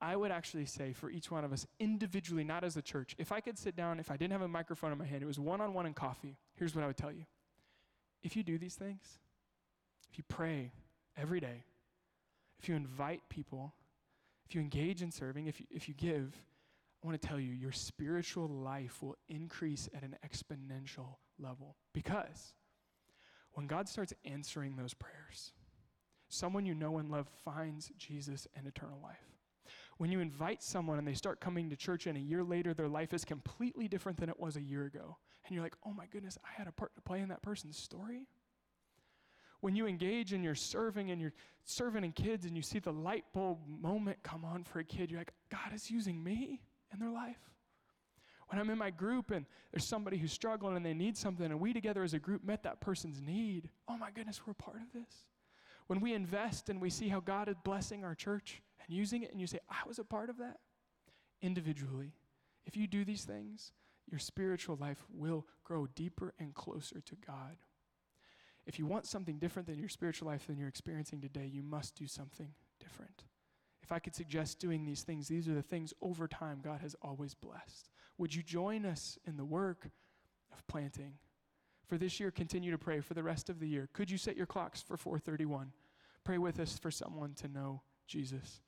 I 0.00 0.16
would 0.16 0.30
actually 0.30 0.64
say 0.64 0.92
for 0.92 1.10
each 1.10 1.30
one 1.30 1.44
of 1.44 1.52
us 1.52 1.66
individually, 1.78 2.44
not 2.44 2.64
as 2.64 2.76
a 2.76 2.82
church, 2.82 3.14
if 3.18 3.32
I 3.32 3.40
could 3.40 3.58
sit 3.58 3.76
down, 3.76 4.00
if 4.00 4.10
I 4.10 4.16
didn't 4.16 4.32
have 4.32 4.42
a 4.42 4.48
microphone 4.48 4.92
in 4.92 4.98
my 4.98 5.04
hand, 5.04 5.22
it 5.22 5.26
was 5.26 5.38
one 5.38 5.60
on 5.60 5.74
one 5.74 5.86
and 5.86 5.94
coffee, 5.94 6.38
here's 6.54 6.74
what 6.74 6.82
I 6.82 6.86
would 6.86 6.96
tell 6.96 7.12
you. 7.12 7.24
If 8.22 8.36
you 8.36 8.42
do 8.42 8.58
these 8.58 8.74
things, 8.74 9.18
if 10.10 10.18
you 10.18 10.24
pray 10.28 10.72
every 11.16 11.40
day, 11.40 11.64
if 12.58 12.68
you 12.68 12.76
invite 12.76 13.22
people, 13.28 13.74
if 14.46 14.54
you 14.54 14.60
engage 14.60 15.02
in 15.02 15.10
serving, 15.10 15.46
if 15.46 15.60
you, 15.60 15.66
if 15.70 15.88
you 15.88 15.94
give, 15.94 16.34
I 17.02 17.06
want 17.06 17.20
to 17.20 17.28
tell 17.28 17.40
you, 17.40 17.52
your 17.52 17.72
spiritual 17.72 18.48
life 18.48 19.02
will 19.02 19.16
increase 19.28 19.88
at 19.94 20.02
an 20.02 20.16
exponential 20.26 21.16
level. 21.38 21.76
Because 21.92 22.54
when 23.52 23.66
God 23.66 23.88
starts 23.88 24.12
answering 24.24 24.76
those 24.76 24.92
prayers, 24.92 25.52
someone 26.28 26.66
you 26.66 26.74
know 26.74 26.98
and 26.98 27.10
love 27.10 27.28
finds 27.44 27.90
Jesus 27.96 28.46
and 28.54 28.66
eternal 28.66 28.98
life. 29.02 29.39
When 30.00 30.10
you 30.10 30.20
invite 30.20 30.62
someone 30.62 30.96
and 30.96 31.06
they 31.06 31.12
start 31.12 31.42
coming 31.42 31.68
to 31.68 31.76
church, 31.76 32.06
and 32.06 32.16
a 32.16 32.20
year 32.20 32.42
later 32.42 32.72
their 32.72 32.88
life 32.88 33.12
is 33.12 33.22
completely 33.22 33.86
different 33.86 34.18
than 34.18 34.30
it 34.30 34.40
was 34.40 34.56
a 34.56 34.62
year 34.62 34.86
ago, 34.86 35.18
and 35.44 35.54
you're 35.54 35.62
like, 35.62 35.76
oh 35.84 35.92
my 35.92 36.06
goodness, 36.06 36.38
I 36.42 36.48
had 36.56 36.66
a 36.66 36.72
part 36.72 36.96
to 36.96 37.02
play 37.02 37.20
in 37.20 37.28
that 37.28 37.42
person's 37.42 37.76
story. 37.76 38.26
When 39.60 39.76
you 39.76 39.86
engage 39.86 40.32
and 40.32 40.42
you're 40.42 40.54
serving 40.54 41.10
and 41.10 41.20
you're 41.20 41.34
serving 41.64 42.02
in 42.02 42.12
kids 42.12 42.46
and 42.46 42.56
you 42.56 42.62
see 42.62 42.78
the 42.78 42.90
light 42.90 43.24
bulb 43.34 43.58
moment 43.68 44.22
come 44.22 44.42
on 44.42 44.64
for 44.64 44.78
a 44.78 44.84
kid, 44.84 45.10
you're 45.10 45.20
like, 45.20 45.34
God 45.50 45.74
is 45.74 45.90
using 45.90 46.24
me 46.24 46.62
in 46.94 46.98
their 46.98 47.10
life. 47.10 47.50
When 48.48 48.58
I'm 48.58 48.70
in 48.70 48.78
my 48.78 48.88
group 48.88 49.30
and 49.30 49.44
there's 49.70 49.84
somebody 49.84 50.16
who's 50.16 50.32
struggling 50.32 50.76
and 50.76 50.86
they 50.86 50.94
need 50.94 51.18
something, 51.18 51.44
and 51.44 51.60
we 51.60 51.74
together 51.74 52.02
as 52.02 52.14
a 52.14 52.18
group 52.18 52.42
met 52.42 52.62
that 52.62 52.80
person's 52.80 53.20
need, 53.20 53.68
oh 53.86 53.98
my 53.98 54.10
goodness, 54.10 54.40
we're 54.46 54.52
a 54.52 54.54
part 54.54 54.78
of 54.78 54.94
this. 54.94 55.14
When 55.90 55.98
we 56.00 56.14
invest 56.14 56.68
and 56.68 56.80
we 56.80 56.88
see 56.88 57.08
how 57.08 57.18
God 57.18 57.48
is 57.48 57.56
blessing 57.64 58.04
our 58.04 58.14
church 58.14 58.62
and 58.86 58.96
using 58.96 59.24
it, 59.24 59.32
and 59.32 59.40
you 59.40 59.48
say, 59.48 59.58
I 59.68 59.88
was 59.88 59.98
a 59.98 60.04
part 60.04 60.30
of 60.30 60.38
that 60.38 60.58
individually, 61.42 62.12
if 62.64 62.76
you 62.76 62.86
do 62.86 63.04
these 63.04 63.24
things, 63.24 63.72
your 64.08 64.20
spiritual 64.20 64.76
life 64.76 65.04
will 65.12 65.48
grow 65.64 65.88
deeper 65.96 66.32
and 66.38 66.54
closer 66.54 67.00
to 67.00 67.16
God. 67.26 67.56
If 68.66 68.78
you 68.78 68.86
want 68.86 69.04
something 69.04 69.40
different 69.40 69.66
than 69.66 69.80
your 69.80 69.88
spiritual 69.88 70.28
life 70.28 70.46
than 70.46 70.58
you're 70.58 70.68
experiencing 70.68 71.20
today, 71.20 71.50
you 71.52 71.64
must 71.64 71.96
do 71.96 72.06
something 72.06 72.52
different. 72.78 73.24
If 73.82 73.90
I 73.90 73.98
could 73.98 74.14
suggest 74.14 74.60
doing 74.60 74.84
these 74.84 75.02
things, 75.02 75.26
these 75.26 75.48
are 75.48 75.54
the 75.54 75.60
things 75.60 75.92
over 76.00 76.28
time 76.28 76.60
God 76.62 76.82
has 76.82 76.94
always 77.02 77.34
blessed. 77.34 77.90
Would 78.16 78.32
you 78.32 78.44
join 78.44 78.86
us 78.86 79.18
in 79.26 79.36
the 79.36 79.44
work 79.44 79.90
of 80.52 80.64
planting? 80.68 81.14
For 81.88 81.98
this 81.98 82.20
year, 82.20 82.30
continue 82.30 82.70
to 82.70 82.78
pray 82.78 83.00
for 83.00 83.14
the 83.14 83.24
rest 83.24 83.50
of 83.50 83.58
the 83.58 83.66
year. 83.66 83.88
Could 83.92 84.12
you 84.12 84.18
set 84.18 84.36
your 84.36 84.46
clocks 84.46 84.80
for 84.80 84.96
431? 84.96 85.72
Pray 86.24 86.38
with 86.38 86.60
us 86.60 86.78
for 86.78 86.90
someone 86.90 87.34
to 87.34 87.48
know 87.48 87.82
Jesus. 88.06 88.60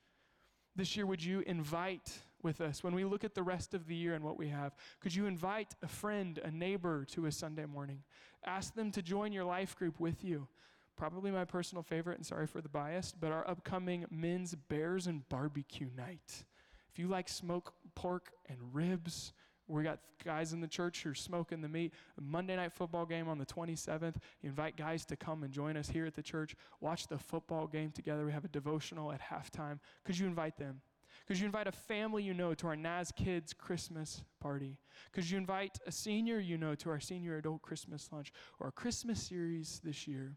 This 0.74 0.96
year, 0.96 1.04
would 1.06 1.22
you 1.22 1.40
invite 1.46 2.10
with 2.42 2.60
us 2.60 2.82
when 2.82 2.94
we 2.94 3.04
look 3.04 3.24
at 3.24 3.34
the 3.34 3.42
rest 3.42 3.74
of 3.74 3.86
the 3.86 3.94
year 3.94 4.14
and 4.14 4.24
what 4.24 4.38
we 4.38 4.48
have? 4.48 4.74
Could 5.00 5.14
you 5.14 5.26
invite 5.26 5.74
a 5.82 5.88
friend, 5.88 6.40
a 6.42 6.50
neighbor 6.50 7.04
to 7.12 7.26
a 7.26 7.32
Sunday 7.32 7.66
morning? 7.66 8.02
Ask 8.44 8.74
them 8.74 8.90
to 8.92 9.02
join 9.02 9.32
your 9.32 9.44
life 9.44 9.76
group 9.76 10.00
with 10.00 10.24
you. 10.24 10.48
Probably 10.96 11.30
my 11.30 11.44
personal 11.44 11.82
favorite, 11.82 12.16
and 12.16 12.26
sorry 12.26 12.46
for 12.46 12.60
the 12.60 12.68
bias, 12.68 13.14
but 13.18 13.32
our 13.32 13.48
upcoming 13.48 14.06
men's 14.10 14.54
bears 14.54 15.06
and 15.06 15.28
barbecue 15.28 15.88
night. 15.96 16.44
If 16.90 16.98
you 16.98 17.08
like 17.08 17.28
smoked 17.28 17.74
pork 17.94 18.30
and 18.48 18.58
ribs, 18.72 19.32
we 19.68 19.82
got 19.82 20.00
guys 20.24 20.52
in 20.52 20.60
the 20.60 20.68
church 20.68 21.02
who 21.02 21.10
are 21.10 21.14
smoking 21.14 21.60
the 21.60 21.68
meat. 21.68 21.92
Monday 22.20 22.56
night 22.56 22.72
football 22.72 23.06
game 23.06 23.28
on 23.28 23.38
the 23.38 23.46
27th. 23.46 24.16
You 24.42 24.48
invite 24.48 24.76
guys 24.76 25.04
to 25.06 25.16
come 25.16 25.42
and 25.42 25.52
join 25.52 25.76
us 25.76 25.88
here 25.88 26.06
at 26.06 26.14
the 26.14 26.22
church. 26.22 26.54
Watch 26.80 27.06
the 27.06 27.18
football 27.18 27.66
game 27.66 27.90
together. 27.90 28.24
We 28.26 28.32
have 28.32 28.44
a 28.44 28.48
devotional 28.48 29.12
at 29.12 29.20
halftime. 29.20 29.78
Could 30.04 30.18
you 30.18 30.26
invite 30.26 30.56
them? 30.56 30.80
Could 31.26 31.38
you 31.38 31.46
invite 31.46 31.66
a 31.66 31.72
family 31.72 32.22
you 32.22 32.34
know 32.34 32.54
to 32.54 32.66
our 32.66 32.76
Naz 32.76 33.12
Kids 33.14 33.52
Christmas 33.52 34.24
party? 34.40 34.78
Could 35.12 35.30
you 35.30 35.38
invite 35.38 35.78
a 35.86 35.92
senior 35.92 36.38
you 36.40 36.58
know 36.58 36.74
to 36.76 36.90
our 36.90 37.00
senior 37.00 37.36
adult 37.36 37.62
Christmas 37.62 38.08
lunch 38.12 38.32
or 38.58 38.68
a 38.68 38.72
Christmas 38.72 39.22
series 39.22 39.80
this 39.84 40.08
year 40.08 40.36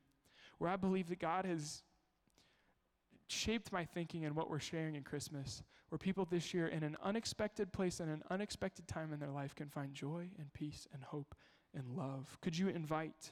where 0.57 0.69
I 0.69 0.75
believe 0.75 1.07
that 1.09 1.19
God 1.19 1.45
has 1.45 1.83
shaped 3.27 3.71
my 3.71 3.85
thinking 3.85 4.25
and 4.25 4.35
what 4.35 4.49
we're 4.49 4.59
sharing 4.59 4.95
in 4.95 5.03
Christmas, 5.03 5.63
where 5.89 5.99
people 5.99 6.25
this 6.25 6.53
year 6.53 6.67
in 6.67 6.83
an 6.83 6.97
unexpected 7.03 7.71
place 7.71 7.99
and 7.99 8.09
an 8.09 8.23
unexpected 8.29 8.87
time 8.87 9.13
in 9.13 9.19
their 9.19 9.31
life 9.31 9.55
can 9.55 9.69
find 9.69 9.93
joy 9.93 10.27
and 10.39 10.51
peace 10.53 10.87
and 10.93 11.03
hope 11.03 11.35
and 11.75 11.95
love. 11.95 12.37
Could 12.41 12.57
you 12.57 12.69
invite 12.69 13.31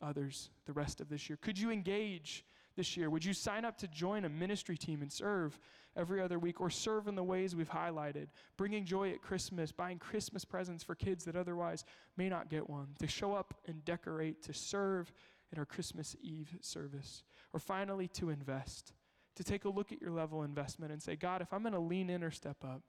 others 0.00 0.50
the 0.66 0.72
rest 0.72 1.00
of 1.00 1.08
this 1.08 1.28
year? 1.28 1.38
Could 1.40 1.58
you 1.58 1.70
engage 1.70 2.44
this 2.76 2.96
year? 2.96 3.10
Would 3.10 3.24
you 3.24 3.32
sign 3.32 3.64
up 3.64 3.78
to 3.78 3.88
join 3.88 4.24
a 4.24 4.28
ministry 4.28 4.76
team 4.76 5.02
and 5.02 5.12
serve 5.12 5.58
every 5.96 6.20
other 6.20 6.38
week 6.38 6.60
or 6.60 6.70
serve 6.70 7.06
in 7.06 7.14
the 7.14 7.22
ways 7.22 7.54
we've 7.54 7.70
highlighted? 7.70 8.28
Bringing 8.56 8.84
joy 8.84 9.10
at 9.10 9.22
Christmas, 9.22 9.72
buying 9.72 9.98
Christmas 9.98 10.44
presents 10.44 10.82
for 10.82 10.94
kids 10.94 11.24
that 11.24 11.36
otherwise 11.36 11.84
may 12.16 12.28
not 12.28 12.50
get 12.50 12.68
one, 12.68 12.88
to 12.98 13.06
show 13.06 13.34
up 13.34 13.54
and 13.66 13.84
decorate, 13.84 14.42
to 14.42 14.54
serve 14.54 15.12
in 15.52 15.58
our 15.58 15.66
Christmas 15.66 16.16
Eve 16.22 16.56
service, 16.60 17.22
or 17.52 17.60
finally 17.60 18.08
to 18.08 18.30
invest, 18.30 18.94
to 19.36 19.44
take 19.44 19.64
a 19.64 19.68
look 19.68 19.92
at 19.92 20.00
your 20.00 20.10
level 20.10 20.42
investment 20.42 20.92
and 20.92 21.02
say, 21.02 21.16
God, 21.16 21.42
if 21.42 21.52
I'm 21.52 21.62
going 21.62 21.72
to 21.72 21.80
lean 21.80 22.10
in 22.10 22.22
or 22.22 22.30
step 22.30 22.64
up, 22.64 22.82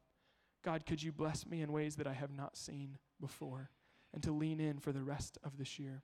God, 0.63 0.85
could 0.85 1.01
you 1.01 1.11
bless 1.11 1.45
me 1.45 1.61
in 1.61 1.71
ways 1.71 1.95
that 1.97 2.07
I 2.07 2.13
have 2.13 2.31
not 2.31 2.57
seen 2.57 2.97
before? 3.19 3.69
And 4.13 4.21
to 4.23 4.31
lean 4.31 4.59
in 4.59 4.79
for 4.79 4.91
the 4.91 5.01
rest 5.01 5.37
of 5.43 5.57
this 5.57 5.79
year 5.79 6.03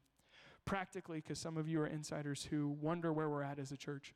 practically, 0.66 1.20
because 1.20 1.40
some 1.40 1.58
of 1.58 1.68
you 1.68 1.82
are 1.82 1.88
insiders 1.88 2.44
who 2.44 2.68
wonder 2.68 3.12
where 3.12 3.28
we're 3.28 3.42
at 3.42 3.58
as 3.58 3.72
a 3.72 3.78
church, 3.78 4.14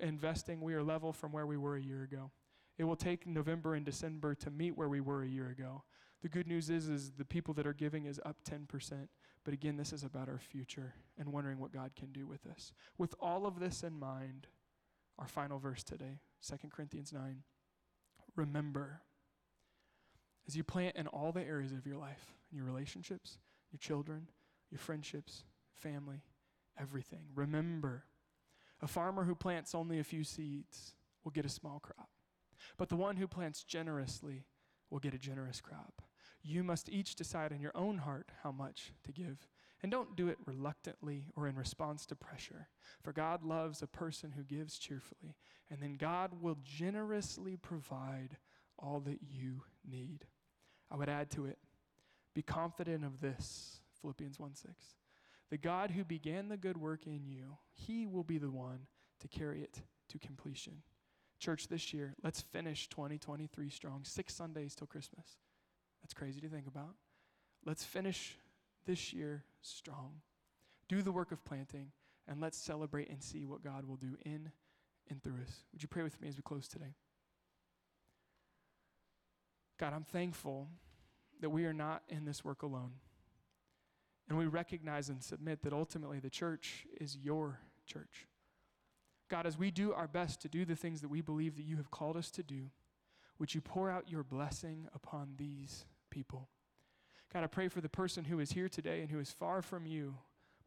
investing, 0.00 0.60
we 0.60 0.74
are 0.74 0.82
level 0.82 1.14
from 1.14 1.32
where 1.32 1.46
we 1.46 1.56
were 1.56 1.76
a 1.76 1.82
year 1.82 2.02
ago. 2.02 2.30
It 2.76 2.84
will 2.84 2.94
take 2.94 3.26
November 3.26 3.74
and 3.74 3.86
December 3.86 4.34
to 4.34 4.50
meet 4.50 4.76
where 4.76 4.88
we 4.90 5.00
were 5.00 5.22
a 5.22 5.28
year 5.28 5.48
ago. 5.48 5.82
The 6.22 6.28
good 6.28 6.46
news 6.46 6.68
is, 6.68 6.88
is 6.88 7.12
the 7.12 7.24
people 7.24 7.54
that 7.54 7.66
are 7.66 7.72
giving 7.72 8.04
is 8.04 8.20
up 8.26 8.36
10%. 8.48 9.08
But 9.44 9.54
again, 9.54 9.78
this 9.78 9.94
is 9.94 10.04
about 10.04 10.28
our 10.28 10.38
future 10.38 10.94
and 11.18 11.32
wondering 11.32 11.58
what 11.58 11.72
God 11.72 11.92
can 11.96 12.12
do 12.12 12.26
with 12.26 12.46
us. 12.46 12.72
With 12.98 13.14
all 13.18 13.46
of 13.46 13.58
this 13.58 13.82
in 13.82 13.98
mind, 13.98 14.46
our 15.18 15.28
final 15.28 15.58
verse 15.58 15.82
today, 15.82 16.18
2 16.46 16.68
Corinthians 16.68 17.12
9. 17.12 17.42
Remember, 18.36 19.02
as 20.46 20.56
you 20.56 20.64
plant 20.64 20.96
in 20.96 21.06
all 21.06 21.32
the 21.32 21.42
areas 21.42 21.72
of 21.72 21.86
your 21.86 21.96
life, 21.96 22.34
in 22.50 22.56
your 22.56 22.66
relationships, 22.66 23.38
your 23.70 23.78
children, 23.78 24.28
your 24.70 24.78
friendships, 24.78 25.44
family, 25.76 26.22
everything. 26.78 27.26
Remember, 27.34 28.04
a 28.82 28.86
farmer 28.86 29.24
who 29.24 29.34
plants 29.34 29.74
only 29.74 29.98
a 29.98 30.04
few 30.04 30.24
seeds 30.24 30.94
will 31.22 31.32
get 31.32 31.46
a 31.46 31.50
small 31.50 31.80
crop, 31.80 32.10
but 32.76 32.88
the 32.88 32.96
one 32.96 33.16
who 33.16 33.28
plants 33.28 33.62
generously 33.62 34.44
will 34.90 34.98
get 34.98 35.14
a 35.14 35.18
generous 35.18 35.60
crop. 35.60 36.02
You 36.42 36.62
must 36.62 36.88
each 36.88 37.14
decide 37.14 37.52
in 37.52 37.60
your 37.60 37.76
own 37.76 37.98
heart 37.98 38.30
how 38.42 38.52
much 38.52 38.92
to 39.04 39.12
give. 39.12 39.48
And 39.84 39.90
don't 39.90 40.16
do 40.16 40.28
it 40.28 40.38
reluctantly 40.46 41.26
or 41.36 41.46
in 41.46 41.56
response 41.56 42.06
to 42.06 42.16
pressure, 42.16 42.68
for 43.02 43.12
God 43.12 43.44
loves 43.44 43.82
a 43.82 43.86
person 43.86 44.32
who 44.32 44.42
gives 44.42 44.78
cheerfully, 44.78 45.36
and 45.70 45.78
then 45.82 45.96
God 45.98 46.40
will 46.40 46.56
generously 46.64 47.58
provide 47.58 48.38
all 48.78 49.00
that 49.00 49.18
you 49.20 49.64
need. 49.86 50.24
I 50.90 50.96
would 50.96 51.10
add 51.10 51.30
to 51.32 51.44
it 51.44 51.58
be 52.34 52.40
confident 52.40 53.04
of 53.04 53.20
this, 53.20 53.82
Philippians 54.00 54.40
1 54.40 54.54
6 54.54 54.72
the 55.50 55.58
God 55.58 55.90
who 55.90 56.02
began 56.02 56.48
the 56.48 56.56
good 56.56 56.78
work 56.78 57.06
in 57.06 57.26
you, 57.26 57.58
he 57.74 58.06
will 58.06 58.24
be 58.24 58.38
the 58.38 58.50
one 58.50 58.86
to 59.20 59.28
carry 59.28 59.60
it 59.60 59.82
to 60.08 60.18
completion. 60.18 60.82
Church, 61.38 61.68
this 61.68 61.92
year, 61.92 62.14
let's 62.24 62.40
finish 62.40 62.88
2023 62.88 63.68
strong. 63.68 64.00
Six 64.02 64.34
Sundays 64.34 64.74
till 64.74 64.86
Christmas. 64.86 65.36
That's 66.02 66.14
crazy 66.14 66.40
to 66.40 66.48
think 66.48 66.66
about. 66.66 66.94
Let's 67.66 67.84
finish 67.84 68.38
this 68.86 69.12
year 69.12 69.44
strong. 69.60 70.20
do 70.88 71.00
the 71.02 71.12
work 71.12 71.32
of 71.32 71.44
planting, 71.44 71.90
and 72.28 72.40
let's 72.40 72.58
celebrate 72.58 73.08
and 73.08 73.22
see 73.22 73.46
what 73.46 73.64
God 73.64 73.86
will 73.86 73.96
do 73.96 74.16
in 74.24 74.50
and 75.08 75.22
through 75.22 75.40
us. 75.42 75.64
Would 75.72 75.82
you 75.82 75.88
pray 75.88 76.02
with 76.02 76.20
me 76.20 76.28
as 76.28 76.36
we 76.36 76.42
close 76.42 76.68
today? 76.68 76.94
God, 79.78 79.92
I'm 79.92 80.04
thankful 80.04 80.68
that 81.40 81.50
we 81.50 81.64
are 81.64 81.72
not 81.72 82.02
in 82.08 82.24
this 82.24 82.44
work 82.44 82.62
alone. 82.62 82.92
And 84.28 84.38
we 84.38 84.46
recognize 84.46 85.08
and 85.08 85.22
submit 85.22 85.62
that 85.62 85.72
ultimately 85.72 86.18
the 86.18 86.30
church 86.30 86.86
is 87.00 87.16
your 87.16 87.60
church. 87.86 88.26
God, 89.28 89.46
as 89.46 89.58
we 89.58 89.70
do 89.70 89.92
our 89.92 90.08
best 90.08 90.40
to 90.42 90.48
do 90.48 90.64
the 90.64 90.76
things 90.76 91.00
that 91.00 91.10
we 91.10 91.20
believe 91.20 91.56
that 91.56 91.64
you 91.64 91.76
have 91.76 91.90
called 91.90 92.16
us 92.16 92.30
to 92.32 92.42
do, 92.42 92.70
would 93.38 93.54
you 93.54 93.60
pour 93.60 93.90
out 93.90 94.10
your 94.10 94.22
blessing 94.22 94.88
upon 94.94 95.34
these 95.36 95.84
people? 96.10 96.48
God, 97.34 97.42
I 97.42 97.48
pray 97.48 97.66
for 97.66 97.80
the 97.80 97.88
person 97.88 98.24
who 98.24 98.38
is 98.38 98.52
here 98.52 98.68
today 98.68 99.00
and 99.00 99.10
who 99.10 99.18
is 99.18 99.32
far 99.32 99.60
from 99.60 99.86
you, 99.86 100.14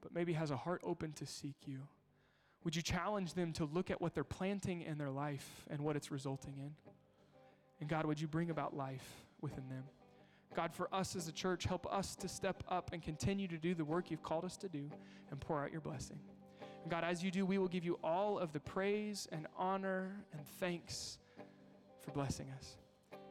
but 0.01 0.13
maybe 0.13 0.33
has 0.33 0.51
a 0.51 0.57
heart 0.57 0.81
open 0.83 1.13
to 1.13 1.25
seek 1.25 1.55
you. 1.65 1.79
Would 2.65 2.75
you 2.75 2.81
challenge 2.81 3.35
them 3.35 3.53
to 3.53 3.63
look 3.63 3.89
at 3.89 4.01
what 4.01 4.13
they're 4.13 4.25
planting 4.25 4.81
in 4.81 4.97
their 4.97 5.09
life 5.09 5.65
and 5.69 5.79
what 5.79 5.95
it's 5.95 6.11
resulting 6.11 6.57
in? 6.57 6.71
And 7.79 7.87
God, 7.87 8.05
would 8.05 8.19
you 8.19 8.27
bring 8.27 8.49
about 8.49 8.75
life 8.75 9.07
within 9.39 9.69
them? 9.69 9.85
God, 10.55 10.73
for 10.73 10.93
us 10.93 11.15
as 11.15 11.29
a 11.29 11.31
church, 11.31 11.63
help 11.63 11.87
us 11.89 12.17
to 12.17 12.27
step 12.27 12.61
up 12.67 12.91
and 12.91 13.01
continue 13.01 13.47
to 13.47 13.57
do 13.57 13.73
the 13.73 13.85
work 13.85 14.11
you've 14.11 14.23
called 14.23 14.43
us 14.43 14.57
to 14.57 14.67
do 14.67 14.89
and 15.31 15.39
pour 15.39 15.63
out 15.63 15.71
your 15.71 15.79
blessing. 15.79 16.19
And 16.81 16.91
God, 16.91 17.05
as 17.05 17.23
you 17.23 17.31
do, 17.31 17.45
we 17.45 17.57
will 17.57 17.69
give 17.69 17.85
you 17.85 17.97
all 18.03 18.37
of 18.39 18.51
the 18.51 18.59
praise 18.59 19.25
and 19.31 19.47
honor 19.57 20.17
and 20.33 20.45
thanks 20.59 21.17
for 22.01 22.11
blessing 22.11 22.47
us. 22.57 22.75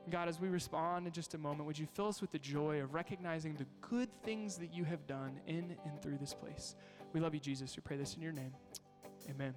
God, 0.08 0.28
as 0.28 0.40
we 0.40 0.48
respond 0.48 1.06
in 1.06 1.12
just 1.12 1.34
a 1.34 1.38
moment, 1.38 1.66
would 1.66 1.78
you 1.78 1.86
fill 1.94 2.06
us 2.06 2.20
with 2.20 2.30
the 2.30 2.38
joy 2.38 2.80
of 2.80 2.94
recognizing 2.94 3.54
the 3.54 3.66
good 3.80 4.08
things 4.22 4.56
that 4.56 4.72
you 4.72 4.84
have 4.84 5.04
done 5.06 5.40
in 5.46 5.76
and 5.84 6.00
through 6.00 6.18
this 6.18 6.32
place? 6.32 6.76
We 7.12 7.20
love 7.20 7.34
you, 7.34 7.40
Jesus. 7.40 7.76
We 7.76 7.82
pray 7.82 7.96
this 7.96 8.14
in 8.14 8.22
your 8.22 8.32
name. 8.32 8.52
Amen. 9.28 9.54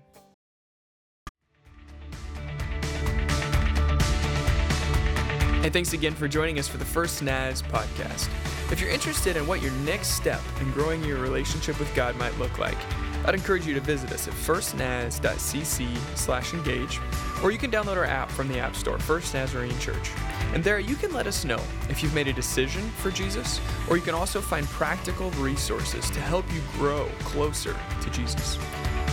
And 5.61 5.73
thanks 5.73 5.93
again 5.93 6.15
for 6.15 6.27
joining 6.27 6.57
us 6.57 6.67
for 6.67 6.77
the 6.77 6.85
First 6.85 7.21
Naz 7.21 7.61
podcast. 7.61 8.27
If 8.71 8.79
you're 8.79 8.89
interested 8.89 9.35
in 9.35 9.45
what 9.45 9.61
your 9.61 9.71
next 9.83 10.15
step 10.15 10.41
in 10.61 10.71
growing 10.71 11.03
your 11.03 11.19
relationship 11.19 11.77
with 11.79 11.93
God 11.93 12.15
might 12.15 12.35
look 12.39 12.57
like, 12.57 12.77
I'd 13.25 13.35
encourage 13.35 13.67
you 13.67 13.73
to 13.73 13.81
visit 13.81 14.11
us 14.11 14.27
at 14.27 14.33
firstnaz.cc 14.33 16.17
slash 16.17 16.53
engage. 16.53 16.99
or 17.43 17.51
you 17.51 17.57
can 17.57 17.69
download 17.69 17.97
our 17.97 18.05
app 18.05 18.31
from 18.31 18.47
the 18.47 18.59
App 18.59 18.75
Store, 18.75 18.97
First 18.97 19.33
Nazarene 19.33 19.77
Church. 19.79 20.11
And 20.53 20.63
there 20.63 20.79
you 20.79 20.95
can 20.95 21.13
let 21.13 21.27
us 21.27 21.45
know 21.45 21.61
if 21.89 22.01
you've 22.01 22.15
made 22.15 22.27
a 22.27 22.33
decision 22.33 22.81
for 22.89 23.11
Jesus, 23.11 23.61
or 23.89 23.97
you 23.97 24.01
can 24.01 24.15
also 24.15 24.41
find 24.41 24.65
practical 24.67 25.29
resources 25.31 26.09
to 26.09 26.19
help 26.19 26.45
you 26.53 26.61
grow 26.73 27.07
closer 27.19 27.75
to 28.01 28.09
Jesus. 28.09 28.57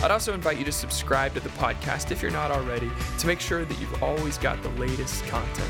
I'd 0.03 0.11
also 0.11 0.33
invite 0.33 0.57
you 0.57 0.65
to 0.65 0.71
subscribe 0.71 1.33
to 1.33 1.39
the 1.39 1.49
podcast 1.49 2.11
if 2.11 2.21
you're 2.21 2.31
not 2.31 2.51
already 2.51 2.91
to 3.19 3.27
make 3.27 3.39
sure 3.39 3.65
that 3.65 3.79
you've 3.79 4.03
always 4.03 4.37
got 4.37 4.61
the 4.61 4.69
latest 4.69 5.25
content. 5.25 5.69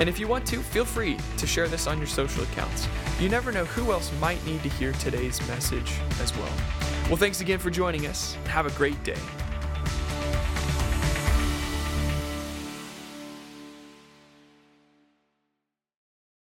And 0.00 0.08
if 0.08 0.18
you 0.18 0.26
want 0.26 0.46
to, 0.46 0.58
feel 0.60 0.84
free 0.84 1.18
to 1.36 1.46
share 1.46 1.68
this 1.68 1.86
on 1.86 1.98
your 1.98 2.06
social 2.06 2.42
accounts. 2.42 2.88
You 3.20 3.28
never 3.28 3.52
know 3.52 3.66
who 3.66 3.92
else 3.92 4.10
might 4.18 4.44
need 4.46 4.62
to 4.62 4.68
hear 4.70 4.92
today's 4.92 5.46
message 5.46 5.92
as 6.20 6.34
well. 6.36 6.52
Well, 7.08 7.16
thanks 7.16 7.40
again 7.40 7.58
for 7.58 7.70
joining 7.70 8.06
us. 8.06 8.34
Have 8.46 8.66
a 8.66 8.70
great 8.70 9.02
day. 9.04 9.18